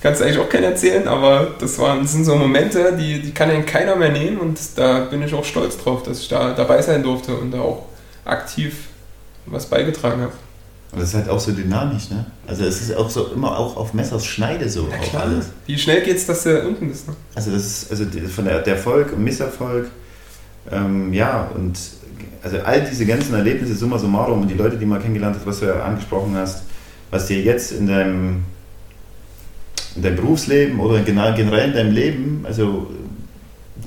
kannst 0.00 0.20
du 0.20 0.24
eigentlich 0.24 0.38
auch 0.38 0.48
keinen 0.48 0.64
erzählen, 0.64 1.06
aber 1.06 1.54
das, 1.58 1.78
waren, 1.78 2.00
das 2.02 2.12
sind 2.12 2.24
so 2.24 2.34
Momente, 2.34 2.96
die, 2.98 3.20
die 3.20 3.32
kann 3.32 3.50
ja 3.50 3.60
keiner 3.60 3.96
mehr 3.96 4.10
nehmen 4.10 4.38
und 4.38 4.58
da 4.76 5.00
bin 5.00 5.22
ich 5.22 5.34
auch 5.34 5.44
stolz 5.44 5.76
drauf, 5.76 6.02
dass 6.02 6.20
ich 6.20 6.28
da 6.28 6.54
dabei 6.54 6.80
sein 6.82 7.02
durfte 7.02 7.36
und 7.36 7.50
da 7.50 7.60
auch 7.60 7.86
aktiv 8.24 8.88
was 9.46 9.66
beigetragen 9.66 10.22
habe. 10.22 10.32
Und 10.92 11.00
das 11.00 11.10
ist 11.10 11.14
halt 11.14 11.28
auch 11.28 11.38
so 11.38 11.52
dynamisch, 11.52 12.10
ne? 12.10 12.26
Also 12.46 12.64
es 12.64 12.80
ist 12.80 12.96
auch 12.96 13.10
so 13.10 13.26
immer 13.28 13.56
auch 13.56 13.76
auf 13.76 13.94
Messers 13.94 14.26
Schneide 14.26 14.68
so 14.68 14.88
ja, 14.88 14.96
auch 14.98 15.20
alles. 15.20 15.46
Wie 15.66 15.78
schnell 15.78 16.00
geht 16.02 16.16
es, 16.16 16.26
dass 16.26 16.42
du 16.42 16.66
unten 16.66 16.88
bist, 16.88 17.06
ne? 17.06 17.14
Also 17.34 17.52
das 17.52 17.64
ist, 17.64 17.90
also 17.90 18.06
von 18.34 18.44
der, 18.44 18.60
der 18.60 18.74
Erfolg 18.74 19.12
und 19.12 19.22
Misserfolg, 19.22 19.88
ähm, 20.70 21.12
ja, 21.12 21.50
und 21.54 21.78
also 22.42 22.58
all 22.58 22.82
diese 22.82 23.06
ganzen 23.06 23.34
Erlebnisse, 23.34 23.74
summa 23.74 23.98
summarum 23.98 24.42
und 24.42 24.48
die 24.48 24.54
Leute, 24.54 24.76
die 24.76 24.86
man 24.86 25.00
kennengelernt 25.00 25.36
hat, 25.36 25.46
was 25.46 25.60
du 25.60 25.66
ja 25.66 25.82
angesprochen 25.82 26.34
hast, 26.36 26.64
was 27.10 27.26
dir 27.26 27.40
jetzt 27.40 27.72
in 27.72 27.86
deinem 27.86 28.44
in 29.96 30.02
deinem 30.02 30.16
Berufsleben 30.16 30.78
oder 30.78 31.00
generell 31.00 31.68
in 31.68 31.74
deinem 31.74 31.92
Leben, 31.92 32.44
also 32.44 32.88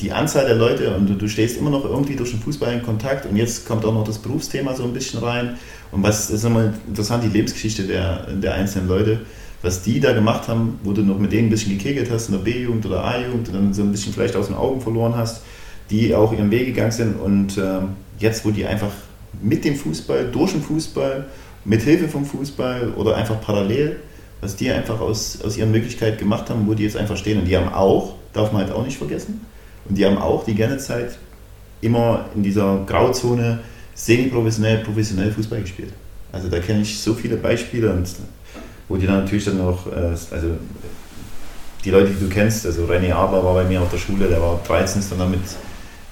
die 0.02 0.12
Anzahl 0.12 0.46
der 0.46 0.56
Leute 0.56 0.96
und 0.96 1.08
du, 1.08 1.14
du, 1.14 1.28
stehst 1.28 1.58
immer 1.58 1.70
noch 1.70 1.86
irgendwie 1.86 2.16
durch 2.16 2.32
den 2.32 2.40
Fußball 2.40 2.74
in 2.74 2.84
Kontakt 2.84 3.26
und 3.26 3.38
jetzt 3.38 3.66
kommt 3.66 3.86
auch 3.86 3.94
noch 3.94 4.04
das 4.04 4.18
Berufsthema 4.18 4.74
so 4.74 4.84
ein 4.84 4.94
bisschen 4.94 5.20
rein. 5.20 5.58
Und 5.92 6.04
was 6.04 6.30
ist 6.30 6.44
immer 6.44 6.74
interessant, 6.88 7.24
die 7.24 7.30
Lebensgeschichte 7.30 7.84
der, 7.84 8.28
der 8.34 8.56
einzelnen 8.56 8.88
Leute, 8.88 9.22
was 9.62 9.84
die 9.84 10.00
da 10.00 10.12
gemacht 10.12 10.48
haben, 10.48 10.80
wo 10.84 10.92
du 10.92 11.04
noch 11.04 11.20
mit 11.20 11.32
denen 11.32 11.48
ein 11.48 11.52
bisschen 11.52 11.78
gekegelt 11.78 12.10
hast 12.12 12.28
in 12.28 12.34
der 12.34 12.42
B-Jugend 12.42 12.86
oder 12.86 13.04
A-Jugend 13.04 13.48
und 13.50 13.54
dann 13.54 13.74
so 13.74 13.84
ein 13.84 13.92
bisschen 13.92 14.14
vielleicht 14.14 14.36
aus 14.36 14.48
den 14.48 14.56
Augen 14.56 14.82
verloren 14.82 15.16
hast, 15.16 15.44
die 15.94 16.14
auch 16.16 16.34
ihren 16.34 16.52
Weg 16.52 16.66
gegangen 16.66 16.92
sind 16.92 17.20
und 17.20 17.58
äh, 17.58 17.80
jetzt, 18.20 18.46
wo 18.46 18.52
die 18.52 18.66
einfach 18.66 18.92
mit 19.42 19.64
dem 19.64 19.76
Fußball, 19.76 20.30
durch 20.32 20.52
den 20.52 20.62
Fußball, 20.62 21.26
mit 21.66 21.82
Hilfe 21.82 22.08
vom 22.08 22.26
Fußball 22.26 22.94
oder 22.96 23.16
einfach 23.16 23.40
parallel 23.40 23.98
was 24.44 24.56
die 24.56 24.70
einfach 24.70 25.00
aus, 25.00 25.40
aus 25.44 25.58
ihren 25.58 25.72
Möglichkeiten 25.72 26.18
gemacht 26.18 26.50
haben, 26.50 26.68
wo 26.68 26.74
die 26.74 26.84
jetzt 26.84 26.98
einfach 26.98 27.18
stehen. 27.18 27.40
Und 27.40 27.46
die 27.46 27.58
haben 27.58 27.74
auch, 27.74 28.16
darf 28.34 28.52
man 28.52 28.64
halt 28.64 28.74
auch 28.74 28.84
nicht 28.84 28.98
vergessen, 28.98 29.42
und 29.88 29.98
die 29.98 30.06
haben 30.06 30.18
auch 30.18 30.46
die 30.46 30.56
ganze 30.56 30.78
Zeit 30.78 31.18
immer 31.82 32.26
in 32.36 32.44
dieser 32.44 32.84
Grauzone 32.86 33.60
semi-professionell, 33.96 34.78
professionell 34.78 35.32
Fußball 35.32 35.62
gespielt. 35.62 35.92
Also 36.32 36.48
da 36.48 36.60
kenne 36.60 36.82
ich 36.82 37.00
so 37.00 37.14
viele 37.14 37.36
Beispiele 37.36 37.92
und 37.92 38.08
wo 38.88 38.96
die 38.96 39.06
dann 39.06 39.24
natürlich 39.24 39.46
dann 39.46 39.58
noch, 39.58 39.88
äh, 39.88 40.16
also 40.32 40.48
die 41.84 41.90
Leute, 41.90 42.12
die 42.12 42.26
du 42.26 42.30
kennst, 42.30 42.66
also 42.66 42.86
René 42.86 43.14
Aber 43.14 43.44
war 43.44 43.56
bei 43.56 43.66
mir 43.66 43.82
auf 43.82 43.92
der 43.92 43.98
Schule, 43.98 44.30
der 44.30 44.40
war 44.40 44.62
13, 44.66 45.02
ist 45.02 45.12
dann 45.12 45.20
damit, 45.20 45.42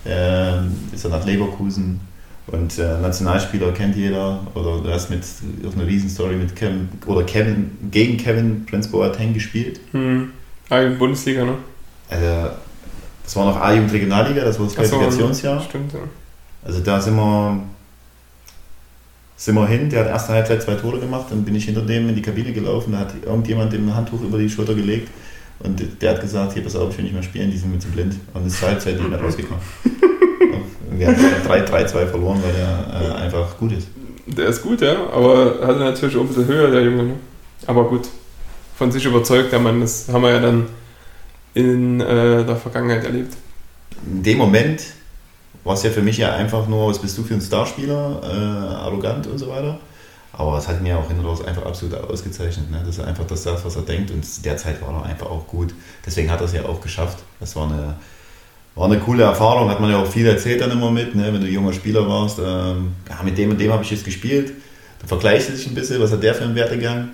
ist 0.04 1.04
er 1.04 1.10
nach 1.10 1.26
Leverkusen 1.26 2.00
und 2.48 2.78
äh, 2.80 3.00
Nationalspieler 3.00 3.72
kennt 3.72 3.96
jeder. 3.96 4.40
Oder 4.56 4.82
du 4.82 4.92
hast 4.92 5.10
mit 5.10 5.24
auf 5.68 5.76
einer 5.76 5.86
Riesenstory 5.86 6.36
mit 6.36 6.56
Kevin 6.56 6.90
oder 7.06 7.24
Kevin 7.24 7.72
gegen 7.92 8.18
Kevin 8.18 8.66
Prince 8.66 8.90
Boateng 8.90 9.34
gespielt. 9.34 9.80
Hm. 9.92 10.32
A-Jugend 10.70 11.00
Bundesliga, 11.00 11.46
ne? 11.46 11.56
Also, 12.10 12.52
das 13.24 13.36
war 13.36 13.46
noch 13.46 13.62
A-Jugend 13.62 13.94
Regionalliga, 13.94 14.44
das 14.44 14.60
war 14.60 14.66
das 14.66 14.76
Qualifikationsjahr. 14.76 15.60
So, 15.60 15.66
stimmt, 15.66 15.94
ja. 15.94 16.00
Also 16.64 16.80
da 16.80 17.02
sind 17.02 17.16
wir, 17.16 17.60
sind 19.36 19.56
wir 19.56 19.68
hin, 19.68 19.90
der 19.90 20.02
hat 20.02 20.08
erste 20.08 20.34
Halbzeit 20.34 20.62
zwei 20.62 20.76
Tore 20.76 21.00
gemacht, 21.00 21.28
dann 21.30 21.44
bin 21.44 21.56
ich 21.56 21.66
hinter 21.66 21.82
dem 21.82 22.10
in 22.10 22.16
die 22.16 22.22
Kabine 22.22 22.54
gelaufen, 22.54 22.94
da 22.94 23.00
hat 23.00 23.14
irgendjemand 23.26 23.74
dem 23.74 23.94
Handtuch 23.96 24.22
über 24.22 24.38
die 24.38 24.50
Schulter 24.50 24.76
gelegt 24.76 25.10
und 25.64 26.02
der 26.02 26.12
hat 26.12 26.22
gesagt, 26.22 26.54
hier 26.54 26.64
pass 26.64 26.76
auf, 26.76 26.92
ich 26.92 26.98
will 26.98 27.06
nicht 27.06 27.14
mehr 27.14 27.24
spielen, 27.24 27.52
die 27.52 27.58
sind 27.58 27.72
mir 27.72 27.80
zu 27.80 27.90
blind. 27.90 28.16
Und 28.34 28.48
ist 28.48 28.62
Halbzeit 28.62 28.98
nicht 28.98 29.10
mehr 29.10 29.22
rausgekommen. 29.22 29.62
wir 30.92 31.08
haben 31.08 31.16
3-2 31.16 32.08
verloren, 32.08 32.42
weil 32.44 32.56
er 32.56 33.18
äh, 33.18 33.22
einfach 33.24 33.58
gut 33.58 33.74
ist. 33.74 33.88
Der 34.26 34.48
ist 34.48 34.62
gut, 34.62 34.82
ja, 34.82 34.96
aber 35.12 35.60
hatte 35.66 35.80
natürlich 35.80 36.16
auch 36.16 36.22
ein 36.22 36.28
bisschen 36.28 36.48
höher, 36.48 36.72
der 36.72 36.84
Junge. 36.84 37.04
Ne? 37.04 37.14
Aber 37.68 37.86
gut, 37.86 38.08
von 38.76 38.92
sich 38.92 39.06
überzeugt, 39.06 39.52
der 39.52 39.60
Mann, 39.60 39.82
das 39.82 40.08
haben 40.10 40.24
wir 40.24 40.32
ja 40.32 40.40
dann 40.40 40.68
in 41.54 42.00
äh, 42.02 42.46
der 42.46 42.56
Vergangenheit 42.56 43.04
erlebt. 43.04 43.36
In 44.06 44.24
dem 44.24 44.38
Moment 44.38 44.82
war 45.64 45.74
es 45.76 45.84
ja 45.84 45.92
für 45.92 46.02
mich 46.02 46.18
ja 46.18 46.34
einfach 46.34 46.68
nur, 46.68 46.90
was 46.90 47.00
bist 47.00 47.18
du 47.18 47.24
für 47.24 47.36
ein 47.36 47.42
Starspieler, 47.42 48.22
äh, 48.24 48.76
arrogant 48.76 49.28
und 49.28 49.38
so 49.38 49.50
weiter. 49.50 49.80
Aber 50.34 50.58
es 50.58 50.68
hat 50.68 50.82
mir 50.82 50.98
auch 50.98 51.08
hinten 51.08 51.26
einfach 51.26 51.66
absolut 51.66 51.96
ausgezeichnet, 51.96 52.72
ne? 52.72 52.82
dass 52.86 52.98
er 52.98 53.08
einfach 53.08 53.26
das 53.26 53.44
sagt, 53.44 53.66
was 53.66 53.76
er 53.76 53.82
denkt 53.82 54.12
und 54.12 54.24
derzeit 54.46 54.82
war 54.82 54.94
er 54.94 55.06
einfach 55.06 55.30
auch 55.30 55.46
gut. 55.46 55.74
Deswegen 56.06 56.32
hat 56.32 56.40
er 56.40 56.46
es 56.46 56.54
ja 56.54 56.66
auch 56.66 56.80
geschafft. 56.80 57.20
Das 57.40 57.56
war 57.56 57.70
eine, 57.70 57.96
war 58.76 58.86
eine 58.86 59.00
coole 59.00 59.24
Erfahrung, 59.24 59.70
hat 59.70 59.82
man 59.82 59.92
ja 59.92 60.02
auch 60.02 60.08
viel 60.08 60.26
erzählt 60.26 60.62
dann 60.62 60.72
immer 60.72 60.90
mit, 60.90 61.16
ne? 61.16 61.34
wenn 61.34 61.42
du 61.42 61.48
junger 61.48 61.74
Spieler 61.74 62.08
warst. 62.08 62.40
Ähm, 62.40 62.94
ja, 63.10 63.22
mit 63.24 63.38
dem 63.38 63.52
und 63.52 63.60
dem 63.60 63.72
habe 63.74 63.84
ich 63.84 63.92
jetzt 63.92 64.06
gespielt. 64.06 64.54
Du 65.02 65.08
vergleichst 65.08 65.50
dich 65.50 65.68
ein 65.68 65.76
bisschen, 65.76 66.02
was 66.02 66.12
hat 66.14 66.24
der 66.24 66.34
für 66.34 66.46
einen 66.46 66.56
Wertegang. 66.56 67.10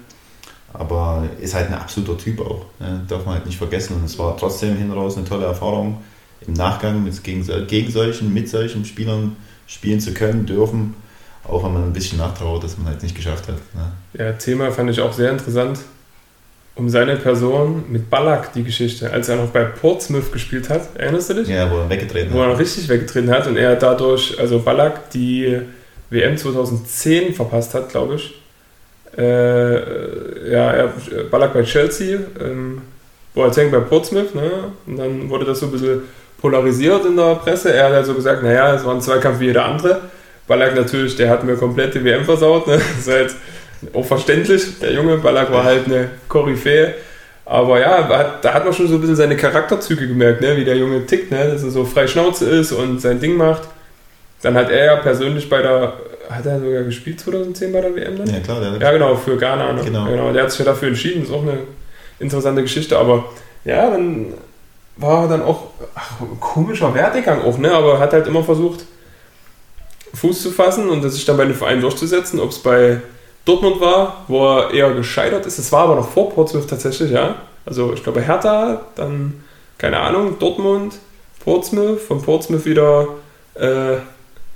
Aber 0.73 1.27
ist 1.41 1.55
halt 1.55 1.67
ein 1.67 1.73
absoluter 1.73 2.17
Typ 2.19 2.39
auch, 2.41 2.65
ne? 2.79 3.03
darf 3.07 3.25
man 3.25 3.35
halt 3.35 3.47
nicht 3.47 3.57
vergessen. 3.57 3.95
Und 3.95 4.05
es 4.05 4.19
war 4.19 4.37
trotzdem 4.37 4.77
hinten 4.77 4.93
raus 4.93 5.17
eine 5.17 5.25
tolle 5.25 5.45
Erfahrung, 5.45 6.03
im 6.45 6.53
Nachgang 6.53 7.03
mit, 7.03 7.23
gegen, 7.23 7.47
gegen 7.65 7.91
solchen, 7.91 8.31
mit 8.31 8.47
solchen 8.47 8.85
Spielern 8.85 9.37
spielen 9.65 9.99
zu 9.99 10.13
können, 10.13 10.45
dürfen 10.45 10.93
auch 11.47 11.63
wenn 11.63 11.73
man 11.73 11.83
ein 11.83 11.93
bisschen 11.93 12.17
nachtrauert, 12.17 12.63
dass 12.63 12.77
man 12.77 12.87
halt 12.87 13.03
nicht 13.03 13.15
geschafft 13.15 13.47
hat. 13.47 13.55
Ne? 13.73 13.91
Ja, 14.13 14.33
Thema 14.33 14.71
fand 14.71 14.89
ich 14.89 14.99
auch 15.01 15.13
sehr 15.13 15.31
interessant. 15.31 15.79
Um 16.75 16.89
seine 16.89 17.15
Person 17.15 17.85
mit 17.89 18.07
Ballack 18.09 18.53
die 18.53 18.63
Geschichte, 18.63 19.11
als 19.11 19.29
er 19.29 19.37
noch 19.37 19.47
bei 19.47 19.63
Portsmouth 19.63 20.31
gespielt 20.31 20.69
hat, 20.69 20.95
erinnerst 20.95 21.31
du 21.31 21.33
dich? 21.33 21.47
Ja, 21.47 21.71
wo 21.71 21.77
er 21.77 21.89
weggetreten 21.89 22.31
wo 22.31 22.35
hat. 22.35 22.39
Wo 22.39 22.43
er 22.43 22.53
noch 22.53 22.59
richtig 22.59 22.87
weggetreten 22.87 23.31
hat 23.31 23.47
und 23.47 23.57
er 23.57 23.75
dadurch, 23.75 24.39
also 24.39 24.59
Ballack, 24.59 25.09
die 25.09 25.59
WM 26.11 26.37
2010 26.37 27.33
verpasst 27.33 27.73
hat, 27.73 27.89
glaube 27.89 28.15
ich. 28.15 28.35
Äh, 29.17 30.51
ja, 30.51 30.71
er, 30.71 30.93
Ballack 31.31 31.53
bei 31.53 31.63
Chelsea, 31.63 32.19
ähm, 32.39 32.81
Boateng 33.33 33.71
bei 33.71 33.79
Portsmouth, 33.79 34.35
ne? 34.35 34.71
Und 34.85 34.97
dann 34.97 35.29
wurde 35.29 35.45
das 35.45 35.59
so 35.59 35.67
ein 35.67 35.71
bisschen 35.71 36.01
polarisiert 36.39 37.05
in 37.05 37.15
der 37.15 37.35
Presse. 37.35 37.73
Er 37.73 37.85
hat 37.85 37.93
ja 37.93 38.03
so 38.03 38.13
gesagt, 38.13 38.43
naja, 38.43 38.75
es 38.75 38.85
war 38.85 38.93
ein 38.93 39.01
Zweikampf 39.01 39.39
wie 39.39 39.45
jeder 39.45 39.65
andere. 39.65 40.01
Ballack 40.47 40.75
natürlich, 40.75 41.15
der 41.15 41.29
hat 41.29 41.43
mir 41.43 41.55
komplett 41.55 41.93
die 41.93 42.03
WM 42.03 42.23
versaut. 42.23 42.67
Ne? 42.67 42.77
Das 42.77 42.99
ist 42.99 43.09
halt 43.09 43.35
auch 43.93 44.05
verständlich. 44.05 44.79
Der 44.79 44.93
junge 44.93 45.17
Ballack 45.17 45.51
war 45.51 45.63
halt 45.63 45.85
eine 45.85 46.09
Koryphäe. 46.27 46.95
Aber 47.45 47.79
ja, 47.79 48.37
da 48.41 48.53
hat 48.53 48.65
man 48.65 48.73
schon 48.73 48.87
so 48.87 48.95
ein 48.95 49.01
bisschen 49.01 49.15
seine 49.15 49.37
Charakterzüge 49.37 50.07
gemerkt, 50.07 50.41
ne? 50.41 50.57
wie 50.57 50.65
der 50.65 50.75
Junge 50.75 51.05
tickt, 51.05 51.31
ne? 51.31 51.49
dass 51.49 51.63
er 51.63 51.69
so 51.69 51.85
frei 51.85 52.07
Schnauze 52.07 52.49
ist 52.49 52.73
und 52.73 52.99
sein 52.99 53.19
Ding 53.19 53.37
macht. 53.37 53.61
Dann 54.41 54.55
hat 54.55 54.69
er 54.69 54.85
ja 54.85 54.95
persönlich 54.97 55.49
bei 55.49 55.61
der, 55.61 55.93
hat 56.29 56.45
er 56.45 56.59
sogar 56.59 56.83
gespielt 56.83 57.19
2010 57.19 57.71
bei 57.71 57.81
der 57.81 57.95
WM 57.95 58.17
dann? 58.17 58.27
Ja 58.27 58.39
klar. 58.39 58.59
Der 58.59 58.77
ja 58.79 58.91
genau, 58.91 59.15
für 59.15 59.37
Ghana. 59.37 59.73
Ne? 59.73 59.81
Genau. 59.83 60.05
genau. 60.05 60.33
Der 60.33 60.43
hat 60.43 60.51
sich 60.51 60.59
ja 60.59 60.65
dafür 60.65 60.89
entschieden, 60.89 61.23
ist 61.23 61.31
auch 61.31 61.41
eine 61.41 61.59
interessante 62.19 62.61
Geschichte. 62.61 62.97
Aber 62.97 63.25
ja, 63.63 63.89
dann 63.89 64.33
war 64.97 65.23
er 65.23 65.29
dann 65.29 65.41
auch 65.43 65.67
ach, 65.95 66.19
ein 66.19 66.39
komischer 66.39 66.93
Werdegang 66.93 67.43
auch, 67.43 67.57
ne? 67.57 67.71
aber 67.71 67.99
hat 67.99 68.13
halt 68.13 68.27
immer 68.27 68.43
versucht, 68.43 68.85
Fuß 70.19 70.41
zu 70.41 70.51
fassen 70.51 70.89
und 70.89 71.07
sich 71.09 71.25
dann 71.25 71.37
bei 71.37 71.45
den 71.45 71.53
Vereinen 71.53 71.81
durchzusetzen, 71.81 72.39
ob 72.39 72.49
es 72.51 72.59
bei 72.59 73.01
Dortmund 73.45 73.79
war, 73.79 74.25
wo 74.27 74.45
er 74.45 74.73
eher 74.73 74.93
gescheitert 74.93 75.45
ist. 75.45 75.57
Es 75.57 75.71
war 75.71 75.83
aber 75.83 75.95
noch 75.95 76.09
vor 76.09 76.29
Portsmouth 76.29 76.67
tatsächlich, 76.67 77.11
ja. 77.11 77.35
Also 77.65 77.93
ich 77.93 78.03
glaube 78.03 78.21
Hertha, 78.21 78.81
dann, 78.95 79.43
keine 79.77 79.99
Ahnung, 79.99 80.37
Dortmund, 80.39 80.95
Portsmouth, 81.43 82.01
von 82.01 82.21
Portsmouth 82.21 82.65
wieder 82.65 83.07
äh, 83.55 83.97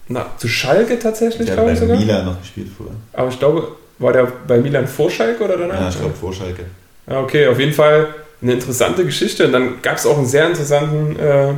na, 0.07 0.25
zu 0.37 0.47
Schalke 0.47 0.99
tatsächlich, 0.99 1.47
der 1.47 1.55
glaube 1.55 1.71
ich 1.71 1.79
sogar. 1.79 1.97
Milan 1.97 2.25
noch 2.25 2.39
gespielt 2.39 2.67
vorher. 2.75 2.95
Aber 3.13 3.29
ich 3.29 3.39
glaube, 3.39 3.67
war 3.99 4.13
der 4.13 4.27
bei 4.47 4.57
Milan 4.57 4.87
vor 4.87 5.09
Schalke 5.09 5.43
oder 5.43 5.57
danach? 5.57 5.79
Ja, 5.79 5.89
ich 5.89 5.99
glaube 5.99 6.15
vor 6.15 6.33
Schalke. 6.33 6.65
Ja, 7.07 7.21
okay, 7.21 7.47
auf 7.47 7.59
jeden 7.59 7.73
Fall 7.73 8.13
eine 8.41 8.53
interessante 8.53 9.05
Geschichte. 9.05 9.45
Und 9.45 9.53
dann 9.53 9.81
gab 9.81 9.97
es 9.97 10.05
auch 10.05 10.17
ein 10.17 10.25
sehr 10.25 10.47
interessanten, 10.47 11.17
äh, 11.19 11.53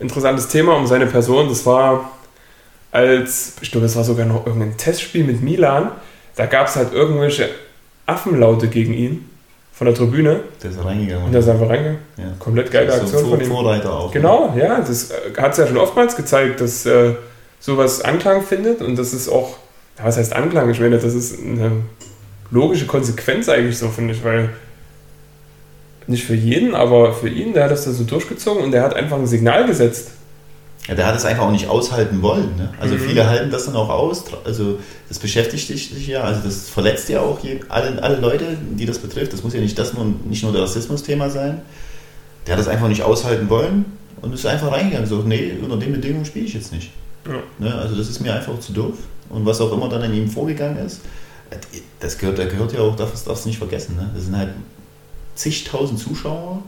interessantes 0.00 0.48
Thema 0.48 0.74
um 0.76 0.86
seine 0.86 1.06
Person. 1.06 1.48
Das 1.48 1.64
war 1.66 2.10
als, 2.92 3.54
ich 3.60 3.72
glaube, 3.72 3.86
es 3.86 3.96
war 3.96 4.04
sogar 4.04 4.26
noch 4.26 4.46
irgendein 4.46 4.76
Testspiel 4.76 5.24
mit 5.24 5.42
Milan, 5.42 5.90
da 6.36 6.46
gab 6.46 6.68
es 6.68 6.76
halt 6.76 6.92
irgendwelche 6.92 7.48
Affenlaute 8.06 8.68
gegen 8.68 8.94
ihn 8.94 9.28
von 9.72 9.86
der 9.86 9.94
Tribüne. 9.94 10.40
Der 10.62 10.70
ist 10.70 10.84
reingegangen. 10.84 11.26
Und 11.26 11.32
der 11.32 11.40
ist 11.40 11.48
einfach 11.48 11.68
reingegangen. 11.68 11.98
Ja. 12.16 12.24
Komplett 12.38 12.70
geile 12.70 12.92
Aktion 12.92 13.24
so 13.24 13.30
von 13.30 13.40
ihm. 13.40 13.46
Vorreiter 13.46 13.92
auch. 13.92 14.12
Genau, 14.12 14.52
ne? 14.54 14.62
ja, 14.62 14.78
das 14.80 15.10
äh, 15.10 15.14
hat 15.36 15.52
es 15.52 15.58
ja 15.58 15.66
schon 15.66 15.78
oftmals 15.78 16.14
gezeigt, 16.14 16.60
dass 16.60 16.86
äh, 16.86 17.14
sowas 17.58 18.02
Anklang 18.02 18.42
findet 18.42 18.82
und 18.82 18.96
das 18.96 19.12
ist 19.14 19.28
auch, 19.28 19.56
ja, 19.98 20.04
was 20.04 20.18
heißt 20.18 20.34
Anklang? 20.34 20.70
Ich 20.70 20.80
meine, 20.80 20.98
das 20.98 21.14
ist 21.14 21.40
eine 21.40 21.72
logische 22.50 22.86
Konsequenz 22.86 23.48
eigentlich 23.48 23.78
so, 23.78 23.88
finde 23.88 24.14
ich, 24.14 24.22
weil 24.22 24.50
nicht 26.06 26.24
für 26.24 26.34
jeden, 26.34 26.74
aber 26.74 27.14
für 27.14 27.28
ihn, 27.28 27.54
der 27.54 27.64
hat 27.64 27.70
das 27.70 27.84
da 27.84 27.92
so 27.92 28.04
durchgezogen 28.04 28.62
und 28.62 28.72
der 28.72 28.82
hat 28.82 28.94
einfach 28.94 29.16
ein 29.16 29.26
Signal 29.26 29.66
gesetzt. 29.66 30.10
Ja, 30.88 30.96
der 30.96 31.06
hat 31.06 31.14
es 31.14 31.24
einfach 31.24 31.44
auch 31.44 31.52
nicht 31.52 31.68
aushalten 31.68 32.22
wollen. 32.22 32.56
Ne? 32.56 32.68
Also 32.80 32.96
mhm. 32.96 33.00
viele 33.00 33.28
halten 33.28 33.50
das 33.50 33.66
dann 33.66 33.76
auch 33.76 33.88
aus. 33.88 34.24
Also 34.44 34.80
das 35.08 35.20
beschäftigt 35.20 35.68
sich 35.68 36.06
ja, 36.08 36.22
also 36.22 36.40
das 36.44 36.68
verletzt 36.68 37.08
ja 37.08 37.20
auch 37.20 37.38
je, 37.40 37.60
alle, 37.68 38.02
alle 38.02 38.16
Leute, 38.16 38.56
die 38.72 38.84
das 38.84 38.98
betrifft. 38.98 39.32
Das 39.32 39.44
muss 39.44 39.54
ja 39.54 39.60
nicht 39.60 39.78
das 39.78 39.94
nur, 39.94 40.06
nicht 40.24 40.42
nur 40.42 40.52
das 40.52 40.62
Rassismus-Thema 40.62 41.30
sein. 41.30 41.62
Der 42.46 42.54
hat 42.54 42.60
das 42.60 42.66
einfach 42.66 42.88
nicht 42.88 43.02
aushalten 43.02 43.48
wollen 43.48 43.84
und 44.22 44.34
ist 44.34 44.44
einfach 44.44 44.72
reingegangen. 44.72 45.06
So, 45.06 45.18
nee, 45.18 45.52
unter 45.62 45.76
den 45.76 45.92
Bedingungen 45.92 46.24
spiele 46.24 46.46
ich 46.46 46.54
jetzt 46.54 46.72
nicht. 46.72 46.90
Ja. 47.26 47.34
Ne? 47.60 47.74
Also 47.74 47.94
das 47.94 48.08
ist 48.08 48.20
mir 48.20 48.34
einfach 48.34 48.58
zu 48.58 48.72
doof. 48.72 48.94
Und 49.28 49.46
was 49.46 49.60
auch 49.60 49.72
immer 49.72 49.88
dann 49.88 50.02
in 50.02 50.14
ihm 50.14 50.28
vorgegangen 50.28 50.84
ist, 50.84 51.00
das 52.00 52.18
gehört, 52.18 52.38
da 52.38 52.44
gehört 52.46 52.72
ja 52.72 52.80
auch, 52.80 52.96
das 52.96 53.22
darfst 53.22 53.44
du 53.44 53.50
nicht 53.50 53.58
vergessen. 53.58 53.94
Ne? 53.94 54.10
Das 54.14 54.24
sind 54.24 54.36
halt 54.36 54.50
zigtausend 55.36 56.00
Zuschauer 56.00 56.62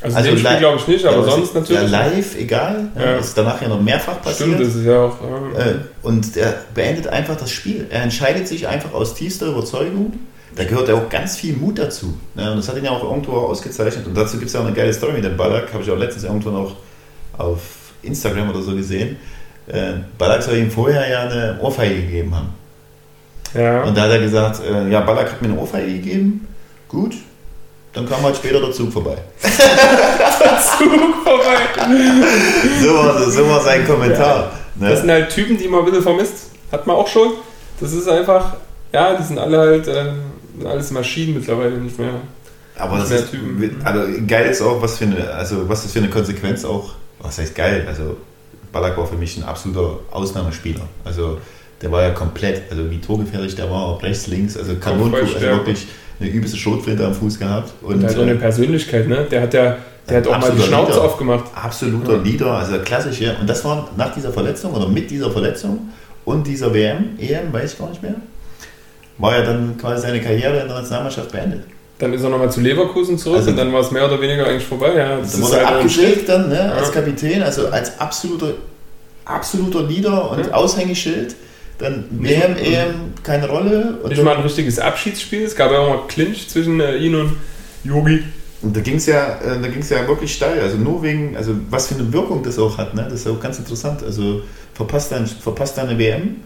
also, 0.00 0.16
also 0.16 0.30
das 0.30 0.58
glaube 0.58 0.78
ich 0.78 0.86
nicht, 0.86 1.04
aber 1.04 1.26
ja, 1.26 1.32
sonst 1.32 1.54
natürlich. 1.54 1.82
Ja, 1.82 1.88
live, 1.88 2.38
egal. 2.38 2.88
Ja. 2.96 3.16
Ist 3.16 3.36
danach 3.36 3.60
ja 3.60 3.68
noch 3.68 3.80
mehrfach 3.80 4.22
passiert. 4.22 4.50
Stimmt, 4.50 4.60
das 4.60 4.76
ist 4.76 4.86
ja 4.86 5.04
auch. 5.04 5.16
Äh, 5.56 5.74
und 6.02 6.36
er 6.36 6.54
beendet 6.72 7.08
einfach 7.08 7.36
das 7.36 7.50
Spiel. 7.50 7.86
Er 7.90 8.02
entscheidet 8.02 8.46
sich 8.46 8.68
einfach 8.68 8.92
aus 8.92 9.14
tiefster 9.14 9.46
Überzeugung. 9.46 10.12
Da 10.54 10.64
gehört 10.64 10.88
ja 10.88 10.94
auch 10.94 11.08
ganz 11.08 11.36
viel 11.36 11.56
Mut 11.56 11.78
dazu. 11.78 12.18
Und 12.34 12.56
das 12.56 12.68
hat 12.68 12.76
ihn 12.76 12.84
ja 12.84 12.90
auch 12.90 13.02
irgendwo 13.02 13.32
ausgezeichnet. 13.32 14.06
Und 14.06 14.16
dazu 14.16 14.38
gibt 14.38 14.48
es 14.48 14.54
ja 14.54 14.60
auch 14.60 14.66
eine 14.66 14.74
geile 14.74 14.92
Story 14.92 15.12
mit 15.12 15.24
dem 15.24 15.36
Ballack. 15.36 15.72
Habe 15.72 15.82
ich 15.82 15.90
auch 15.90 15.98
letztens 15.98 16.24
irgendwo 16.24 16.50
noch 16.50 16.76
auf 17.36 17.60
Instagram 18.02 18.50
oder 18.50 18.62
so 18.62 18.74
gesehen. 18.74 19.16
Äh, 19.66 19.94
Ballack 20.16 20.42
soll 20.42 20.56
ihm 20.56 20.70
vorher 20.70 21.08
ja 21.08 21.22
eine 21.22 21.58
Ohrfeige 21.60 22.02
gegeben 22.02 22.34
haben. 22.34 22.48
Ja. 23.54 23.82
Und 23.82 23.96
da 23.96 24.02
hat 24.02 24.10
er 24.10 24.18
gesagt: 24.20 24.60
äh, 24.64 24.88
Ja, 24.88 25.00
Ballack 25.00 25.32
hat 25.32 25.42
mir 25.42 25.48
eine 25.48 25.58
Ohrfeige 25.58 25.92
gegeben. 25.92 26.46
Gut, 26.88 27.14
dann 27.92 28.08
kam 28.08 28.22
halt 28.22 28.36
später 28.36 28.60
der 28.60 28.72
Zug 28.72 28.92
vorbei. 28.92 29.16
der 29.42 30.60
Zug 30.60 31.24
vorbei. 31.24 31.56
so, 32.82 32.94
war, 32.94 33.30
so 33.30 33.48
war 33.48 33.60
sein 33.60 33.86
Kommentar. 33.86 34.36
Ja. 34.36 34.52
Ne? 34.74 34.90
Das 34.90 35.00
sind 35.00 35.10
halt 35.10 35.30
Typen, 35.30 35.58
die 35.58 35.68
man 35.68 35.80
ein 35.80 35.86
bisschen 35.86 36.02
vermisst. 36.02 36.50
Hat 36.70 36.86
man 36.86 36.96
auch 36.96 37.08
schon. 37.08 37.32
Das 37.80 37.92
ist 37.92 38.08
einfach, 38.08 38.56
ja, 38.92 39.14
die 39.14 39.22
sind 39.22 39.38
alle 39.38 39.58
halt, 39.58 39.88
äh, 39.88 40.12
alles 40.64 40.90
Maschinen 40.90 41.34
mittlerweile 41.34 41.78
nicht 41.78 41.98
mehr. 41.98 42.14
Aber 42.76 42.98
das 42.98 43.10
ist, 43.10 43.30
Typen. 43.30 43.80
aber 43.84 44.06
geil 44.26 44.50
ist 44.50 44.62
auch, 44.62 44.80
was 44.80 44.98
für 44.98 45.04
eine, 45.04 45.30
also 45.30 45.68
was 45.68 45.82
das 45.82 45.92
für 45.92 45.98
eine 45.98 46.10
Konsequenz 46.10 46.64
auch, 46.64 46.92
was 47.20 47.38
heißt 47.38 47.54
geil? 47.54 47.84
Also 47.88 48.16
Ballack 48.72 48.96
war 48.96 49.06
für 49.06 49.16
mich 49.16 49.36
ein 49.36 49.42
absoluter 49.42 49.98
Ausnahmespieler. 50.12 50.82
Also 51.04 51.38
der 51.82 51.90
war 51.90 52.02
ja 52.02 52.10
komplett, 52.10 52.70
also 52.70 52.88
wie 52.90 53.00
torgefährlich 53.00 53.56
der 53.56 53.70
war, 53.70 53.94
ob 53.94 54.02
rechts, 54.02 54.26
links, 54.26 54.56
also 54.56 54.76
Kanonentor, 54.76 55.20
also 55.20 55.40
wirklich 55.40 55.86
eine 56.20 56.30
übelste 56.30 56.56
Schrotflinte 56.56 57.06
am 57.06 57.14
Fuß 57.14 57.38
gehabt. 57.38 57.72
Und, 57.82 57.96
und 57.96 58.04
hat 58.04 58.16
auch 58.16 58.22
eine 58.22 58.32
äh, 58.32 58.36
Persönlichkeit, 58.36 59.08
ne? 59.08 59.26
Der 59.30 59.42
hat 59.42 59.54
ja 59.54 59.76
der 60.08 60.18
hat 60.18 60.26
auch 60.26 60.38
mal 60.38 60.52
die 60.52 60.62
Schnauze 60.62 60.92
Leader, 60.92 61.04
aufgemacht. 61.04 61.44
Absoluter 61.54 62.16
ja. 62.16 62.22
Leader, 62.22 62.52
also 62.52 62.78
klassisch, 62.78 63.20
ja. 63.20 63.34
Und 63.40 63.48
das 63.48 63.64
war 63.64 63.90
nach 63.96 64.14
dieser 64.14 64.32
Verletzung 64.32 64.72
oder 64.72 64.88
mit 64.88 65.10
dieser 65.10 65.30
Verletzung 65.30 65.90
und 66.24 66.46
dieser 66.46 66.72
WM, 66.72 67.18
EM, 67.18 67.52
weiß 67.52 67.72
ich 67.72 67.78
gar 67.78 67.90
nicht 67.90 68.02
mehr, 68.02 68.14
war 69.18 69.36
ja 69.36 69.44
dann 69.44 69.76
quasi 69.78 70.02
seine 70.02 70.20
Karriere 70.20 70.60
in 70.60 70.68
der 70.68 70.78
Nationalmannschaft 70.78 71.30
beendet. 71.30 71.64
Dann 71.98 72.12
ist 72.12 72.22
er 72.22 72.30
nochmal 72.30 72.50
zu 72.50 72.60
Leverkusen 72.60 73.18
zurück 73.18 73.38
also, 73.38 73.50
und 73.50 73.56
dann 73.56 73.72
war 73.72 73.80
es 73.80 73.90
mehr 73.90 74.06
oder 74.06 74.20
weniger 74.20 74.46
eigentlich 74.46 74.64
vorbei. 74.64 74.94
Ja, 74.96 75.18
das 75.18 75.32
dann 75.32 75.42
wurde 75.42 75.56
er 75.56 75.66
halt 75.66 75.76
abgeschickt 75.78 76.28
dann 76.28 76.48
ne, 76.48 76.54
ja. 76.54 76.72
als 76.72 76.92
Kapitän, 76.92 77.42
also 77.42 77.68
als 77.68 77.98
absoluter, 77.98 78.52
absoluter 79.24 79.82
Leader 79.82 80.30
und 80.30 80.46
ja. 80.46 80.52
Aushängeschild 80.52 81.34
dann 81.78 82.04
WM, 82.10 82.56
EM, 82.56 83.14
keine 83.22 83.48
Rolle. 83.48 83.98
Und 84.02 84.10
nicht 84.10 84.22
mal 84.22 84.36
ein 84.36 84.42
richtiges 84.42 84.78
Abschiedsspiel. 84.78 85.44
Es 85.44 85.54
gab 85.54 85.70
ja 85.70 85.78
auch 85.78 85.88
mal 85.88 86.06
Clinch 86.08 86.48
zwischen 86.48 86.80
äh, 86.80 86.96
ihn 86.96 87.14
und 87.14 87.36
Yogi. 87.84 88.24
Und 88.60 88.76
da 88.76 88.80
ging 88.80 88.96
es 88.96 89.06
ja, 89.06 89.38
äh, 89.38 89.60
ja 89.60 90.08
wirklich 90.08 90.34
steil. 90.34 90.60
Also 90.60 90.76
nur 90.76 91.02
wegen, 91.04 91.36
also 91.36 91.54
was 91.70 91.86
für 91.86 91.94
eine 91.94 92.12
Wirkung 92.12 92.42
das 92.42 92.58
auch 92.58 92.76
hat. 92.76 92.94
Ne? 92.94 93.04
Das 93.04 93.20
ist 93.20 93.28
auch 93.28 93.40
ganz 93.40 93.58
interessant. 93.58 94.02
Also 94.02 94.42
verpasst 94.74 95.12
deine, 95.12 95.26
verpasst 95.28 95.78
deine 95.78 95.96
WM, 95.96 96.38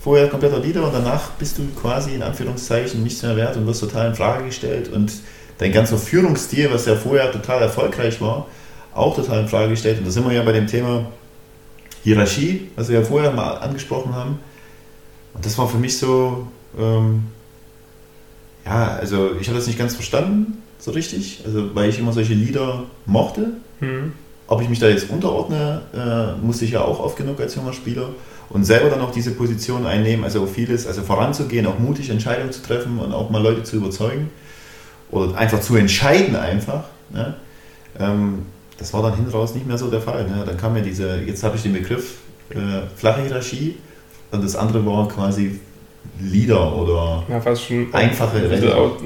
vorher 0.00 0.28
kompletter 0.28 0.58
Leader 0.58 0.84
und 0.84 0.92
danach 0.92 1.30
bist 1.32 1.58
du 1.58 1.62
quasi 1.80 2.14
in 2.14 2.22
Anführungszeichen 2.22 3.02
nichts 3.02 3.22
mehr 3.22 3.36
wert 3.36 3.56
und 3.56 3.66
wirst 3.68 3.80
total 3.80 4.08
in 4.08 4.14
Frage 4.16 4.46
gestellt. 4.46 4.90
Und 4.92 5.12
dein 5.58 5.70
ganzer 5.70 5.98
Führungsstil, 5.98 6.68
was 6.72 6.86
ja 6.86 6.96
vorher 6.96 7.30
total 7.30 7.62
erfolgreich 7.62 8.20
war, 8.20 8.48
auch 8.92 9.14
total 9.14 9.42
in 9.42 9.48
Frage 9.48 9.70
gestellt. 9.70 9.98
Und 9.98 10.06
da 10.06 10.10
sind 10.10 10.26
wir 10.26 10.34
ja 10.34 10.42
bei 10.42 10.52
dem 10.52 10.66
Thema 10.66 11.06
Hierarchie, 12.02 12.70
was 12.74 12.88
wir 12.88 12.98
ja 12.98 13.04
vorher 13.04 13.30
mal 13.30 13.52
angesprochen 13.58 14.12
haben 14.12 14.40
das 15.42 15.58
war 15.58 15.68
für 15.68 15.78
mich 15.78 15.98
so, 15.98 16.46
ähm, 16.78 17.24
ja, 18.64 18.96
also 18.96 19.32
ich 19.40 19.48
habe 19.48 19.58
das 19.58 19.66
nicht 19.66 19.78
ganz 19.78 19.94
verstanden, 19.94 20.62
so 20.78 20.90
richtig, 20.90 21.42
also 21.44 21.74
weil 21.74 21.88
ich 21.88 21.98
immer 21.98 22.12
solche 22.12 22.34
Lieder 22.34 22.84
mochte. 23.06 23.54
Mhm. 23.80 24.12
Ob 24.46 24.60
ich 24.60 24.68
mich 24.68 24.78
da 24.78 24.88
jetzt 24.88 25.08
unterordne, 25.08 25.80
äh, 25.94 26.44
musste 26.44 26.66
ich 26.66 26.72
ja 26.72 26.82
auch 26.82 27.00
oft 27.00 27.16
genug 27.16 27.40
als 27.40 27.54
junger 27.54 27.72
Spieler. 27.72 28.10
Und 28.50 28.64
selber 28.64 28.90
dann 28.90 29.00
auch 29.00 29.10
diese 29.10 29.30
Position 29.30 29.86
einnehmen, 29.86 30.22
also 30.22 30.44
vieles, 30.46 30.86
also 30.86 31.00
voranzugehen, 31.00 31.66
auch 31.66 31.78
mutig 31.78 32.10
Entscheidungen 32.10 32.52
zu 32.52 32.62
treffen 32.62 32.98
und 32.98 33.14
auch 33.14 33.30
mal 33.30 33.42
Leute 33.42 33.62
zu 33.62 33.76
überzeugen. 33.76 34.28
Oder 35.10 35.34
einfach 35.38 35.60
zu 35.60 35.76
entscheiden 35.76 36.36
einfach. 36.36 36.84
Ne? 37.10 37.34
Ähm, 37.98 38.40
das 38.76 38.92
war 38.92 39.02
dann 39.02 39.14
hinten 39.14 39.30
raus 39.30 39.54
nicht 39.54 39.66
mehr 39.66 39.78
so 39.78 39.90
der 39.90 40.02
Fall. 40.02 40.24
Ne? 40.24 40.44
Dann 40.44 40.58
kam 40.58 40.76
ja 40.76 40.82
diese, 40.82 41.16
jetzt 41.20 41.42
habe 41.42 41.56
ich 41.56 41.62
den 41.62 41.72
Begriff 41.72 42.16
äh, 42.50 42.82
flache 42.96 43.22
Hierarchie 43.22 43.76
und 44.34 44.44
das 44.44 44.56
andere 44.56 44.84
war 44.84 45.08
quasi 45.08 45.58
Leader 46.20 46.76
oder 46.76 47.24
Ja, 47.28 47.40
fast 47.40 47.64
schon 47.64 47.88
einfache 47.92 48.38
au- 48.76 48.96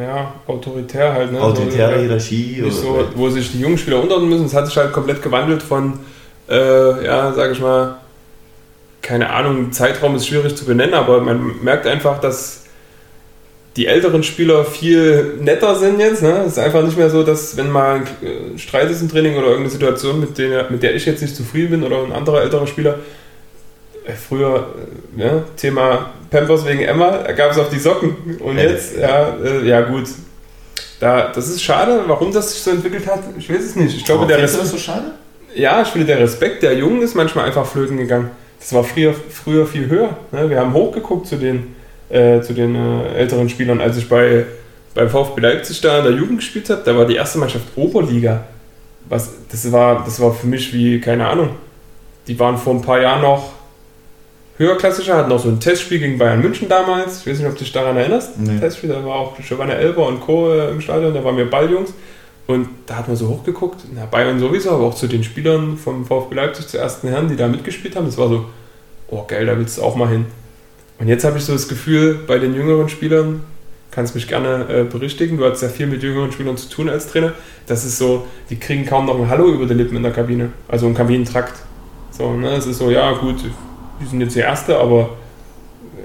ja, 0.00 0.32
autoritär 0.46 1.12
halt. 1.12 1.32
Ne? 1.32 1.40
autoritäre 1.40 1.94
so, 1.94 2.00
Hierarchie. 2.00 2.60
nicht 2.62 2.76
so, 2.76 2.88
oder, 2.90 3.04
wo 3.14 3.28
sich 3.30 3.50
die 3.52 3.60
jungen 3.60 3.78
Spieler 3.78 4.00
unterordnen 4.02 4.30
müssen. 4.30 4.44
Es 4.46 4.54
hat 4.54 4.66
sich 4.66 4.76
halt 4.76 4.92
komplett 4.92 5.22
gewandelt 5.22 5.62
von, 5.62 5.94
äh, 6.48 7.04
ja, 7.04 7.32
sage 7.32 7.52
ich 7.52 7.60
mal, 7.60 7.96
keine 9.02 9.30
Ahnung, 9.30 9.72
Zeitraum 9.72 10.14
ist 10.16 10.26
schwierig 10.26 10.56
zu 10.56 10.64
benennen, 10.64 10.94
aber 10.94 11.20
man 11.20 11.62
merkt 11.62 11.86
einfach, 11.86 12.20
dass 12.20 12.64
die 13.76 13.86
älteren 13.86 14.22
Spieler 14.22 14.64
viel 14.64 15.34
netter 15.40 15.74
sind 15.74 16.00
jetzt. 16.00 16.22
Ne? 16.22 16.42
Es 16.46 16.52
ist 16.52 16.58
einfach 16.58 16.82
nicht 16.82 16.96
mehr 16.96 17.10
so, 17.10 17.22
dass 17.22 17.56
wenn 17.56 17.70
mal 17.70 17.96
ein 17.96 18.02
äh, 18.26 18.58
Streit 18.58 18.90
ist 18.90 19.02
im 19.02 19.10
Training 19.10 19.32
oder 19.36 19.48
irgendeine 19.48 19.70
Situation, 19.70 20.18
mit 20.20 20.38
der, 20.38 20.70
mit 20.70 20.82
der 20.82 20.94
ich 20.94 21.04
jetzt 21.06 21.22
nicht 21.22 21.36
zufrieden 21.36 21.70
bin 21.70 21.82
oder 21.82 22.02
ein 22.04 22.12
anderer 22.12 22.42
älterer 22.42 22.66
Spieler, 22.66 22.94
äh, 22.94 22.96
früher, 24.14 24.74
äh, 25.16 25.22
ja, 25.22 25.44
Thema 25.56 26.10
Pampers 26.30 26.66
wegen 26.66 26.82
Emma, 26.82 27.18
da 27.18 27.32
gab 27.32 27.50
es 27.50 27.58
auch 27.58 27.70
die 27.70 27.78
Socken. 27.78 28.16
Und 28.40 28.58
jetzt, 28.58 28.96
ja, 28.96 29.36
äh, 29.42 29.66
ja 29.66 29.80
gut. 29.82 30.04
Da, 31.00 31.30
das 31.34 31.48
ist 31.48 31.62
schade, 31.62 32.04
warum 32.06 32.32
das 32.32 32.52
sich 32.52 32.62
so 32.62 32.70
entwickelt 32.70 33.06
hat, 33.06 33.20
ich 33.38 33.50
weiß 33.50 33.62
es 33.62 33.76
nicht. 33.76 33.96
Ich 33.96 34.04
glaube, 34.04 34.26
der 34.26 34.36
du 34.36 34.42
das 34.42 34.52
Respekt, 34.52 34.70
so 34.70 34.78
schade? 34.78 35.12
ja, 35.54 35.82
ich 35.82 35.88
finde, 35.88 36.06
der 36.06 36.20
Respekt 36.20 36.62
der 36.62 36.76
Jungen 36.76 37.02
ist 37.02 37.14
manchmal 37.14 37.46
einfach 37.46 37.66
flöten 37.66 37.96
gegangen. 37.96 38.30
Das 38.58 38.72
war 38.72 38.84
früher, 38.84 39.14
früher 39.14 39.66
viel 39.66 39.88
höher. 39.88 40.16
Ne? 40.32 40.48
Wir 40.48 40.60
haben 40.60 40.72
hochgeguckt 40.72 41.26
zu 41.26 41.36
den, 41.36 41.74
äh, 42.08 42.40
zu 42.40 42.54
den 42.54 42.74
äh, 42.74 43.14
älteren 43.14 43.48
Spielern. 43.48 43.80
Als 43.80 43.96
ich 43.96 44.08
bei, 44.08 44.46
beim 44.94 45.08
VfB 45.08 45.40
Leipzig 45.40 45.80
da 45.80 45.98
in 45.98 46.04
der 46.04 46.12
Jugend 46.14 46.38
gespielt 46.38 46.70
habe, 46.70 46.82
da 46.84 46.96
war 46.96 47.06
die 47.06 47.16
erste 47.16 47.38
Mannschaft 47.38 47.66
Oberliga. 47.76 48.44
Was, 49.08 49.30
das, 49.50 49.70
war, 49.70 50.02
das 50.04 50.20
war 50.20 50.32
für 50.32 50.46
mich 50.46 50.72
wie, 50.72 51.00
keine 51.00 51.28
Ahnung, 51.28 51.50
die 52.26 52.38
waren 52.38 52.58
vor 52.58 52.74
ein 52.74 52.82
paar 52.82 53.00
Jahren 53.00 53.22
noch 53.22 53.52
höherklassischer, 54.58 55.16
hatten 55.16 55.32
auch 55.32 55.40
so 55.40 55.48
ein 55.48 55.60
Testspiel 55.60 55.98
gegen 55.98 56.18
Bayern 56.18 56.40
München 56.40 56.68
damals. 56.68 57.20
Ich 57.20 57.26
weiß 57.26 57.38
nicht, 57.38 57.48
ob 57.48 57.54
du 57.54 57.64
dich 57.64 57.72
daran 57.72 57.96
erinnerst. 57.96 58.38
Nee. 58.38 58.58
Testspiel, 58.58 58.90
da 58.90 59.04
war 59.04 59.16
auch 59.16 59.36
Giovanna 59.38 59.74
Elber 59.74 60.06
und 60.06 60.20
Co. 60.20 60.52
im 60.52 60.80
Stadion, 60.80 61.14
da 61.14 61.22
waren 61.22 61.36
wir 61.36 61.48
Balljungs. 61.50 61.92
Und 62.46 62.68
da 62.86 62.96
hat 62.96 63.08
man 63.08 63.16
so 63.16 63.28
hochgeguckt, 63.28 63.80
na, 63.92 64.06
Bayern 64.06 64.38
sowieso, 64.38 64.70
aber 64.70 64.84
auch 64.84 64.94
zu 64.94 65.08
den 65.08 65.24
Spielern 65.24 65.76
vom 65.76 66.04
VfB 66.06 66.36
Leipzig, 66.36 66.68
zu 66.68 66.78
ersten 66.78 67.08
Herren, 67.08 67.28
die 67.28 67.36
da 67.36 67.48
mitgespielt 67.48 67.96
haben. 67.96 68.06
Das 68.06 68.18
war 68.18 68.28
so, 68.28 68.44
oh 69.08 69.24
geil, 69.26 69.46
da 69.46 69.58
willst 69.58 69.78
du 69.78 69.82
auch 69.82 69.96
mal 69.96 70.08
hin. 70.08 70.26
Und 70.98 71.08
jetzt 71.08 71.24
habe 71.24 71.38
ich 71.38 71.44
so 71.44 71.52
das 71.52 71.68
Gefühl, 71.68 72.20
bei 72.26 72.38
den 72.38 72.54
jüngeren 72.54 72.88
Spielern, 72.88 73.42
kannst 73.90 74.14
mich 74.14 74.28
gerne 74.28 74.66
äh, 74.68 74.84
berichtigen, 74.84 75.38
du 75.38 75.44
hast 75.44 75.62
ja 75.62 75.68
viel 75.68 75.86
mit 75.86 76.02
jüngeren 76.02 76.30
Spielern 76.30 76.56
zu 76.56 76.68
tun 76.68 76.88
als 76.88 77.08
Trainer, 77.08 77.32
das 77.66 77.84
ist 77.84 77.98
so, 77.98 78.26
die 78.48 78.56
kriegen 78.56 78.86
kaum 78.86 79.06
noch 79.06 79.18
ein 79.18 79.28
Hallo 79.28 79.48
über 79.48 79.66
die 79.66 79.74
Lippen 79.74 79.96
in 79.96 80.02
der 80.02 80.12
Kabine, 80.12 80.50
also 80.68 80.86
im 80.86 80.94
Kabinentrakt. 80.94 81.54
So, 82.10 82.32
ne, 82.32 82.50
es 82.50 82.66
ist 82.66 82.78
so, 82.78 82.90
ja 82.90 83.12
gut, 83.12 83.36
die 84.00 84.06
sind 84.06 84.20
jetzt 84.20 84.36
die 84.36 84.40
Erste, 84.40 84.78
aber 84.78 85.10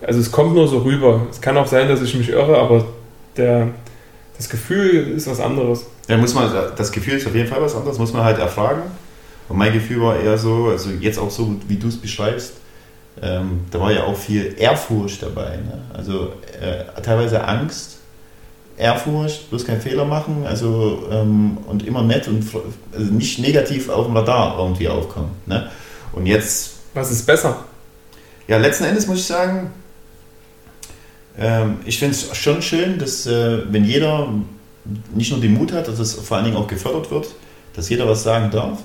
also 0.05 0.19
es 0.19 0.31
kommt 0.31 0.53
nur 0.53 0.67
so 0.67 0.79
rüber. 0.79 1.27
Es 1.29 1.41
kann 1.41 1.57
auch 1.57 1.67
sein, 1.67 1.87
dass 1.87 2.01
ich 2.01 2.15
mich 2.15 2.29
irre, 2.29 2.57
aber 2.57 2.85
der, 3.37 3.69
das 4.37 4.49
Gefühl 4.49 5.13
ist 5.15 5.27
was 5.27 5.39
anderes. 5.39 5.85
Ja, 6.07 6.17
muss 6.17 6.33
man, 6.33 6.51
das 6.75 6.91
Gefühl 6.91 7.15
ist 7.15 7.27
auf 7.27 7.35
jeden 7.35 7.47
Fall 7.47 7.61
was 7.61 7.75
anderes, 7.75 7.97
muss 7.99 8.13
man 8.13 8.23
halt 8.23 8.39
erfragen. 8.39 8.81
Und 9.47 9.57
mein 9.57 9.73
Gefühl 9.73 10.01
war 10.01 10.19
eher 10.19 10.37
so, 10.37 10.67
also 10.69 10.89
jetzt 10.89 11.19
auch 11.19 11.29
so, 11.29 11.55
wie 11.67 11.75
du 11.75 11.87
es 11.87 11.97
beschreibst, 11.97 12.53
ähm, 13.21 13.61
da 13.69 13.79
war 13.79 13.91
ja 13.91 14.05
auch 14.05 14.15
viel 14.15 14.55
Ehrfurcht 14.57 15.21
dabei. 15.21 15.57
Ne? 15.57 15.81
Also 15.93 16.33
äh, 16.61 17.01
teilweise 17.01 17.43
Angst, 17.43 17.99
Ehrfurcht, 18.77 19.49
bloß 19.49 19.65
keinen 19.65 19.81
Fehler 19.81 20.05
machen, 20.05 20.45
also 20.47 21.03
ähm, 21.11 21.57
und 21.67 21.85
immer 21.85 22.01
nett 22.01 22.27
und 22.27 22.45
also 22.93 23.11
nicht 23.11 23.39
negativ 23.39 23.89
auf 23.89 24.05
dem 24.05 24.15
Radar 24.15 24.57
irgendwie 24.57 24.87
aufkommen. 24.87 25.31
Ne? 25.45 25.69
Und 26.13 26.25
jetzt 26.25 26.75
Was 26.93 27.11
ist 27.11 27.25
besser? 27.25 27.65
Ja, 28.51 28.57
letzten 28.57 28.83
Endes 28.83 29.07
muss 29.07 29.19
ich 29.19 29.27
sagen, 29.27 29.69
ähm, 31.39 31.77
ich 31.85 31.97
finde 31.97 32.15
es 32.15 32.35
schon 32.35 32.61
schön, 32.61 32.99
dass 32.99 33.25
äh, 33.25 33.59
wenn 33.71 33.85
jeder 33.85 34.27
nicht 35.15 35.31
nur 35.31 35.39
den 35.39 35.53
Mut 35.53 35.71
hat, 35.71 35.87
dass 35.87 35.99
es 35.99 36.15
vor 36.15 36.35
allen 36.35 36.47
Dingen 36.47 36.57
auch 36.57 36.67
gefördert 36.67 37.09
wird, 37.11 37.27
dass 37.73 37.87
jeder 37.87 38.09
was 38.09 38.23
sagen 38.23 38.51
darf. 38.51 38.79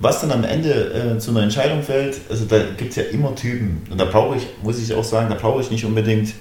Was 0.00 0.20
dann 0.20 0.32
am 0.32 0.42
Ende 0.42 0.72
äh, 0.72 1.18
zu 1.20 1.30
einer 1.30 1.44
Entscheidung 1.44 1.84
fällt, 1.84 2.22
also 2.28 2.44
da 2.44 2.58
gibt 2.76 2.90
es 2.90 2.96
ja 2.96 3.04
immer 3.04 3.36
Typen. 3.36 3.82
Und 3.88 4.00
da 4.00 4.04
brauche 4.04 4.36
ich, 4.36 4.48
muss 4.64 4.80
ich 4.80 4.92
auch 4.94 5.04
sagen, 5.04 5.28
da 5.30 5.36
brauche 5.36 5.60
ich 5.60 5.70
nicht 5.70 5.84
unbedingt 5.84 6.34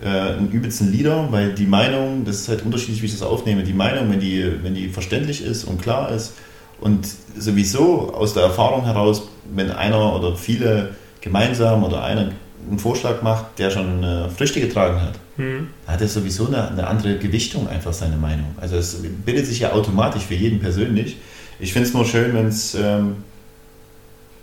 äh, 0.00 0.06
einen 0.06 0.52
übelsten 0.52 0.92
Leader, 0.92 1.26
weil 1.32 1.54
die 1.54 1.66
Meinung, 1.66 2.24
das 2.24 2.36
ist 2.36 2.50
halt 2.50 2.64
unterschiedlich, 2.64 3.02
wie 3.02 3.06
ich 3.06 3.18
das 3.18 3.22
aufnehme, 3.22 3.64
die 3.64 3.72
Meinung, 3.72 4.08
wenn 4.12 4.20
die, 4.20 4.62
wenn 4.62 4.76
die 4.76 4.90
verständlich 4.90 5.42
ist 5.42 5.64
und 5.64 5.82
klar 5.82 6.12
ist 6.12 6.34
und 6.80 7.04
sowieso 7.36 8.14
aus 8.14 8.32
der 8.32 8.44
Erfahrung 8.44 8.84
heraus, 8.84 9.24
wenn 9.52 9.72
einer 9.72 10.14
oder 10.14 10.36
viele 10.36 10.90
gemeinsam 11.22 11.82
oder 11.84 12.04
einer 12.04 12.30
einen 12.68 12.78
Vorschlag 12.78 13.22
macht, 13.22 13.58
der 13.58 13.70
schon 13.70 14.04
äh, 14.04 14.28
Früchte 14.28 14.60
getragen 14.60 15.00
hat, 15.00 15.14
Hm. 15.36 15.68
hat 15.86 16.00
er 16.02 16.08
sowieso 16.08 16.46
eine, 16.46 16.68
eine 16.68 16.86
andere 16.86 17.16
Gewichtung 17.16 17.66
einfach 17.66 17.92
seine 17.94 18.16
Meinung. 18.16 18.54
Also 18.60 18.76
es 18.76 18.98
bildet 19.24 19.46
sich 19.46 19.60
ja 19.60 19.72
automatisch 19.72 20.24
für 20.24 20.34
jeden 20.34 20.60
persönlich. 20.60 21.16
Ich 21.58 21.72
finde 21.72 21.88
es 21.88 21.94
nur 21.94 22.04
schön, 22.04 22.34
wenn 22.34 22.48
es 22.48 22.74
ähm, 22.74 23.16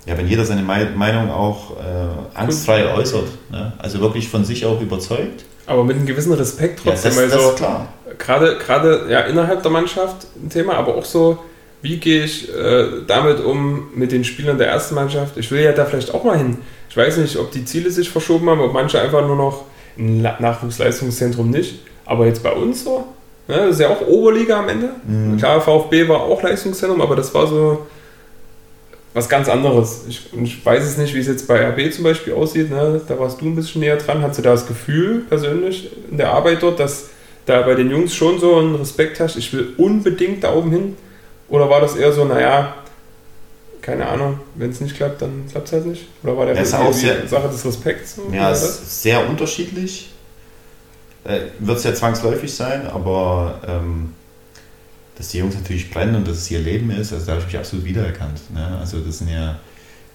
ja, 0.08 0.18
wenn 0.18 0.28
jeder 0.28 0.46
seine 0.46 0.64
Mei- 0.64 0.90
Meinung 0.96 1.30
auch 1.30 1.78
äh, 1.78 2.38
angstfrei 2.38 2.84
Gut. 2.84 2.98
äußert. 3.00 3.28
Ne? 3.52 3.72
Also 3.78 4.00
wirklich 4.00 4.28
von 4.30 4.44
sich 4.44 4.66
auch 4.66 4.82
überzeugt. 4.82 5.46
Aber 5.68 5.84
mit 5.84 5.98
einem 5.98 6.08
gewissen 6.08 6.34
Respekt 6.34 6.80
Ja, 6.84 6.92
trotzdem. 6.92 7.12
das, 7.12 7.20
weil 7.20 7.30
das 7.30 7.42
ist 7.44 7.56
klar. 7.58 7.88
gerade, 8.18 8.58
gerade 8.58 9.06
ja, 9.10 9.22
innerhalb 9.22 9.62
der 9.62 9.72
Mannschaft 9.72 10.26
ein 10.44 10.50
Thema, 10.50 10.74
aber 10.74 10.96
auch 10.96 11.06
so, 11.06 11.38
wie 11.82 11.98
gehe 11.98 12.24
ich 12.24 12.54
äh, 12.54 12.88
damit 13.08 13.44
um 13.44 13.90
mit 13.96 14.12
den 14.12 14.24
Spielern 14.24 14.58
der 14.58 14.68
ersten 14.68 14.96
Mannschaft? 14.96 15.38
Ich 15.38 15.50
will 15.52 15.62
ja 15.62 15.72
da 15.72 15.86
vielleicht 15.86 16.14
auch 16.14 16.24
mal 16.24 16.38
hin. 16.38 16.58
Ich 16.90 16.98
weiß 16.98 17.18
nicht, 17.18 17.38
ob 17.38 17.52
die 17.52 17.66
Ziele 17.66 17.90
sich 17.92 18.10
verschoben 18.10 18.50
haben, 18.50 18.60
ob 18.60 18.74
manche 18.74 19.00
einfach 19.00 19.26
nur 19.26 19.36
noch 19.36 19.66
ein 19.98 20.22
Nachwuchsleistungszentrum 20.22 21.50
nicht. 21.50 21.80
Aber 22.06 22.26
jetzt 22.26 22.44
bei 22.44 22.52
uns 22.52 22.84
so, 22.84 23.06
ne, 23.48 23.58
das 23.58 23.72
ist 23.72 23.82
ja 23.82 23.90
auch 23.90 24.06
Oberliga 24.08 24.60
am 24.60 24.70
Ende. 24.70 24.90
Mhm. 25.08 25.38
Klar, 25.38 25.62
VfB 25.62 26.08
war 26.08 26.22
auch 26.22 26.42
Leistungszentrum, 26.42 27.02
aber 27.02 27.16
das 27.16 27.34
war 27.34 27.48
so 27.48 27.86
was 29.14 29.30
ganz 29.30 29.50
anderes. 29.50 30.06
Ich, 30.08 30.30
ich 30.42 30.66
weiß 30.66 30.84
es 30.84 30.98
nicht, 30.98 31.14
wie 31.16 31.20
es 31.20 31.28
jetzt 31.28 31.48
bei 31.48 31.68
RB 31.70 31.92
zum 31.94 32.04
Beispiel 32.04 32.34
aussieht. 32.34 32.70
Ne? 32.70 33.02
Da 33.08 33.20
warst 33.20 33.42
du 33.42 33.46
ein 33.46 33.56
bisschen 33.56 33.82
näher 33.82 33.98
dran. 33.98 34.22
Hast 34.22 34.38
du 34.38 34.42
da 34.42 34.52
das 34.52 34.68
Gefühl 34.68 35.24
persönlich 35.28 35.92
in 36.10 36.18
der 36.18 36.32
Arbeit 36.32 36.62
dort, 36.62 36.80
dass 36.80 37.10
da 37.46 37.62
bei 37.62 37.76
den 37.76 37.90
Jungs 37.90 38.14
schon 38.14 38.40
so 38.40 38.60
ein 38.60 38.76
Respekt 38.76 39.20
herrscht, 39.20 39.38
ich 39.38 39.52
will 39.54 39.74
unbedingt 39.78 40.44
da 40.44 40.54
oben 40.54 40.72
hin? 40.72 40.98
Oder 41.50 41.70
war 41.70 41.82
das 41.82 41.96
eher 41.96 42.12
so, 42.12 42.26
naja, 42.26 42.76
keine 43.82 44.08
Ahnung, 44.08 44.40
wenn 44.56 44.70
es 44.70 44.82
nicht 44.82 44.96
klappt, 44.96 45.22
dann 45.22 45.46
klappt 45.50 45.68
es 45.68 45.74
halt 45.74 45.86
nicht? 45.88 46.08
Oder 46.24 46.38
war 46.38 46.46
der 46.46 46.56
eher 46.56 46.80
auch 46.80 46.94
sehr- 46.94 47.28
Sache 47.28 47.48
des 47.48 47.66
Respekts? 47.66 48.16
so? 48.16 48.30
Ja, 48.32 48.52
es 48.52 48.62
das? 48.62 48.70
ist 48.82 49.02
sehr 49.04 49.28
unterschiedlich. 49.28 50.12
Äh, 51.24 51.40
Wird 51.60 51.78
es 51.80 51.84
ja 51.84 51.94
zwangsläufig 51.94 52.54
sein, 52.54 52.88
aber 52.88 53.60
ähm, 53.68 54.14
dass 55.18 55.30
die 55.30 55.40
Jungs 55.40 55.56
natürlich 55.56 55.90
brennen 55.92 56.16
und 56.16 56.28
dass 56.28 56.38
es 56.38 56.52
ihr 56.52 56.60
Leben 56.60 56.92
ist, 56.92 57.12
also 57.12 57.26
da 57.26 57.32
habe 57.34 57.42
ich 57.42 57.48
mich 57.48 57.58
absolut 57.58 57.84
wiedererkannt. 57.86 58.40
Ne? 58.54 58.78
Also 58.80 59.00
das 59.00 59.18
sind 59.18 59.30
ja, 59.30 59.60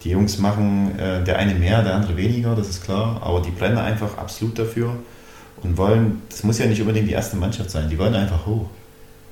die 0.03 0.11
Jungs 0.11 0.39
machen 0.39 0.99
äh, 0.99 1.23
der 1.25 1.39
eine 1.39 1.55
mehr, 1.55 1.83
der 1.83 1.95
andere 1.95 2.17
weniger, 2.17 2.55
das 2.55 2.69
ist 2.69 2.85
klar, 2.85 3.21
aber 3.23 3.41
die 3.43 3.51
brennen 3.51 3.77
einfach 3.79 4.17
absolut 4.17 4.59
dafür 4.59 4.95
und 5.63 5.77
wollen, 5.77 6.23
das 6.31 6.43
muss 6.43 6.59
ja 6.59 6.67
nicht 6.67 6.81
unbedingt 6.81 7.09
die 7.09 7.13
erste 7.13 7.37
Mannschaft 7.37 7.71
sein, 7.71 7.89
die 7.91 7.99
wollen 7.99 8.15
einfach 8.15 8.47
hoch. 8.47 8.67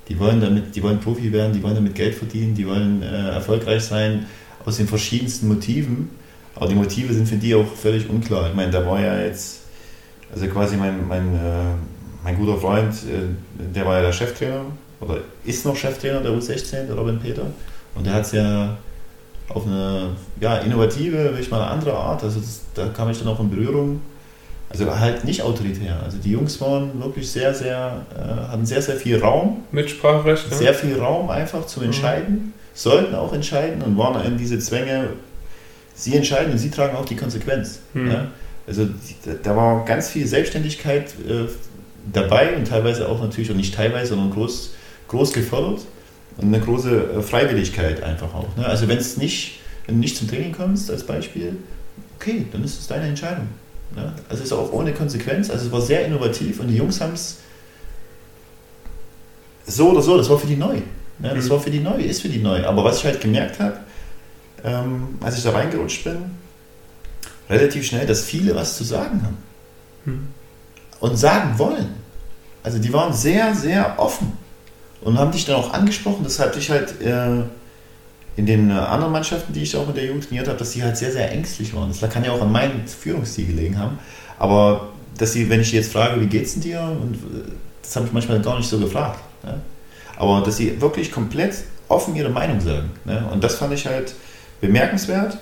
Die 0.09 0.19
wollen 0.19 0.41
damit, 0.41 0.75
die 0.75 0.83
wollen 0.83 1.01
Profi 1.01 1.33
werden, 1.33 1.53
die 1.53 1.63
wollen 1.63 1.75
damit 1.75 1.95
Geld 1.95 2.15
verdienen, 2.15 2.55
die 2.55 2.67
wollen 2.67 3.03
äh, 3.03 3.31
erfolgreich 3.31 3.85
sein 3.85 4.27
aus 4.65 4.77
den 4.77 4.89
verschiedensten 4.89 5.49
Motiven. 5.49 6.11
Aber 6.55 6.67
die 6.67 6.75
Motive 6.75 7.15
sind 7.15 7.29
für 7.29 7.37
die 7.37 7.55
auch 7.55 7.67
völlig 7.67 8.09
unklar. 8.09 8.49
Ich 8.49 8.55
meine, 8.55 8.71
da 8.71 8.85
war 8.87 9.01
ja 9.01 9.21
jetzt, 9.21 9.61
also 10.33 10.47
quasi 10.49 10.77
mein, 10.77 11.07
mein, 11.09 11.35
äh, 11.35 11.75
mein 12.23 12.37
guter 12.37 12.59
Freund, 12.59 12.93
äh, 12.95 13.73
der 13.75 13.87
war 13.87 13.97
ja 13.97 14.03
der 14.03 14.13
Cheftrainer 14.13 14.65
oder 15.01 15.19
ist 15.45 15.65
noch 15.65 15.77
Cheftrainer 15.77 16.21
der 16.21 16.33
U16, 16.33 16.87
der 16.87 16.95
Robin 16.95 17.19
Peter. 17.19 17.47
Und 17.95 18.07
der 18.07 18.15
hat 18.15 18.23
es 18.23 18.33
ja 18.33 18.77
auf 19.49 19.67
eine 19.67 20.11
ja, 20.41 20.59
innovative, 20.59 21.33
will 21.33 21.41
ich 21.41 21.51
mal 21.51 21.61
eine 21.63 21.71
andere 21.71 21.95
Art, 21.95 22.23
also 22.23 22.41
das, 22.41 22.63
da 22.75 22.89
kam 22.89 23.11
ich 23.11 23.19
dann 23.19 23.29
auch 23.29 23.41
in 23.41 23.51
Berührung. 23.51 24.01
Also 24.73 24.99
halt 24.99 25.25
nicht 25.25 25.43
autoritär. 25.43 26.01
Also 26.03 26.17
die 26.19 26.31
Jungs 26.31 26.61
waren 26.61 26.99
wirklich 27.01 27.31
sehr, 27.31 27.53
sehr, 27.53 28.07
äh, 28.15 28.49
hatten 28.49 28.65
sehr, 28.65 28.81
sehr 28.81 28.97
viel 28.97 29.19
Raum 29.19 29.65
Mitspracherecht? 29.71 30.51
ne? 30.51 30.57
sehr 30.57 30.75
viel 30.75 30.99
Raum 30.99 31.29
einfach 31.29 31.67
zu 31.67 31.83
entscheiden, 31.83 32.55
sollten 32.73 33.15
auch 33.15 33.35
entscheiden 33.35 33.83
und 33.83 33.99
waren 33.99 34.25
in 34.25 34.39
diese 34.39 34.59
Zwänge, 34.59 35.11
sie 35.95 36.17
entscheiden 36.17 36.53
und 36.53 36.59
sie 36.59 36.71
tragen 36.71 36.97
auch 36.97 37.05
die 37.05 37.17
Konsequenz. 37.17 37.81
Mhm. 37.93 38.11
Ja? 38.11 38.29
Also 38.67 38.87
da 39.43 39.57
war 39.57 39.85
ganz 39.85 40.09
viel 40.09 40.27
Selbstständigkeit 40.27 41.13
äh, 41.29 41.49
dabei 42.11 42.57
und 42.57 42.67
teilweise 42.67 43.09
auch 43.09 43.21
natürlich, 43.21 43.51
und 43.51 43.59
nicht 43.59 43.75
teilweise, 43.75 44.11
sondern 44.11 44.31
groß, 44.31 44.75
groß 45.09 45.33
gefördert 45.35 45.81
und 46.39 46.47
eine 46.47 46.61
große 46.61 47.19
äh, 47.19 47.23
Freiwilligkeit 47.23 48.03
einfach 48.03 48.33
auch. 48.35 48.57
Ne? 48.57 48.65
Also 48.65 48.89
wenn 48.89 48.99
es 48.99 49.19
nicht, 49.19 49.61
wenn 49.87 49.97
du 49.97 50.01
nicht 50.01 50.17
zum 50.17 50.29
Training 50.29 50.53
kommst 50.53 50.91
als 50.91 51.05
Beispiel, 51.05 51.57
okay, 52.17 52.47
dann 52.53 52.65
ist 52.65 52.79
es 52.79 52.87
deine 52.87 53.07
Entscheidung. 53.07 53.49
Ne? 53.95 54.13
Also 54.29 54.43
es 54.43 54.51
ist 54.51 54.53
auch 54.53 54.73
ohne 54.73 54.93
Konsequenz, 54.93 55.51
also 55.51 55.67
es 55.67 55.73
war 55.73 55.81
sehr 55.81 56.07
innovativ 56.07 56.61
und 56.61 56.69
die 56.69 56.77
Jungs 56.77 57.01
haben 57.01 57.15
es 57.15 57.39
so 59.67 59.91
oder 59.91 60.03
so, 60.03 60.17
das 60.17 60.29
war 60.29 60.39
für 60.39 60.47
die 60.47 60.57
neu. 60.57 60.77
Ne? 61.19 61.35
Das 61.35 61.47
mhm. 61.47 61.51
war 61.51 61.61
für 61.61 61.71
die 61.71 61.81
neu, 61.81 62.01
ist 62.01 62.23
für 62.23 62.29
die 62.29 62.41
neu. 62.41 62.65
Aber 62.65 62.85
was 62.85 62.99
ich 62.99 63.05
halt 63.05 63.21
gemerkt 63.21 63.61
habe, 63.61 63.79
ähm, 64.65 65.19
als 65.21 65.39
ich 65.39 65.45
da 65.45 65.51
reingerutscht 65.51 66.05
bin, 66.05 66.19
relativ 67.49 67.87
schnell, 67.87 68.07
dass 68.07 68.25
viele 68.25 68.55
was 68.55 68.77
zu 68.77 68.85
sagen 68.85 69.23
haben. 69.23 69.39
Mhm. 70.05 70.29
Und 71.01 71.17
sagen 71.17 71.59
wollen. 71.59 71.95
Also 72.63 72.79
die 72.79 72.93
waren 72.93 73.13
sehr, 73.13 73.55
sehr 73.55 73.99
offen 73.99 74.33
und 75.01 75.19
haben 75.19 75.33
dich 75.33 75.45
dann 75.45 75.57
auch 75.57 75.73
angesprochen. 75.73 76.23
Das 76.23 76.39
hatte 76.39 76.59
ich 76.59 76.71
halt 76.71 77.01
äh, 77.01 77.43
in 78.37 78.47
den 78.47 78.71
äh, 78.71 78.75
anderen 78.75 79.13
Mannschaften, 79.13 79.53
die 79.53 79.63
ich 79.63 79.77
auch 79.77 79.89
in 79.89 79.95
der 79.95 80.07
Jugend 80.07 80.27
trainiert 80.27 80.49
habe, 80.49 80.59
dass 80.59 80.73
die 80.73 80.83
halt 80.83 80.97
sehr, 80.97 81.13
sehr 81.13 81.31
ängstlich 81.31 81.75
waren. 81.75 81.89
Das 81.89 82.11
kann 82.11 82.25
ja 82.25 82.33
auch 82.33 82.41
an 82.41 82.51
meinem 82.51 82.87
Führungsstil 82.87 83.47
gelegen 83.47 83.79
haben. 83.79 83.99
Aber 84.39 84.89
dass 85.19 85.33
sie, 85.33 85.49
wenn 85.51 85.61
ich 85.61 85.73
jetzt 85.73 85.93
frage, 85.93 86.21
wie 86.21 86.27
geht's 86.27 86.55
denn 86.55 86.63
dir? 86.63 86.81
Und 86.81 87.15
äh, 87.15 87.51
das 87.83 87.97
habe 87.97 88.07
ich 88.07 88.13
manchmal 88.13 88.41
gar 88.41 88.57
nicht 88.57 88.69
so 88.69 88.79
gefragt. 88.79 89.21
Ne? 89.43 89.61
Aber 90.17 90.41
dass 90.41 90.57
sie 90.57 90.81
wirklich 90.81 91.11
komplett 91.11 91.55
offen 91.89 92.17
ihre 92.17 92.31
Meinung 92.31 92.61
sagen. 92.61 92.91
Ne? 93.05 93.25
Und 93.31 93.45
das 93.45 93.57
fand 93.57 93.75
ich 93.75 93.87
halt 93.87 94.15
bemerkenswert, 94.61 95.37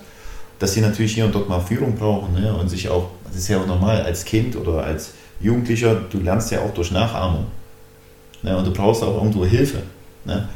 dass 0.59 0.74
sie 0.74 0.80
natürlich 0.80 1.14
hier 1.14 1.26
und 1.26 1.34
dort 1.34 1.49
mal 1.49 1.61
Führung 1.61 1.95
brauchen 1.95 2.34
ne? 2.34 2.53
und 2.55 2.68
sich 2.68 2.88
auch, 2.88 3.11
das 3.26 3.36
ist 3.36 3.49
ja 3.49 3.61
auch 3.61 3.66
normal, 3.66 4.03
als 4.03 4.24
Kind 4.24 4.57
oder 4.57 4.82
als 4.82 5.12
Jugendlicher, 5.41 5.95
du 6.11 6.18
lernst 6.18 6.51
ja 6.51 6.61
auch 6.61 6.74
durch 6.74 6.91
Nachahmung. 6.91 7.47
Ne? 8.43 8.57
Und 8.57 8.66
du 8.66 8.72
brauchst 8.72 9.03
auch 9.03 9.16
irgendwo 9.16 9.45
Hilfe. 9.45 9.82
Ne? 10.24 10.49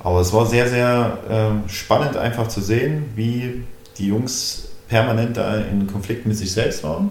Aber 0.00 0.20
es 0.20 0.32
war 0.32 0.46
sehr, 0.46 0.68
sehr 0.68 1.18
äh, 1.28 1.68
spannend 1.68 2.16
einfach 2.16 2.48
zu 2.48 2.60
sehen, 2.60 3.06
wie 3.16 3.64
die 3.98 4.08
Jungs 4.08 4.68
permanent 4.88 5.36
da 5.36 5.56
in 5.56 5.86
Konflikt 5.86 6.26
mit 6.26 6.36
sich 6.36 6.52
selbst 6.52 6.84
waren 6.84 7.10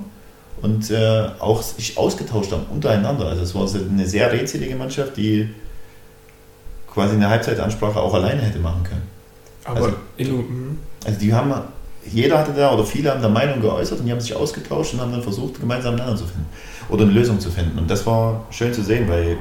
und 0.61 0.89
äh, 0.89 1.27
auch 1.39 1.61
sich 1.61 1.97
ausgetauscht 1.97 2.51
haben 2.51 2.65
untereinander. 2.71 3.27
Also 3.27 3.43
es 3.43 3.53
war 3.53 3.67
eine 3.89 4.07
sehr 4.07 4.31
rätselige 4.31 4.75
Mannschaft, 4.75 5.17
die 5.17 5.49
quasi 6.91 7.15
eine 7.15 7.29
Halbzeitansprache 7.29 7.99
auch 7.99 8.13
alleine 8.13 8.41
hätte 8.41 8.59
machen 8.59 8.83
können. 8.83 9.03
Aber 9.65 9.93
also, 10.17 10.37
mhm. 10.37 10.79
also 11.05 11.19
die 11.19 11.33
haben, 11.33 11.53
jeder 12.11 12.39
hatte 12.39 12.53
da 12.53 12.73
oder 12.73 12.85
viele 12.85 13.11
haben 13.11 13.21
da 13.21 13.29
Meinung 13.29 13.61
geäußert 13.61 13.99
und 13.99 14.05
die 14.05 14.11
haben 14.11 14.21
sich 14.21 14.35
ausgetauscht 14.35 14.93
und 14.93 15.01
haben 15.01 15.11
dann 15.11 15.21
versucht, 15.21 15.59
gemeinsam 15.59 15.95
einander 15.95 16.15
zu 16.15 16.25
finden 16.25 16.47
oder 16.89 17.03
eine 17.03 17.11
Lösung 17.11 17.39
zu 17.39 17.51
finden. 17.51 17.77
Und 17.77 17.91
das 17.91 18.05
war 18.07 18.45
schön 18.49 18.73
zu 18.73 18.81
sehen, 18.81 19.07
weil 19.07 19.37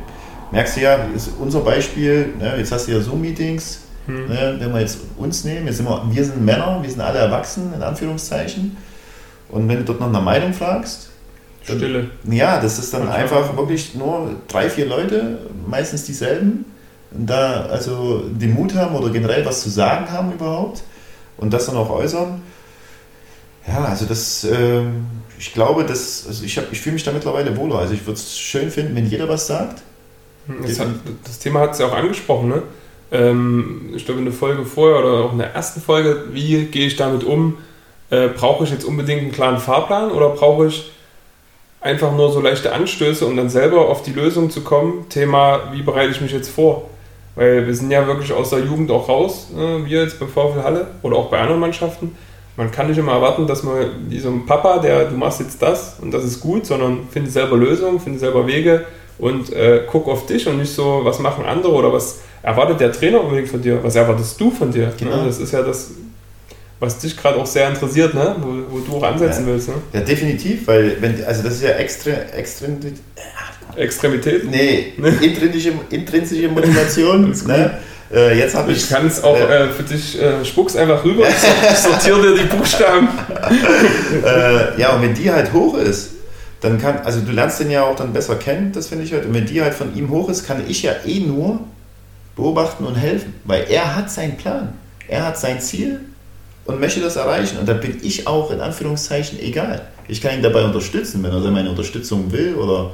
merkst 0.51 0.77
du 0.77 0.81
ja, 0.81 0.97
ist 1.15 1.31
unser 1.39 1.61
Beispiel, 1.61 2.35
ne, 2.39 2.57
jetzt 2.59 2.73
hast 2.73 2.87
du 2.87 2.93
ja 2.93 3.01
Zoom-Meetings, 3.01 3.81
hm. 4.07 4.29
ne, 4.29 4.57
wenn 4.59 4.73
wir 4.73 4.81
jetzt 4.81 4.99
uns 5.17 5.45
nehmen, 5.45 5.67
jetzt 5.67 5.79
sind 5.79 5.89
wir, 5.89 6.03
wir 6.09 6.25
sind 6.25 6.45
Männer, 6.45 6.79
wir 6.83 6.91
sind 6.91 7.01
alle 7.01 7.19
erwachsen, 7.19 7.73
in 7.75 7.83
Anführungszeichen. 7.83 8.77
Und 9.49 9.69
wenn 9.69 9.79
du 9.79 9.85
dort 9.85 10.01
nach 10.01 10.09
einer 10.09 10.21
Meinung 10.21 10.53
fragst, 10.53 11.11
dann, 11.67 11.79
Stille. 11.79 12.11
Ja, 12.31 12.61
das 12.61 12.79
ist 12.79 12.95
dann 12.95 13.09
einfach 13.09 13.57
wirklich 13.57 13.95
nur 13.95 14.37
drei, 14.49 14.71
vier 14.71 14.87
Leute, 14.87 15.39
meistens 15.67 16.05
dieselben, 16.05 16.65
da 17.11 17.67
also 17.67 18.25
den 18.29 18.55
Mut 18.55 18.75
haben 18.75 18.95
oder 18.95 19.11
generell 19.11 19.45
was 19.45 19.63
zu 19.63 19.71
sagen 19.71 20.11
haben 20.11 20.33
überhaupt 20.33 20.83
und 21.37 21.53
das 21.53 21.67
dann 21.67 21.77
auch 21.77 21.91
äußern. 21.91 22.43
Ja, 23.67 23.85
also 23.85 24.05
das, 24.05 24.45
äh, 24.45 24.83
ich 25.39 25.53
glaube, 25.53 25.85
das, 25.85 26.25
also 26.29 26.45
ich, 26.45 26.61
ich 26.71 26.81
fühle 26.81 26.95
mich 26.95 27.03
da 27.03 27.11
mittlerweile 27.11 27.57
wohler. 27.57 27.79
Also 27.79 27.95
ich 27.95 28.07
würde 28.07 28.19
es 28.19 28.39
schön 28.39 28.71
finden, 28.71 28.95
wenn 28.95 29.07
jeder 29.07 29.29
was 29.29 29.49
sagt 29.49 29.83
das, 30.63 30.81
hat, 30.81 30.89
das 31.25 31.39
Thema 31.39 31.61
hat 31.61 31.73
es 31.73 31.79
ja 31.79 31.87
auch 31.87 31.95
angesprochen, 31.95 32.49
ne? 32.49 32.63
Ähm, 33.13 33.91
ich 33.95 34.05
glaube 34.05 34.21
in 34.21 34.27
der 34.27 34.35
Folge 34.35 34.65
vorher 34.65 34.99
oder 34.99 35.25
auch 35.25 35.33
in 35.33 35.39
der 35.39 35.55
ersten 35.55 35.81
Folge, 35.81 36.25
wie 36.33 36.65
gehe 36.67 36.87
ich 36.87 36.97
damit 36.97 37.25
um? 37.25 37.59
Äh, 38.11 38.29
brauche 38.29 38.65
ich 38.65 38.71
jetzt 38.71 38.85
unbedingt 38.85 39.23
einen 39.23 39.33
klaren 39.33 39.59
Fahrplan 39.59 40.11
oder 40.11 40.31
brauche 40.31 40.67
ich 40.67 40.91
einfach 41.81 42.13
nur 42.13 42.33
so 42.33 42.41
leichte 42.41 42.73
Anstöße, 42.73 43.25
um 43.25 43.37
dann 43.37 43.49
selber 43.49 43.89
auf 43.89 44.03
die 44.03 44.13
Lösung 44.13 44.51
zu 44.51 44.63
kommen? 44.63 45.09
Thema, 45.09 45.73
wie 45.73 45.83
bereite 45.83 46.11
ich 46.11 46.21
mich 46.21 46.33
jetzt 46.33 46.49
vor? 46.49 46.91
Weil 47.37 47.67
wir 47.67 47.75
sind 47.75 47.91
ja 47.91 48.07
wirklich 48.07 48.33
aus 48.33 48.51
der 48.51 48.61
Jugend 48.61 48.91
auch 48.91 49.09
raus, 49.09 49.49
äh, 49.57 49.85
wir 49.85 50.03
jetzt 50.03 50.19
beim 50.19 50.29
VfL 50.29 50.63
Halle 50.63 50.89
oder 51.03 51.17
auch 51.17 51.31
bei 51.31 51.39
anderen 51.39 51.61
Mannschaften. 51.61 52.17
Man 52.57 52.71
kann 52.71 52.89
nicht 52.89 52.97
immer 52.99 53.13
erwarten, 53.13 53.47
dass 53.47 53.63
man 53.63 53.77
wie 54.09 54.19
so 54.19 54.31
ein 54.31 54.47
Papa, 54.47 54.79
der 54.79 55.05
du 55.05 55.17
machst 55.17 55.41
jetzt 55.41 55.61
das 55.61 55.99
und 56.01 56.11
das 56.13 56.25
ist 56.25 56.41
gut, 56.41 56.65
sondern 56.65 57.09
finde 57.11 57.31
selber 57.31 57.57
Lösungen, 57.57 58.01
finde 58.01 58.19
selber 58.19 58.47
Wege, 58.47 58.87
und 59.19 59.53
äh, 59.53 59.83
guck 59.91 60.09
auf 60.09 60.27
dich 60.27 60.47
und 60.47 60.59
nicht 60.59 60.73
so, 60.73 61.01
was 61.03 61.19
machen 61.19 61.45
andere 61.45 61.73
oder 61.73 61.93
was 61.93 62.21
erwartet 62.43 62.81
der 62.81 62.93
Trainer 62.93 63.23
unbedingt 63.23 63.49
von 63.49 63.61
dir, 63.61 63.83
was 63.83 63.97
erwartest 63.97 64.41
du 64.41 64.51
von 64.51 64.71
dir. 64.71 64.87
Ne? 64.87 64.93
Genau. 64.99 65.17
Ne? 65.17 65.27
Das 65.27 65.39
ist 65.39 65.53
ja 65.53 65.63
das, 65.63 65.93
was 66.79 66.99
dich 66.99 67.17
gerade 67.17 67.39
auch 67.39 67.47
sehr 67.47 67.69
interessiert, 67.69 68.15
ne? 68.15 68.37
wo, 68.41 68.77
wo 68.77 68.79
du 68.81 68.97
auch 68.97 69.03
ansetzen 69.03 69.47
ja. 69.47 69.53
willst. 69.53 69.69
Ne? 69.69 69.75
Ja, 69.93 70.01
definitiv, 70.01 70.67
weil 70.67 70.97
wenn, 71.01 71.25
also 71.25 71.43
das 71.43 71.55
ist 71.55 71.63
ja 71.63 71.71
extra, 71.71 72.11
extra 72.37 72.67
Extremität? 73.75 74.51
Nee, 74.51 74.95
intrinsische, 75.21 75.73
intrinsische 75.91 76.49
Motivation. 76.49 77.35
ne? 77.47 77.79
Äh, 78.13 78.39
jetzt 78.39 78.57
ich. 78.69 78.77
Ich 78.77 78.89
kann 78.89 79.07
es 79.07 79.23
auch 79.23 79.37
äh, 79.37 79.65
äh, 79.65 79.69
für 79.69 79.83
dich, 79.83 80.21
äh, 80.21 80.45
spuck's 80.45 80.77
einfach 80.77 81.05
rüber, 81.05 81.27
sortiere 81.77 82.23
dir 82.23 82.43
die 82.43 82.57
Buchstaben. 82.57 83.09
äh, 84.25 84.81
ja, 84.81 84.95
und 84.95 85.03
wenn 85.03 85.15
die 85.15 85.31
halt 85.31 85.53
hoch 85.53 85.77
ist, 85.77 86.13
dann 86.67 86.79
kann, 86.79 86.99
also 87.05 87.21
du 87.21 87.31
lernst 87.31 87.61
den 87.61 87.71
ja 87.71 87.85
auch 87.85 87.95
dann 87.95 88.13
besser 88.13 88.35
kennen, 88.35 88.73
das 88.73 88.89
finde 88.89 89.05
ich 89.05 89.13
halt. 89.13 89.25
Und 89.25 89.35
wenn 89.35 89.47
die 89.47 89.63
halt 89.63 89.73
von 89.73 89.95
ihm 89.95 90.11
hoch 90.11 90.29
ist, 90.29 90.45
kann 90.45 90.69
ich 90.69 90.83
ja 90.83 90.93
eh 91.05 91.21
nur 91.21 91.61
beobachten 92.35 92.85
und 92.85 92.97
helfen, 92.97 93.35
weil 93.45 93.67
er 93.71 93.95
hat 93.95 94.11
seinen 94.11 94.37
Plan, 94.37 94.73
er 95.07 95.27
hat 95.27 95.39
sein 95.39 95.61
Ziel 95.61 96.01
und 96.65 96.81
möchte 96.81 97.01
das 97.01 97.15
erreichen. 97.15 97.59
Und 97.59 97.69
da 97.69 97.75
bin 97.75 97.99
ich 98.03 98.27
auch 98.27 98.51
in 98.51 98.61
Anführungszeichen 98.61 99.39
egal. 99.39 99.87
Ich 100.09 100.21
kann 100.21 100.35
ihn 100.35 100.43
dabei 100.43 100.65
unterstützen, 100.65 101.23
wenn 101.23 101.31
er 101.31 101.39
meine 101.53 101.71
Unterstützung 101.71 102.33
will 102.33 102.57
oder 102.57 102.91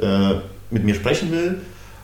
äh, 0.00 0.36
mit 0.70 0.84
mir 0.84 0.94
sprechen 0.94 1.32
will. 1.32 1.56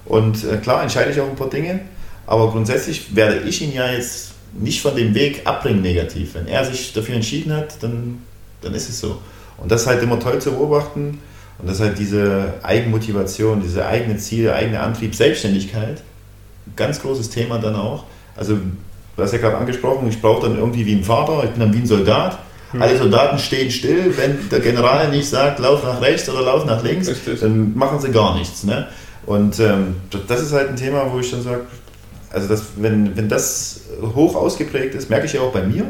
Und 0.04 0.42
äh, 0.42 0.56
klar 0.56 0.82
entscheide 0.82 1.12
ich 1.12 1.20
auch 1.20 1.28
ein 1.28 1.36
paar 1.36 1.50
Dinge, 1.50 1.80
aber 2.26 2.50
grundsätzlich 2.50 3.14
werde 3.14 3.48
ich 3.48 3.62
ihn 3.62 3.72
ja 3.72 3.92
jetzt 3.92 4.32
nicht 4.54 4.82
von 4.82 4.96
dem 4.96 5.14
Weg 5.14 5.42
abbringen 5.44 5.82
negativ. 5.82 6.34
Wenn 6.34 6.48
er 6.48 6.64
sich 6.64 6.92
dafür 6.92 7.14
entschieden 7.14 7.52
hat, 7.52 7.80
dann, 7.80 8.22
dann 8.60 8.74
ist 8.74 8.88
es 8.88 8.98
so. 8.98 9.18
Und 9.62 9.70
das 9.70 9.82
ist 9.82 9.86
halt 9.86 10.02
immer 10.02 10.18
toll 10.18 10.40
zu 10.40 10.50
beobachten. 10.50 11.20
Und 11.58 11.68
das 11.68 11.76
ist 11.76 11.82
halt 11.82 11.98
diese 11.98 12.54
Eigenmotivation, 12.62 13.60
diese 13.62 13.86
eigene 13.86 14.16
Ziele, 14.16 14.54
eigene 14.54 14.80
Antrieb, 14.80 15.14
Selbstständigkeit. 15.14 16.02
Ganz 16.76 17.00
großes 17.00 17.30
Thema 17.30 17.58
dann 17.58 17.76
auch. 17.76 18.04
Also, 18.36 18.56
du 19.16 19.22
hast 19.22 19.32
ja 19.32 19.38
gerade 19.38 19.56
angesprochen, 19.56 20.08
ich 20.08 20.20
brauche 20.20 20.48
dann 20.48 20.58
irgendwie 20.58 20.84
wie 20.86 20.94
ein 20.94 21.04
Vater, 21.04 21.44
ich 21.44 21.50
bin 21.50 21.60
dann 21.60 21.74
wie 21.74 21.78
ein 21.78 21.86
Soldat. 21.86 22.38
Hm. 22.72 22.82
Alle 22.82 22.96
Soldaten 22.96 23.38
stehen 23.38 23.70
still, 23.70 24.16
wenn 24.16 24.48
der 24.50 24.60
General 24.60 25.08
nicht 25.10 25.28
sagt, 25.28 25.58
lauf 25.60 25.84
nach 25.84 26.00
rechts 26.00 26.28
oder 26.28 26.42
lauf 26.42 26.64
nach 26.64 26.82
links, 26.82 27.08
Richtig. 27.08 27.40
dann 27.40 27.76
machen 27.76 28.00
sie 28.00 28.10
gar 28.10 28.36
nichts. 28.36 28.64
Ne? 28.64 28.88
Und 29.26 29.60
ähm, 29.60 29.96
das 30.26 30.42
ist 30.42 30.52
halt 30.52 30.70
ein 30.70 30.76
Thema, 30.76 31.12
wo 31.12 31.20
ich 31.20 31.30
dann 31.30 31.42
sage, 31.42 31.60
also 32.30 32.48
das, 32.48 32.64
wenn, 32.76 33.16
wenn 33.16 33.28
das 33.28 33.82
hoch 34.14 34.34
ausgeprägt 34.34 34.94
ist, 34.94 35.10
merke 35.10 35.26
ich 35.26 35.34
ja 35.34 35.42
auch 35.42 35.52
bei 35.52 35.62
mir, 35.62 35.84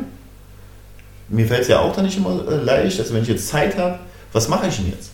mir 1.32 1.46
fällt 1.46 1.62
es 1.62 1.68
ja 1.68 1.80
auch 1.80 1.94
dann 1.94 2.04
nicht 2.04 2.16
immer 2.16 2.44
äh, 2.48 2.56
leicht, 2.56 3.00
also 3.00 3.14
wenn 3.14 3.22
ich 3.22 3.28
jetzt 3.28 3.48
Zeit 3.48 3.76
habe, 3.76 3.98
was 4.32 4.48
mache 4.48 4.68
ich 4.68 4.76
denn 4.76 4.90
jetzt? 4.90 5.10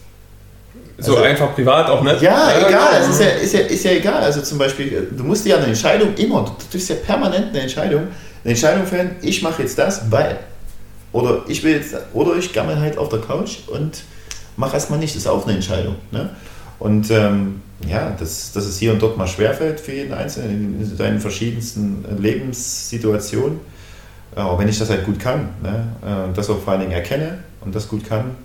So 0.99 1.13
also, 1.13 1.25
einfach 1.25 1.55
privat 1.55 1.89
auch 1.89 2.03
nicht? 2.03 2.21
Ja, 2.23 2.51
ja 2.51 2.67
egal, 2.67 3.01
es 3.01 3.09
ist 3.09 3.21
ja, 3.21 3.29
ist, 3.29 3.55
ja, 3.55 3.61
ist 3.61 3.85
ja 3.85 3.93
egal. 3.93 4.23
Also 4.23 4.43
zum 4.43 4.59
Beispiel, 4.59 4.93
äh, 4.93 5.17
du 5.17 5.23
musst 5.23 5.47
ja 5.47 5.57
eine 5.57 5.67
Entscheidung 5.67 6.15
immer, 6.15 6.45
du 6.45 6.53
triffst 6.71 6.91
ja 6.91 6.97
permanent 6.97 7.51
eine 7.51 7.61
Entscheidung, 7.61 8.09
eine 8.43 8.53
Entscheidung 8.53 8.85
fällen, 8.85 9.17
ich 9.23 9.43
mache 9.43 9.63
jetzt 9.63 9.79
das, 9.79 10.11
weil. 10.11 10.39
Oder 11.13 11.43
ich 11.49 11.63
will 11.63 11.73
jetzt, 11.73 11.97
oder 12.13 12.37
ich 12.37 12.53
gammel 12.53 12.79
halt 12.81 12.99
auf 12.99 13.09
der 13.09 13.21
Couch 13.21 13.59
und 13.69 14.03
mache 14.57 14.75
erstmal 14.75 14.99
nicht, 14.99 15.15
das 15.15 15.23
ist 15.23 15.29
auch 15.29 15.47
eine 15.47 15.55
Entscheidung. 15.55 15.95
Ne? 16.11 16.29
Und 16.79 17.11
ähm, 17.11 17.63
ja, 17.89 18.11
dass, 18.19 18.53
dass 18.53 18.65
es 18.65 18.79
hier 18.79 18.93
und 18.93 19.01
dort 19.01 19.17
mal 19.17 19.27
schwerfällt 19.27 19.81
für 19.81 19.93
jeden 19.93 20.13
Einzelnen 20.13 20.81
in 20.81 20.97
seinen 20.97 21.21
verschiedensten 21.21 22.05
Lebenssituationen 22.21 23.61
aber 24.35 24.59
wenn 24.59 24.69
ich 24.69 24.79
das 24.79 24.91
halt 24.91 25.05
gut 25.05 25.19
kann, 25.19 25.51
ne, 25.63 25.89
äh, 26.03 26.35
das 26.35 26.51
auch 26.51 26.59
vor 26.59 26.73
allen 26.73 26.83
Dingen 26.83 26.93
erkenne 26.93 27.39
und 27.65 27.75
das 27.75 27.89
gut 27.89 28.07
kann, 28.07 28.37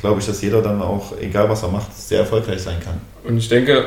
glaube 0.00 0.20
ich, 0.20 0.26
dass 0.26 0.42
jeder 0.42 0.62
dann 0.62 0.82
auch, 0.82 1.12
egal 1.20 1.48
was 1.48 1.62
er 1.62 1.68
macht, 1.68 1.96
sehr 1.96 2.20
erfolgreich 2.20 2.60
sein 2.60 2.78
kann. 2.84 3.00
Und 3.24 3.38
ich 3.38 3.48
denke, 3.48 3.84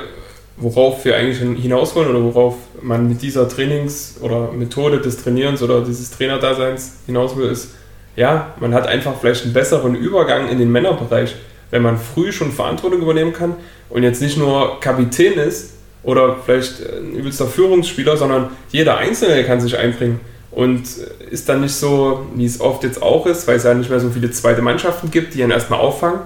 worauf 0.57 1.03
wir 1.03 1.15
eigentlich 1.17 1.39
hinaus 1.61 1.95
wollen 1.95 2.09
oder 2.09 2.23
worauf 2.23 2.55
man 2.81 3.07
mit 3.09 3.21
dieser 3.21 3.47
Trainings- 3.49 4.15
oder 4.21 4.51
Methode 4.51 5.01
des 5.01 5.21
Trainierens 5.21 5.61
oder 5.61 5.81
dieses 5.81 6.11
Trainerdaseins 6.11 6.93
hinaus 7.05 7.35
will, 7.35 7.49
ist, 7.49 7.75
ja, 8.15 8.53
man 8.61 8.73
hat 8.73 8.87
einfach 8.87 9.13
vielleicht 9.19 9.43
einen 9.43 9.53
besseren 9.53 9.93
Übergang 9.93 10.47
in 10.47 10.57
den 10.57 10.71
Männerbereich, 10.71 11.35
wenn 11.69 11.81
man 11.81 11.97
früh 11.97 12.31
schon 12.31 12.53
Verantwortung 12.53 13.01
übernehmen 13.01 13.33
kann 13.33 13.55
und 13.89 14.03
jetzt 14.03 14.21
nicht 14.21 14.37
nur 14.37 14.79
Kapitän 14.79 15.33
ist 15.33 15.73
oder 16.03 16.37
vielleicht 16.45 16.79
ein 16.81 17.13
übelster 17.13 17.47
Führungsspieler, 17.47 18.15
sondern 18.15 18.51
jeder 18.71 18.97
Einzelne 18.97 19.43
kann 19.43 19.59
sich 19.59 19.77
einbringen 19.77 20.21
und 20.55 20.87
ist 21.29 21.49
dann 21.49 21.61
nicht 21.61 21.75
so, 21.75 22.25
wie 22.33 22.45
es 22.45 22.61
oft 22.61 22.83
jetzt 22.83 23.03
auch 23.03 23.25
ist, 23.27 23.45
weil 23.47 23.57
es 23.57 23.63
ja 23.65 23.73
nicht 23.73 23.89
mehr 23.89 23.99
so 23.99 24.09
viele 24.09 24.31
zweite 24.31 24.61
Mannschaften 24.61 25.11
gibt, 25.11 25.33
die 25.33 25.41
ihn 25.41 25.51
erstmal 25.51 25.81
auffangen 25.81 26.21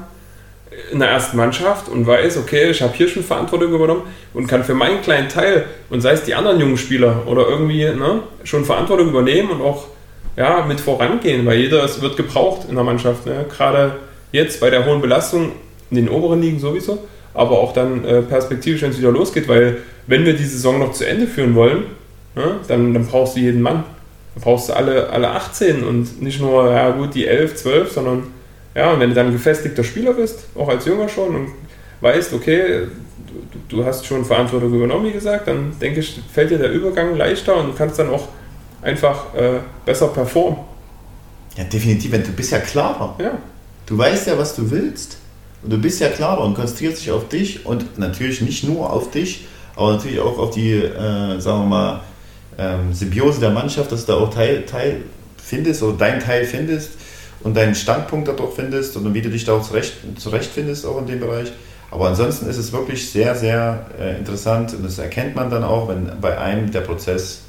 in 0.92 1.00
der 1.00 1.10
ersten 1.10 1.36
Mannschaft 1.36 1.90
und 1.90 2.06
weiß, 2.06 2.38
okay, 2.38 2.70
ich 2.70 2.82
habe 2.84 2.94
hier 2.94 3.08
schon 3.08 3.24
Verantwortung 3.24 3.74
übernommen 3.74 4.04
und 4.36 4.48
kann 4.48 4.64
für 4.64 4.76
meinen 4.76 5.02
kleinen 5.02 5.30
Teil 5.30 5.66
und 5.90 6.02
sei 6.02 6.12
es 6.12 6.24
die 6.24 6.36
anderen 6.36 6.60
jungen 6.60 6.78
Spieler 6.78 7.24
oder 7.26 7.48
irgendwie 7.48 7.84
ne, 7.86 8.22
schon 8.44 8.66
Verantwortung 8.66 9.10
übernehmen 9.10 9.50
und 9.50 9.62
auch 9.62 9.88
ja, 10.38 10.64
mit 10.64 10.80
vorangehen, 10.80 11.46
weil 11.48 11.58
jeder 11.58 11.84
es 11.84 12.00
wird 12.00 12.16
gebraucht 12.16 12.68
in 12.70 12.76
der 12.76 12.84
Mannschaft. 12.84 13.26
Ne? 13.26 13.46
Gerade 13.50 13.96
jetzt 14.32 14.62
bei 14.62 14.70
der 14.70 14.86
hohen 14.86 15.02
Belastung 15.02 15.54
in 15.90 15.98
den 15.98 16.08
oberen 16.08 16.40
Ligen 16.40 16.60
sowieso, 16.60 17.00
aber 17.34 17.58
auch 17.58 17.74
dann 17.74 18.06
äh, 18.06 18.22
perspektivisch, 18.22 18.84
wenn 18.84 18.92
es 18.92 19.00
wieder 19.00 19.12
losgeht, 19.12 19.48
weil 19.48 19.78
wenn 20.06 20.24
wir 20.24 20.34
die 20.34 20.46
Saison 20.46 20.78
noch 20.78 20.92
zu 20.92 21.06
Ende 21.06 21.26
führen 21.26 21.56
wollen, 21.56 21.86
ne, 22.36 22.58
dann, 22.68 22.94
dann 22.94 23.08
brauchst 23.08 23.36
du 23.36 23.40
jeden 23.40 23.62
Mann. 23.62 23.84
Dann 24.36 24.44
brauchst 24.44 24.70
du 24.70 24.74
alle, 24.74 25.10
alle 25.10 25.30
18 25.30 25.84
und 25.84 26.22
nicht 26.22 26.40
nur, 26.40 26.72
ja 26.72 26.92
gut, 26.92 27.16
die 27.16 27.28
11, 27.28 27.56
12, 27.56 27.92
sondern 27.92 28.24
ja, 28.76 28.92
und 28.92 29.00
wenn 29.00 29.10
du 29.10 29.16
dann 29.16 29.32
gefestigter 29.32 29.84
Spieler 29.84 30.14
bist, 30.14 30.46
auch 30.56 30.70
als 30.70 30.86
Junger 30.86 31.10
schon, 31.10 31.36
und 31.36 31.48
weißt, 32.02 32.34
okay, 32.34 32.88
du, 33.28 33.78
du 33.78 33.86
hast 33.86 34.06
schon 34.06 34.24
Verantwortung 34.24 34.74
übernommen, 34.74 35.08
wie 35.08 35.12
gesagt, 35.12 35.48
dann 35.48 35.74
denke 35.82 36.00
ich, 36.00 36.22
fällt 36.32 36.52
dir 36.52 36.60
der 36.60 36.72
Übergang 36.72 37.18
leichter 37.18 37.58
und 37.58 37.68
du 37.68 37.74
kannst 37.74 38.00
dann 38.00 38.10
auch 38.10 38.28
einfach 38.82 39.34
äh, 39.34 39.60
besser 39.86 40.08
performen. 40.08 40.60
Ja, 41.58 41.64
definitiv, 41.64 42.12
du 42.12 42.32
bist 42.32 42.52
ja 42.52 42.60
klarer. 42.60 43.16
Ja. 43.20 43.32
Du 43.86 43.98
weißt 43.98 44.28
ja, 44.28 44.38
was 44.38 44.56
du 44.56 44.70
willst. 44.70 45.18
Und 45.62 45.74
du 45.74 45.78
bist 45.78 46.00
ja 46.00 46.10
klarer 46.10 46.46
und 46.46 46.54
konzentrierst 46.54 47.02
dich 47.02 47.12
auf 47.12 47.28
dich 47.28 47.66
und 47.66 47.98
natürlich 48.00 48.40
nicht 48.40 48.64
nur 48.64 48.94
auf 48.94 49.12
dich, 49.12 49.46
aber 49.76 49.94
natürlich 49.94 50.20
auch 50.20 50.38
auf 50.38 50.52
die, 50.52 50.74
äh, 50.74 51.40
sagen 51.40 51.64
wir 51.64 51.66
mal, 51.66 52.02
ähm, 52.60 52.94
Symbiose 52.94 53.40
der 53.40 53.52
Mannschaft, 53.52 53.92
dass 53.92 54.06
du 54.06 54.12
da 54.12 54.18
auch 54.20 54.34
Teil, 54.34 54.66
Teil 54.66 55.02
findest 55.38 55.82
oder 55.82 55.98
deinen 55.98 56.20
Teil 56.20 56.46
findest 56.46 56.92
und 57.42 57.56
deinen 57.56 57.74
Standpunkt 57.74 58.28
dadurch 58.28 58.54
findest 58.54 58.98
und 58.98 59.14
wie 59.14 59.22
du 59.22 59.30
dich 59.30 59.46
da 59.46 59.54
auch 59.54 59.64
zurecht, 59.64 59.94
zurechtfindest 60.18 60.86
auch 60.86 61.00
in 61.00 61.08
dem 61.08 61.20
Bereich. 61.20 61.52
Aber 61.92 62.10
ansonsten 62.10 62.48
ist 62.50 62.58
es 62.58 62.72
wirklich 62.72 63.10
sehr, 63.10 63.34
sehr 63.34 63.86
äh, 64.00 64.18
interessant 64.18 64.74
und 64.74 64.84
das 64.84 65.00
erkennt 65.00 65.36
man 65.36 65.50
dann 65.50 65.64
auch, 65.64 65.88
wenn 65.88 66.12
bei 66.22 66.38
einem 66.38 66.70
der 66.72 66.82
Prozess 66.82 67.42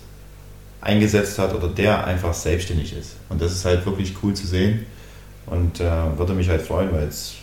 eingesetzt 0.81 1.39
hat 1.39 1.55
oder 1.55 1.69
der 1.69 2.07
einfach 2.07 2.33
selbstständig 2.33 2.97
ist. 2.97 3.17
Und 3.29 3.43
das 3.43 3.53
ist 3.53 3.65
halt 3.65 3.85
wirklich 3.85 4.15
cool 4.23 4.33
zu 4.33 4.47
sehen 4.47 4.87
und 5.47 5.81
äh, 5.81 5.91
würde 6.17 6.33
mich 6.33 6.49
halt 6.49 6.63
freuen, 6.63 6.93
weil 6.93 7.09
es, 7.09 7.35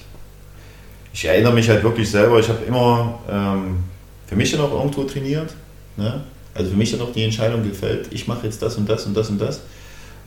ich 1.14 1.26
erinnere 1.26 1.54
mich 1.54 1.70
halt 1.70 1.84
wirklich 1.84 2.10
selber, 2.10 2.40
ich 2.40 2.50
habe 2.50 2.64
immer 2.66 3.20
ähm, 3.30 3.84
für 4.26 4.36
mich 4.36 4.52
dann 4.52 4.62
auch 4.62 4.72
irgendwo 4.72 5.04
trainiert. 5.04 5.54
Ne? 5.98 6.24
Also 6.58 6.72
für 6.72 6.78
mich 6.78 6.92
dann 6.92 7.02
auch 7.02 7.12
die 7.14 7.24
Entscheidung 7.24 7.64
gefällt, 7.64 8.08
ich 8.12 8.28
mache 8.28 8.46
jetzt 8.46 8.62
das 8.62 8.76
und 8.76 8.90
das 8.90 9.06
und 9.06 9.16
das 9.16 9.30
und 9.30 9.40
das 9.40 9.62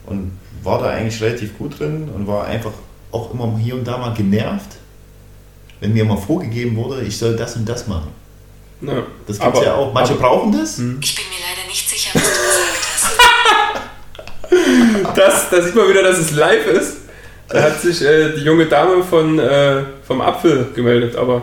und 0.05 0.31
war 0.63 0.79
da 0.79 0.89
eigentlich 0.89 1.21
relativ 1.21 1.57
gut 1.57 1.79
drin 1.79 2.09
und 2.13 2.27
war 2.27 2.45
einfach 2.45 2.71
auch 3.11 3.33
immer 3.33 3.57
hier 3.57 3.75
und 3.75 3.85
da 3.85 3.97
mal 3.97 4.13
genervt, 4.13 4.77
wenn 5.79 5.93
mir 5.93 6.05
mal 6.05 6.17
vorgegeben 6.17 6.75
wurde, 6.75 7.01
ich 7.01 7.17
soll 7.17 7.35
das 7.35 7.55
und 7.55 7.67
das 7.67 7.87
machen. 7.87 8.09
Ja, 8.81 9.03
das 9.27 9.39
gibt 9.39 9.57
es 9.57 9.63
ja 9.63 9.75
auch. 9.75 9.93
Manche 9.93 10.13
aber, 10.13 10.21
brauchen 10.21 10.51
das. 10.51 10.77
Hm. 10.77 10.99
Ich 11.03 11.15
bin 11.15 11.25
mir 11.25 11.35
leider 11.39 11.67
nicht 11.67 11.87
sicher, 11.89 12.11
was 12.13 12.23
du 12.23 12.29
gesagt 12.29 13.19
hast. 15.03 15.17
das, 15.17 15.49
da 15.49 15.61
sieht 15.61 15.75
man 15.75 15.89
wieder, 15.89 16.03
dass 16.03 16.17
es 16.17 16.31
live 16.31 16.65
ist. 16.67 16.97
Da 17.47 17.63
hat 17.63 17.81
sich 17.81 18.01
äh, 18.01 18.33
die 18.33 18.41
junge 18.41 18.65
Dame 18.65 19.03
von, 19.03 19.37
äh, 19.37 19.83
vom 20.07 20.21
Apfel 20.21 20.69
gemeldet, 20.73 21.15
aber 21.15 21.41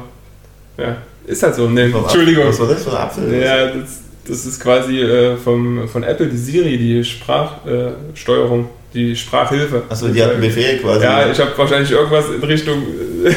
ja, 0.79 0.97
ist 1.27 1.43
halt 1.43 1.55
so. 1.55 1.69
Nee, 1.69 1.93
Entschuldigung. 1.93 2.49
Was 2.49 2.59
war 2.61 2.69
das 2.69 2.83
für 2.83 2.91
ein 2.91 2.97
Apfel? 2.97 3.41
Ja, 3.41 3.67
das, 3.67 4.01
das 4.29 4.45
ist 4.45 4.61
quasi 4.61 5.01
äh, 5.01 5.37
vom, 5.37 5.89
von 5.89 6.03
Apple 6.03 6.27
die 6.27 6.37
Siri, 6.37 6.77
die 6.77 7.03
Sprachsteuerung, 7.03 8.65
äh, 8.65 8.95
die 8.95 9.17
Sprachhilfe. 9.17 9.83
Achso, 9.89 10.09
die 10.09 10.23
hat 10.23 10.33
einen 10.33 10.41
Befehl 10.41 10.79
quasi. 10.79 11.05
Ja, 11.05 11.31
ich 11.31 11.39
habe 11.39 11.57
wahrscheinlich 11.57 11.91
irgendwas 11.91 12.27
in 12.29 12.43
Richtung. 12.43 12.83
Äh, 13.25 13.35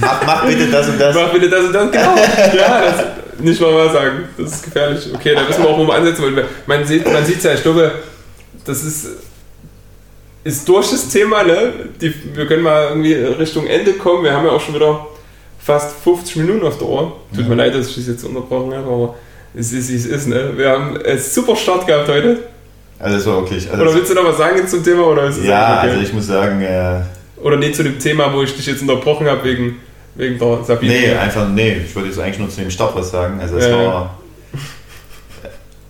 mach, 0.00 0.24
mach, 0.24 0.46
bitte 0.46 0.66
das 0.68 0.88
und 0.88 1.00
das. 1.00 1.14
Mach 1.14 1.32
bitte 1.32 1.50
das 1.50 1.66
und 1.66 1.72
das, 1.74 1.90
genau. 1.90 2.16
ja, 2.56 2.82
das, 2.84 3.04
nicht 3.40 3.60
mal 3.60 3.72
mal 3.72 3.92
sagen. 3.92 4.24
Das 4.38 4.52
ist 4.52 4.64
gefährlich. 4.64 5.08
Okay, 5.14 5.34
da 5.34 5.48
wissen 5.48 5.62
wir 5.62 5.70
auch, 5.70 5.78
wo 5.78 5.86
wir 5.86 5.94
ansetzen 5.94 6.22
wollen. 6.22 6.44
Man 6.66 6.86
sieht 6.86 7.06
es 7.06 7.12
man 7.12 7.24
ja, 7.26 7.54
ich 7.54 7.62
glaube, 7.62 7.92
das 8.64 8.84
ist, 8.84 9.08
ist 10.44 10.68
durch 10.68 10.90
das 10.90 11.08
Thema, 11.08 11.42
ne? 11.42 11.72
Die, 12.00 12.14
wir 12.34 12.46
können 12.46 12.62
mal 12.62 12.88
irgendwie 12.88 13.14
Richtung 13.14 13.66
Ende 13.66 13.92
kommen. 13.94 14.24
Wir 14.24 14.32
haben 14.32 14.46
ja 14.46 14.52
auch 14.52 14.60
schon 14.60 14.74
wieder 14.74 15.06
fast 15.58 15.94
50 16.02 16.36
Minuten 16.36 16.66
auf 16.66 16.78
der 16.78 16.88
Ohr. 16.88 17.20
Tut 17.34 17.44
ja. 17.44 17.48
mir 17.48 17.54
leid, 17.56 17.74
dass 17.74 17.88
ich 17.88 17.96
das 17.96 18.06
jetzt 18.06 18.24
unterbrochen 18.24 18.74
habe, 18.74 18.86
aber 18.86 19.14
es 19.54 19.72
ist, 19.72 19.90
wie 19.90 19.96
es 19.96 20.06
ist, 20.06 20.28
ne? 20.28 20.52
Wir 20.56 20.70
haben 20.70 20.96
es 20.96 21.34
super 21.34 21.56
Start 21.56 21.86
gehabt 21.86 22.08
heute. 22.08 22.38
Also 22.98 23.16
das 23.16 23.26
war 23.26 23.36
wirklich. 23.42 23.70
Also 23.70 23.82
oder 23.82 23.94
willst 23.94 24.10
du 24.10 24.14
noch 24.14 24.24
was 24.24 24.38
sagen 24.38 24.66
zum 24.66 24.82
Thema? 24.82 25.06
Oder 25.06 25.24
ist 25.24 25.42
ja, 25.42 25.78
okay? 25.78 25.90
also 25.90 26.00
ich 26.00 26.12
muss 26.12 26.26
sagen. 26.26 26.62
Äh, 26.62 27.00
oder 27.42 27.56
nicht 27.56 27.74
zu 27.74 27.82
dem 27.82 27.98
Thema, 27.98 28.32
wo 28.32 28.42
ich 28.42 28.54
dich 28.54 28.66
jetzt 28.66 28.82
unterbrochen 28.82 29.26
habe 29.26 29.44
wegen, 29.44 29.76
wegen 30.14 30.38
der 30.38 30.62
Sabine. 30.64 30.92
Nee, 30.92 31.12
einfach, 31.14 31.48
nee, 31.48 31.78
ich 31.84 31.94
wollte 31.94 32.08
jetzt 32.08 32.18
eigentlich 32.20 32.38
nur 32.38 32.48
zu 32.48 32.60
dem 32.60 32.70
Start 32.70 32.94
was 32.94 33.10
sagen. 33.10 33.40
Also 33.40 33.56
es 33.56 33.66
ja, 33.66 33.76
war. 33.76 34.18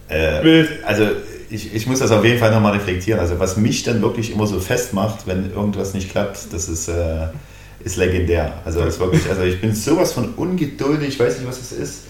Äh, 0.09 0.45
Wild. 0.45 0.69
Also 0.85 1.07
ich, 1.49 1.75
ich 1.75 1.87
muss 1.87 2.01
das 2.01 2.11
auf 2.11 2.23
jeden 2.23 2.39
Fall 2.39 2.51
nochmal 2.51 2.73
reflektieren. 2.73 3.19
Also 3.19 3.39
was 3.39 3.57
mich 3.57 3.83
dann 3.83 4.03
wirklich 4.03 4.31
immer 4.31 4.47
so 4.47 4.61
festmacht, 4.61 5.27
wenn 5.27 5.51
irgendwas 5.55 5.95
nicht 5.95 6.11
klappt, 6.11 6.53
das 6.53 6.69
ist, 6.69 6.89
äh, 6.89 7.29
ist 7.83 7.97
legendär. 7.97 8.61
Also 8.67 8.81
das 8.81 8.95
ist 8.95 9.01
wirklich, 9.01 9.27
also 9.31 9.41
ich 9.41 9.59
bin 9.59 9.75
sowas 9.75 10.13
von 10.13 10.35
ungeduldig, 10.35 11.09
ich 11.09 11.19
weiß 11.19 11.39
nicht, 11.39 11.49
was 11.49 11.63
es 11.63 11.73
ist 11.73 12.03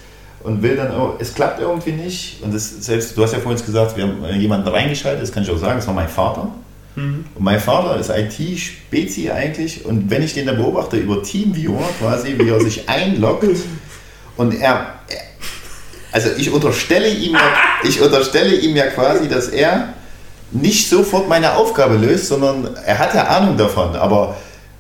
und 0.44 0.62
will 0.62 0.76
dann, 0.76 0.94
oh, 0.98 1.14
es 1.18 1.34
klappt 1.34 1.60
irgendwie 1.60 1.92
nicht. 1.92 2.42
Und 2.42 2.54
das 2.54 2.84
selbst, 2.84 3.16
du 3.16 3.22
hast 3.22 3.32
ja 3.32 3.38
vorhin 3.38 3.64
gesagt, 3.64 3.96
wir 3.96 4.04
haben 4.04 4.40
jemanden 4.40 4.68
reingeschaltet, 4.68 5.22
das 5.22 5.32
kann 5.32 5.42
ich 5.42 5.50
auch 5.50 5.58
sagen, 5.58 5.76
das 5.76 5.86
war 5.86 5.94
mein 5.94 6.08
Vater. 6.08 6.48
Mhm. 6.94 7.24
Und 7.34 7.42
mein 7.42 7.60
Vater 7.60 7.98
ist 7.98 8.10
IT-Spezi 8.10 9.30
eigentlich. 9.30 9.84
Und 9.84 10.10
wenn 10.10 10.22
ich 10.22 10.34
den 10.34 10.46
da 10.46 10.52
beobachte 10.52 10.96
über 10.96 11.22
Teamviewer 11.22 11.88
quasi, 12.00 12.38
wie 12.38 12.48
er 12.48 12.60
sich 12.60 12.88
einloggt 12.88 13.60
und 14.36 14.54
er, 14.54 14.94
also 16.10 16.28
ich 16.36 16.50
unterstelle 16.50 17.08
ihm 17.08 17.32
ja, 17.32 17.52
ich 17.84 18.00
unterstelle 18.00 18.54
ihm 18.56 18.76
ja 18.76 18.86
quasi, 18.86 19.28
dass 19.28 19.48
er 19.48 19.94
nicht 20.50 20.88
sofort 20.88 21.28
meine 21.28 21.54
Aufgabe 21.54 21.96
löst, 21.96 22.28
sondern 22.28 22.76
er 22.84 22.98
hat 22.98 23.14
ja 23.14 23.24
Ahnung 23.28 23.56
davon, 23.56 23.96
aber 23.96 24.36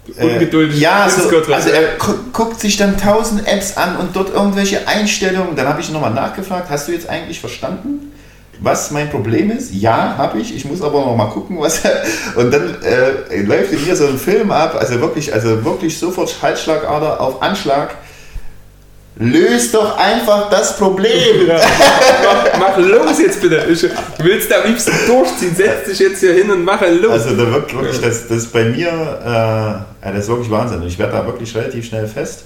ungeduldig. 0.08 0.78
Äh, 0.78 0.82
ja, 0.82 1.08
so, 1.08 1.28
also 1.52 1.70
er 1.70 1.96
gu 1.98 2.14
guckt 2.32 2.60
sich 2.60 2.76
dann 2.76 2.98
tausend 2.98 3.46
Apps 3.46 3.76
an 3.76 3.96
und 3.96 4.16
dort 4.16 4.30
irgendwelche 4.30 4.86
Einstellungen. 4.88 5.54
Dann 5.54 5.68
habe 5.68 5.80
ich 5.80 5.90
nochmal 5.90 6.12
nachgefragt, 6.12 6.70
hast 6.70 6.88
du 6.88 6.92
jetzt 6.92 7.08
eigentlich 7.08 7.40
verstanden, 7.40 8.12
was 8.60 8.90
mein 8.90 9.10
Problem 9.10 9.50
ist? 9.50 9.72
Ja, 9.74 10.16
habe 10.16 10.38
ich. 10.38 10.54
Ich 10.54 10.64
muss 10.64 10.82
aber 10.82 11.00
noch 11.00 11.16
mal 11.16 11.26
gucken, 11.26 11.58
was. 11.60 11.82
und 12.36 12.52
dann 12.52 12.82
äh, 12.82 13.42
läuft 13.42 13.72
in 13.72 13.84
mir 13.84 13.96
so 13.96 14.06
ein 14.06 14.18
Film 14.18 14.50
ab, 14.50 14.76
also 14.78 15.00
wirklich, 15.00 15.32
also 15.32 15.64
wirklich 15.64 15.98
sofort 15.98 16.34
Halsschlagader 16.42 17.20
auf 17.20 17.42
Anschlag. 17.42 17.96
Löst 19.16 19.74
doch 19.74 19.98
einfach 19.98 20.48
das 20.48 20.76
Problem. 20.78 21.46
Ja, 21.46 21.60
mach, 22.24 22.58
mach, 22.58 22.78
los 22.78 23.20
jetzt 23.20 23.42
bitte. 23.42 23.66
Ich 23.70 23.86
willst 24.18 24.50
da 24.50 24.62
am 24.62 24.68
liebsten 24.68 24.92
durchziehen. 25.06 25.54
Setz 25.54 25.88
dich 25.88 25.98
jetzt 25.98 26.20
hier 26.20 26.32
hin 26.32 26.50
und 26.50 26.64
mach 26.64 26.80
los. 26.80 27.10
Also 27.10 27.36
da 27.36 27.52
wirklich, 27.52 27.78
wirklich 27.78 28.00
das, 28.00 28.26
das 28.26 28.46
bei 28.46 28.64
mir, 28.64 28.88
äh, 30.00 30.12
das 30.12 30.24
ist 30.24 30.28
wirklich 30.28 30.50
Wahnsinn. 30.50 30.82
Ich 30.84 30.98
werde 30.98 31.12
da 31.12 31.26
wirklich 31.26 31.54
relativ 31.54 31.84
schnell 31.84 32.06
fest. 32.06 32.44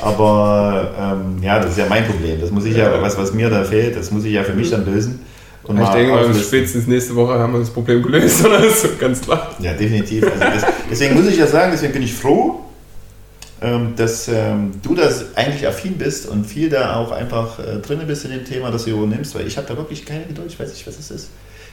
Aber 0.00 0.94
ähm, 0.98 1.42
ja, 1.42 1.58
das 1.58 1.72
ist 1.72 1.78
ja 1.78 1.86
mein 1.88 2.06
Problem. 2.06 2.40
Das 2.40 2.50
muss 2.50 2.64
ich 2.64 2.76
ja, 2.76 3.02
was, 3.02 3.18
was 3.18 3.32
mir 3.32 3.50
da 3.50 3.64
fehlt, 3.64 3.96
das 3.96 4.10
muss 4.10 4.24
ich 4.24 4.32
ja 4.32 4.44
für 4.44 4.52
mich 4.52 4.70
dann 4.70 4.86
lösen. 4.86 5.20
Und 5.64 5.80
ich 5.80 5.88
denke 5.88 6.12
mal, 6.12 6.34
spätestens 6.34 6.86
nächste 6.86 7.14
Woche 7.14 7.34
haben 7.34 7.52
wir 7.52 7.60
das 7.60 7.70
Problem 7.70 8.02
gelöst, 8.02 8.40
oder? 8.46 8.60
Das 8.62 8.84
ist 8.84 8.98
ganz 8.98 9.20
klar. 9.20 9.50
Ja, 9.58 9.72
definitiv. 9.74 10.24
Also 10.24 10.38
das, 10.38 10.72
deswegen 10.90 11.14
muss 11.14 11.26
ich 11.26 11.36
ja 11.36 11.46
sagen, 11.46 11.72
deswegen 11.72 11.92
bin 11.92 12.02
ich 12.02 12.14
froh, 12.14 12.64
dass 13.96 14.28
ähm, 14.28 14.72
du 14.82 14.94
das 14.94 15.36
eigentlich 15.36 15.66
affin 15.66 15.98
bist 15.98 16.26
und 16.26 16.44
viel 16.44 16.68
da 16.68 16.96
auch 16.96 17.10
einfach 17.10 17.58
äh, 17.58 17.78
drin 17.78 18.00
bist 18.06 18.24
in 18.24 18.30
dem 18.30 18.44
Thema, 18.44 18.70
das 18.70 18.84
du 18.84 18.90
übernimmst, 18.90 19.34
weil 19.34 19.46
ich 19.46 19.56
habe 19.56 19.66
da 19.66 19.76
wirklich 19.76 20.06
keine 20.06 20.26
Geduld, 20.26 20.52
ich 20.52 20.60
weiß 20.60 20.70
nicht, 20.70 20.86
was 20.86 20.98
es 20.98 21.10
ist. 21.10 21.28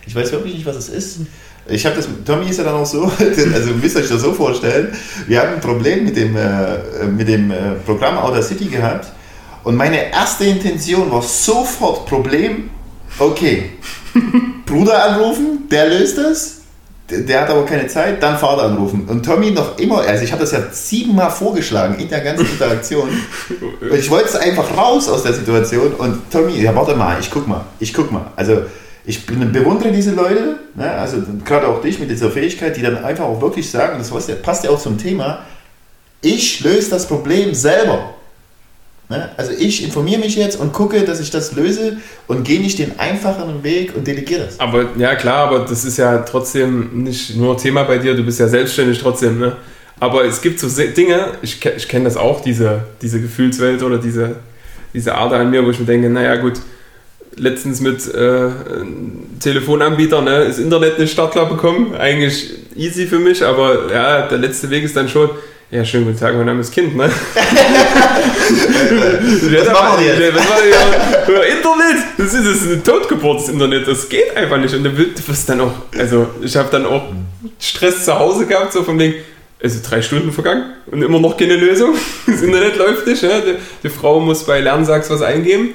Ich 0.08 0.16
weiß 0.16 0.32
wirklich 0.32 0.56
nicht, 0.56 0.66
was 0.66 0.76
es 0.76 0.90
ist. 0.90 1.20
Ich 1.68 1.86
habe 1.86 1.96
das, 1.96 2.08
Tommy 2.26 2.50
ist 2.50 2.58
ja 2.58 2.64
dann 2.64 2.76
auch 2.76 2.86
so, 2.86 3.04
also 3.54 3.72
müsst 3.72 3.96
ihr 3.96 4.02
euch 4.02 4.10
das 4.10 4.22
so 4.22 4.34
vorstellen, 4.34 4.96
wir 5.28 5.40
haben 5.40 5.56
ein 5.56 5.62
Problem 5.62 6.06
mit 6.06 6.16
dem, 6.16 6.36
äh, 6.36 7.06
mit 7.08 7.28
dem 7.28 7.52
äh, 7.52 7.76
Programm 7.86 8.18
Outer 8.18 8.42
City 8.42 8.66
gehabt. 8.66 9.12
Und 9.64 9.76
meine 9.76 10.12
erste 10.12 10.46
Intention 10.46 11.12
war 11.12 11.24
sofort 11.24 12.08
Problem, 12.08 12.70
okay, 13.18 13.72
Bruder 14.66 15.04
anrufen, 15.06 15.68
der 15.70 15.90
löst 15.90 16.18
das, 16.18 16.62
der 17.10 17.42
hat 17.42 17.50
aber 17.50 17.66
keine 17.66 17.88
Zeit, 17.88 18.22
dann 18.24 18.38
Vater 18.38 18.64
anrufen. 18.64 19.06
Und 19.08 19.24
Tommy 19.24 19.52
noch 19.52 19.78
immer, 19.78 20.00
also 20.00 20.24
ich 20.24 20.32
habe 20.32 20.42
das 20.42 20.52
ja 20.52 20.60
siebenmal 20.72 21.30
vorgeschlagen 21.30 22.00
in 22.00 22.10
der 22.10 22.22
ganzen 22.22 22.48
Interaktion. 22.48 23.10
und 23.82 24.00
ich 24.00 24.10
wollte 24.10 24.40
einfach 24.40 24.76
raus 24.76 25.08
aus 25.08 25.24
der 25.24 25.34
Situation. 25.34 25.94
Und 25.94 26.32
Tommy, 26.32 26.60
ja, 26.60 26.76
warte 26.76 26.96
mal, 26.96 27.18
ich 27.20 27.30
guck 27.30 27.48
mal, 27.48 27.64
ich 27.80 27.94
guck 27.94 28.12
mal. 28.12 28.32
Also 28.36 28.64
ich 29.06 29.26
bewundere 29.28 29.92
diese 29.92 30.12
Leute, 30.12 30.58
ne, 30.74 30.92
also 30.92 31.18
gerade 31.44 31.68
auch 31.68 31.82
dich 31.82 32.00
mit 32.00 32.10
dieser 32.10 32.32
Fähigkeit, 32.32 32.76
die 32.76 32.82
dann 32.82 33.04
einfach 33.04 33.26
auch 33.26 33.40
wirklich 33.40 33.70
sagen, 33.70 34.00
das 34.00 34.12
passt 34.42 34.64
ja 34.64 34.72
auch 34.72 34.80
zum 34.80 34.98
Thema, 34.98 35.46
ich 36.22 36.62
löse 36.62 36.90
das 36.90 37.08
Problem 37.08 37.54
selber. 37.54 38.16
Ne? 39.10 39.30
Also 39.38 39.52
ich 39.52 39.84
informiere 39.84 40.20
mich 40.20 40.36
jetzt 40.36 40.60
und 40.60 40.74
gucke, 40.74 41.04
dass 41.04 41.20
ich 41.20 41.30
das 41.30 41.54
löse 41.54 41.98
und 42.28 42.44
gehe 42.44 42.60
nicht 42.60 42.80
den 42.80 43.00
einfacheren 43.00 43.64
Weg 43.64 43.96
und 43.96 44.08
delegiere 44.08 44.46
das. 44.46 44.60
Aber 44.60 44.86
ja 44.98 45.16
klar, 45.16 45.48
aber 45.48 45.60
das 45.60 45.86
ist 45.86 45.98
ja 45.98 46.20
trotzdem 46.20 47.04
nicht 47.04 47.36
nur 47.36 47.58
Thema 47.58 47.84
bei 47.84 48.00
dir, 48.00 48.16
du 48.16 48.24
bist 48.24 48.40
ja 48.40 48.48
selbstständig 48.48 49.00
trotzdem, 49.00 49.40
ne? 49.40 49.56
Aber 50.00 50.26
es 50.26 50.42
gibt 50.42 50.60
so 50.60 50.68
Dinge, 50.68 51.28
ich, 51.42 51.64
ich 51.66 51.88
kenne 51.88 52.06
das 52.06 52.18
auch, 52.18 52.42
diese, 52.42 52.84
diese 53.02 53.22
Gefühlswelt 53.22 53.82
oder 53.82 53.98
diese, 53.98 54.36
diese 54.94 55.16
Ader 55.16 55.38
an 55.38 55.52
mir, 55.52 55.66
wo 55.66 55.70
ich 55.70 55.80
mir 55.80 55.86
denke, 55.86 56.10
naja 56.10 56.36
gut, 56.36 56.60
letztens 57.38 57.80
mit 57.80 58.14
äh, 58.14 58.50
Telefonanbieter 59.40 60.22
ne, 60.22 60.46
das 60.48 60.60
Internet 60.60 61.00
nicht 61.00 61.12
startklar 61.12 61.48
bekommen, 61.48 61.96
eigentlich 61.96 62.54
easy 62.76 63.08
für 63.08 63.20
mich, 63.20 63.44
aber 63.44 63.92
ja, 63.92 64.28
der 64.28 64.38
letzte 64.38 64.70
Weg 64.70 64.84
ist 64.84 64.98
dann 64.98 65.08
schon, 65.08 65.30
ja, 65.72 65.84
schönen 65.84 66.06
guten 66.06 66.20
Tag, 66.20 66.36
mein 66.36 66.46
Name 66.46 66.62
ist 66.62 66.72
Kind, 66.72 66.96
ne? 66.96 67.10
Was 68.46 69.72
machen 69.72 70.00
wir 70.00 70.08
jetzt? 70.08 70.20
Wir 70.20 70.28
jetzt? 70.28 70.38
Ja, 71.28 71.42
Internet! 71.42 72.04
Das 72.18 72.34
ist, 72.34 72.46
das 72.48 72.56
ist 72.62 72.68
eine 72.72 72.84
Totgeburt, 72.84 73.42
das 73.42 73.50
Internet. 73.50 73.88
Das 73.88 74.08
geht 74.08 74.36
einfach 74.38 74.58
nicht. 74.58 74.74
Und 74.76 74.84
du 74.84 74.98
wirst 74.98 75.50
dann 75.50 75.62
auch, 75.62 75.72
also 75.98 76.28
ich 76.42 76.56
habe 76.56 76.70
dann 76.72 76.86
auch 76.86 77.04
Stress 77.60 78.06
zu 78.06 78.18
Hause 78.18 78.46
gehabt, 78.46 78.74
so 78.74 78.84
von 78.84 79.00
wegen, 79.00 79.16
also 79.62 79.80
drei 79.88 80.02
Stunden 80.02 80.32
vergangen 80.32 80.74
und 80.88 81.02
immer 81.02 81.20
noch 81.20 81.36
keine 81.38 81.56
Lösung. 81.56 81.96
Das 82.28 82.42
Internet 82.42 82.78
läuft 82.78 83.08
nicht. 83.08 83.24
Ja? 83.24 83.40
Die, 83.42 83.56
die 83.84 83.90
Frau 83.90 84.20
muss 84.20 84.46
bei 84.46 84.60
Lernsachs 84.62 85.10
was 85.10 85.22
eingeben. 85.22 85.70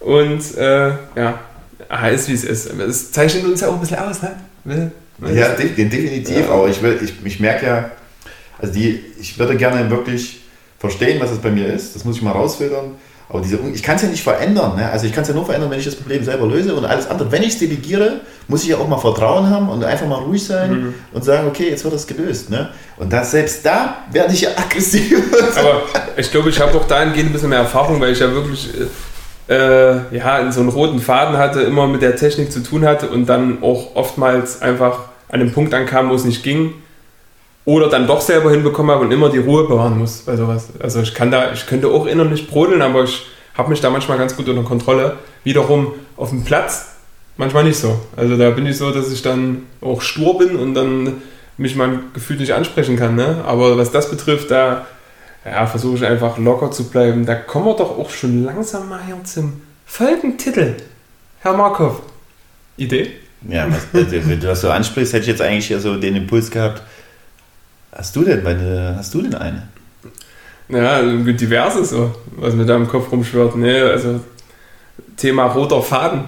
Und 0.00 0.56
äh, 0.56 0.88
ja, 1.16 1.40
ah, 1.88 2.08
ist 2.08 2.28
wie 2.28 2.34
es 2.34 2.44
ist. 2.44 2.70
Das 2.78 3.12
zeichnet 3.12 3.44
uns 3.44 3.60
ja 3.60 3.68
auch 3.68 3.74
ein 3.74 3.80
bisschen 3.80 3.98
aus, 3.98 4.20
ne? 4.22 4.90
Ja, 5.34 5.48
de 5.50 5.68
de- 5.68 5.88
definitiv. 5.88 6.38
Ja. 6.46 6.48
Aber 6.50 6.68
ich, 6.68 6.82
will, 6.82 6.98
ich, 7.02 7.12
ich 7.24 7.38
merke 7.40 7.66
ja, 7.66 7.90
also 8.62 8.72
die, 8.72 9.04
ich 9.20 9.38
würde 9.38 9.56
gerne 9.56 9.90
wirklich 9.90 10.40
verstehen, 10.78 11.20
was 11.20 11.30
das 11.30 11.38
bei 11.40 11.50
mir 11.50 11.66
ist. 11.66 11.94
Das 11.94 12.04
muss 12.04 12.16
ich 12.16 12.22
mal 12.22 12.30
rausfiltern. 12.32 12.92
Aber 13.28 13.40
diese, 13.40 13.58
ich 13.72 13.82
kann 13.82 13.96
es 13.96 14.02
ja 14.02 14.08
nicht 14.08 14.22
verändern. 14.22 14.76
Ne? 14.76 14.90
Also 14.90 15.06
ich 15.06 15.12
kann 15.12 15.22
es 15.22 15.28
ja 15.28 15.34
nur 15.34 15.46
verändern, 15.46 15.70
wenn 15.70 15.78
ich 15.78 15.84
das 15.86 15.94
Problem 15.94 16.22
selber 16.22 16.46
löse 16.46 16.74
und 16.74 16.84
alles 16.84 17.06
andere. 17.08 17.32
Wenn 17.32 17.42
ich 17.42 17.50
es 17.50 17.58
delegiere, 17.58 18.20
muss 18.46 18.62
ich 18.62 18.68
ja 18.70 18.76
auch 18.76 18.86
mal 18.88 18.98
Vertrauen 18.98 19.48
haben 19.48 19.68
und 19.70 19.82
einfach 19.84 20.06
mal 20.06 20.18
ruhig 20.18 20.44
sein 20.44 20.70
Mhm. 20.70 20.94
und 21.12 21.24
sagen, 21.24 21.48
okay, 21.48 21.70
jetzt 21.70 21.82
wird 21.84 21.94
das 21.94 22.06
gelöst. 22.06 22.50
Ne? 22.50 22.68
Und 22.98 23.12
das, 23.12 23.30
selbst 23.30 23.64
da 23.64 24.04
werde 24.10 24.34
ich 24.34 24.42
ja 24.42 24.50
aggressiv. 24.56 25.18
Aber 25.56 25.82
ich 26.16 26.30
glaube, 26.30 26.50
ich 26.50 26.60
habe 26.60 26.76
auch 26.76 26.86
dahingehend 26.86 27.30
ein 27.30 27.32
bisschen 27.32 27.48
mehr 27.50 27.60
Erfahrung, 27.60 28.00
weil 28.00 28.12
ich 28.12 28.18
ja 28.20 28.30
wirklich 28.32 28.68
äh, 29.48 30.14
ja, 30.16 30.52
so 30.52 30.60
einen 30.60 30.68
roten 30.68 31.00
Faden 31.00 31.36
hatte, 31.38 31.62
immer 31.62 31.86
mit 31.86 32.02
der 32.02 32.16
Technik 32.16 32.52
zu 32.52 32.60
tun 32.60 32.84
hatte 32.84 33.08
und 33.08 33.26
dann 33.26 33.62
auch 33.62 33.96
oftmals 33.96 34.60
einfach 34.62 34.98
an 35.28 35.40
einem 35.40 35.52
Punkt 35.52 35.72
ankam, 35.74 36.10
wo 36.10 36.14
es 36.14 36.24
nicht 36.24 36.42
ging. 36.42 36.74
Oder 37.64 37.88
dann 37.88 38.06
doch 38.06 38.20
selber 38.20 38.50
hinbekommen 38.50 38.90
habe 38.90 39.04
und 39.04 39.12
immer 39.12 39.30
die 39.30 39.38
Ruhe 39.38 39.68
bewahren 39.68 39.98
muss 39.98 40.22
bei 40.22 40.36
sowas. 40.36 40.68
Also 40.80 41.00
ich 41.00 41.14
kann 41.14 41.30
da, 41.30 41.52
ich 41.52 41.66
könnte 41.66 41.88
auch 41.88 42.06
innerlich 42.06 42.48
brodeln, 42.48 42.82
aber 42.82 43.04
ich 43.04 43.26
habe 43.54 43.70
mich 43.70 43.80
da 43.80 43.90
manchmal 43.90 44.18
ganz 44.18 44.36
gut 44.36 44.48
unter 44.48 44.62
Kontrolle. 44.62 45.18
Wiederum 45.44 45.92
auf 46.16 46.30
dem 46.30 46.42
Platz 46.44 46.96
manchmal 47.36 47.64
nicht 47.64 47.78
so. 47.78 48.00
Also 48.16 48.36
da 48.36 48.50
bin 48.50 48.66
ich 48.66 48.76
so, 48.76 48.90
dass 48.90 49.12
ich 49.12 49.22
dann 49.22 49.62
auch 49.80 50.02
stur 50.02 50.38
bin 50.38 50.56
und 50.56 50.74
dann 50.74 51.22
mich 51.56 51.76
mein 51.76 52.00
Gefühl 52.14 52.36
nicht 52.36 52.52
ansprechen 52.52 52.96
kann. 52.96 53.14
Ne? 53.14 53.44
Aber 53.46 53.78
was 53.78 53.92
das 53.92 54.10
betrifft, 54.10 54.50
da 54.50 54.86
ja, 55.44 55.66
versuche 55.66 55.96
ich 55.96 56.04
einfach 56.04 56.38
locker 56.38 56.70
zu 56.70 56.84
bleiben. 56.88 57.26
Da 57.26 57.34
kommen 57.34 57.66
wir 57.66 57.76
doch 57.76 57.98
auch 57.98 58.10
schon 58.10 58.44
langsam 58.44 58.88
mal 58.88 59.00
hier 59.04 59.22
zum 59.24 59.60
Folgentitel. 59.86 60.74
Herr 61.40 61.54
Markov. 61.54 62.00
Idee? 62.76 63.10
Ja, 63.48 63.66
was, 63.68 63.86
also, 63.92 64.12
wenn 64.12 64.40
du 64.40 64.46
das 64.46 64.60
so 64.60 64.70
ansprichst, 64.70 65.12
hätte 65.12 65.22
ich 65.22 65.28
jetzt 65.28 65.42
eigentlich 65.42 65.68
ja 65.68 65.80
so 65.80 65.96
den 65.96 66.14
Impuls 66.14 66.50
gehabt. 66.50 66.82
Hast 67.94 68.16
du 68.16 68.24
denn, 68.24 68.42
meine, 68.42 68.94
hast 68.96 69.12
du 69.12 69.22
denn 69.22 69.34
eine? 69.34 69.68
Ja, 70.68 71.02
diverses 71.02 71.90
so, 71.90 72.14
was 72.36 72.54
mir 72.54 72.64
da 72.64 72.76
im 72.76 72.88
Kopf 72.88 73.12
rumschwirrt. 73.12 73.56
Nee, 73.56 73.80
also 73.80 74.20
Thema 75.16 75.46
roter 75.46 75.82
Faden. 75.82 76.24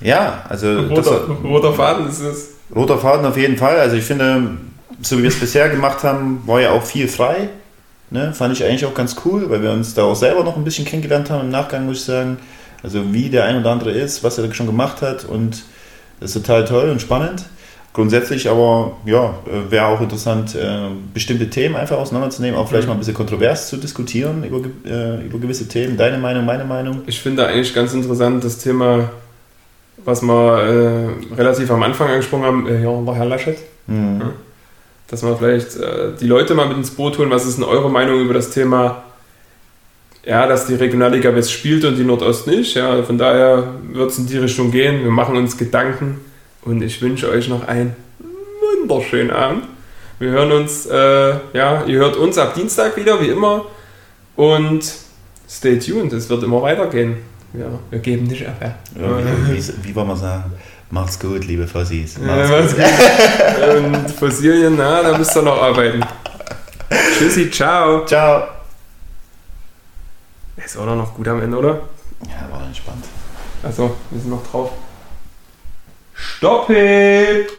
Ja, 0.00 0.44
also 0.48 0.88
das, 0.88 1.06
Roter, 1.06 1.26
roter 1.44 1.72
Faden 1.74 2.08
ist 2.08 2.20
es. 2.20 2.50
roter 2.74 2.98
Faden 2.98 3.26
auf 3.26 3.36
jeden 3.36 3.58
Fall. 3.58 3.78
Also 3.78 3.96
ich 3.96 4.04
finde, 4.04 4.56
so 5.02 5.18
wie 5.18 5.22
wir 5.22 5.28
es 5.28 5.38
bisher 5.38 5.68
gemacht 5.68 6.02
haben, 6.02 6.42
war 6.46 6.60
ja 6.60 6.70
auch 6.70 6.82
viel 6.82 7.08
frei. 7.08 7.50
Ne? 8.10 8.32
Fand 8.32 8.54
ich 8.54 8.64
eigentlich 8.64 8.86
auch 8.86 8.94
ganz 8.94 9.16
cool, 9.24 9.48
weil 9.50 9.62
wir 9.62 9.72
uns 9.72 9.94
da 9.94 10.04
auch 10.04 10.16
selber 10.16 10.44
noch 10.44 10.56
ein 10.56 10.64
bisschen 10.64 10.84
kennengelernt 10.84 11.30
haben 11.30 11.42
im 11.42 11.50
Nachgang, 11.50 11.86
muss 11.86 11.98
ich 11.98 12.04
sagen. 12.04 12.38
Also 12.82 13.12
wie 13.12 13.28
der 13.28 13.44
ein 13.44 13.58
oder 13.58 13.70
andere 13.70 13.92
ist, 13.92 14.24
was 14.24 14.38
er 14.38 14.52
schon 14.54 14.66
gemacht 14.66 15.02
hat 15.02 15.24
und 15.24 15.62
das 16.20 16.34
ist 16.34 16.42
total 16.42 16.64
toll 16.64 16.90
und 16.90 17.00
spannend. 17.00 17.44
Grundsätzlich 17.94 18.48
aber, 18.48 18.92
ja, 19.04 19.34
wäre 19.68 19.86
auch 19.86 20.00
interessant, 20.00 20.54
äh, 20.54 20.88
bestimmte 21.12 21.50
Themen 21.50 21.76
einfach 21.76 21.98
auseinanderzunehmen, 21.98 22.58
auch 22.58 22.66
vielleicht 22.66 22.84
Mhm. 22.84 22.88
mal 22.88 22.94
ein 22.94 22.98
bisschen 23.00 23.14
kontrovers 23.14 23.68
zu 23.68 23.76
diskutieren 23.76 24.44
über, 24.44 24.60
äh, 24.88 25.26
über 25.26 25.38
gewisse 25.38 25.68
Themen. 25.68 25.98
Deine 25.98 26.16
Meinung, 26.16 26.46
meine 26.46 26.64
Meinung. 26.64 27.02
Ich 27.06 27.20
finde 27.20 27.46
eigentlich 27.46 27.74
ganz 27.74 27.92
interessant 27.92 28.42
das 28.44 28.56
Thema, 28.58 29.10
was 30.04 30.22
wir 30.22 31.12
äh, 31.30 31.34
relativ 31.34 31.70
am 31.70 31.82
Anfang 31.82 32.08
angesprochen 32.08 32.44
haben, 32.44 32.66
äh, 32.66 32.82
ja, 32.82 33.06
war 33.06 33.14
Herr 33.14 33.26
Laschet. 33.26 33.58
Mhm. 33.86 34.22
dass 35.08 35.22
wir 35.22 35.36
vielleicht 35.36 35.76
äh, 35.76 36.12
die 36.18 36.26
Leute 36.26 36.54
mal 36.54 36.66
mit 36.68 36.78
ins 36.78 36.92
Boot 36.92 37.18
holen. 37.18 37.28
Was 37.30 37.44
ist 37.44 37.58
denn 37.58 37.64
eure 37.64 37.90
Meinung 37.90 38.20
über 38.20 38.32
das 38.32 38.48
Thema, 38.48 39.02
ja, 40.24 40.46
dass 40.46 40.66
die 40.66 40.74
Regionalliga 40.74 41.34
West 41.34 41.52
spielt 41.52 41.84
und 41.84 41.96
die 41.96 42.04
Nordost 42.04 42.46
nicht? 42.46 42.74
Ja, 42.74 43.02
von 43.02 43.18
daher 43.18 43.64
wird 43.92 44.10
es 44.10 44.16
in 44.18 44.26
die 44.26 44.38
Richtung 44.38 44.70
gehen. 44.70 45.02
Wir 45.02 45.10
machen 45.10 45.36
uns 45.36 45.58
Gedanken 45.58 46.20
und 46.62 46.82
ich 46.82 47.00
wünsche 47.02 47.28
euch 47.28 47.48
noch 47.48 47.66
einen 47.66 47.94
wunderschönen 48.80 49.30
Abend. 49.30 49.64
Wir 50.18 50.30
hören 50.30 50.52
uns, 50.52 50.86
äh, 50.86 51.34
ja, 51.52 51.84
ihr 51.84 51.98
hört 51.98 52.16
uns 52.16 52.38
ab 52.38 52.54
Dienstag 52.54 52.96
wieder, 52.96 53.20
wie 53.20 53.28
immer. 53.28 53.64
Und 54.36 54.84
stay 55.48 55.78
tuned, 55.78 56.12
es 56.12 56.28
wird 56.28 56.42
immer 56.42 56.62
weitergehen. 56.62 57.16
Ja, 57.54 57.66
wir 57.90 57.98
geben 57.98 58.24
nicht 58.26 58.46
auf. 58.46 58.54
Ja. 58.60 58.74
Ja, 59.00 59.18
wie, 59.48 59.56
wie, 59.56 59.72
wie 59.82 59.94
wollen 59.94 60.08
wir 60.08 60.16
sagen? 60.16 60.52
Macht's 60.90 61.18
gut, 61.18 61.44
liebe 61.46 61.66
Fossis. 61.66 62.16
Ja, 62.18 62.36
Macht's 62.36 62.50
was 62.50 62.76
gut. 62.76 63.84
Und 63.84 64.10
Fossilien, 64.10 64.74
na, 64.76 65.02
da 65.02 65.18
müsst 65.18 65.36
ihr 65.36 65.42
noch 65.42 65.60
arbeiten. 65.60 66.04
Tschüssi, 67.18 67.50
ciao. 67.50 68.04
Ciao. 68.06 68.44
Ist 70.56 70.76
auch 70.76 70.86
noch 70.86 71.14
gut 71.14 71.26
am 71.28 71.42
Ende, 71.42 71.56
oder? 71.56 71.80
Ja, 72.28 72.48
war 72.50 72.64
entspannt. 72.66 73.04
Achso, 73.62 73.96
wir 74.10 74.20
sind 74.20 74.30
noch 74.30 74.46
drauf. 74.46 74.70
Stopp! 76.22 76.70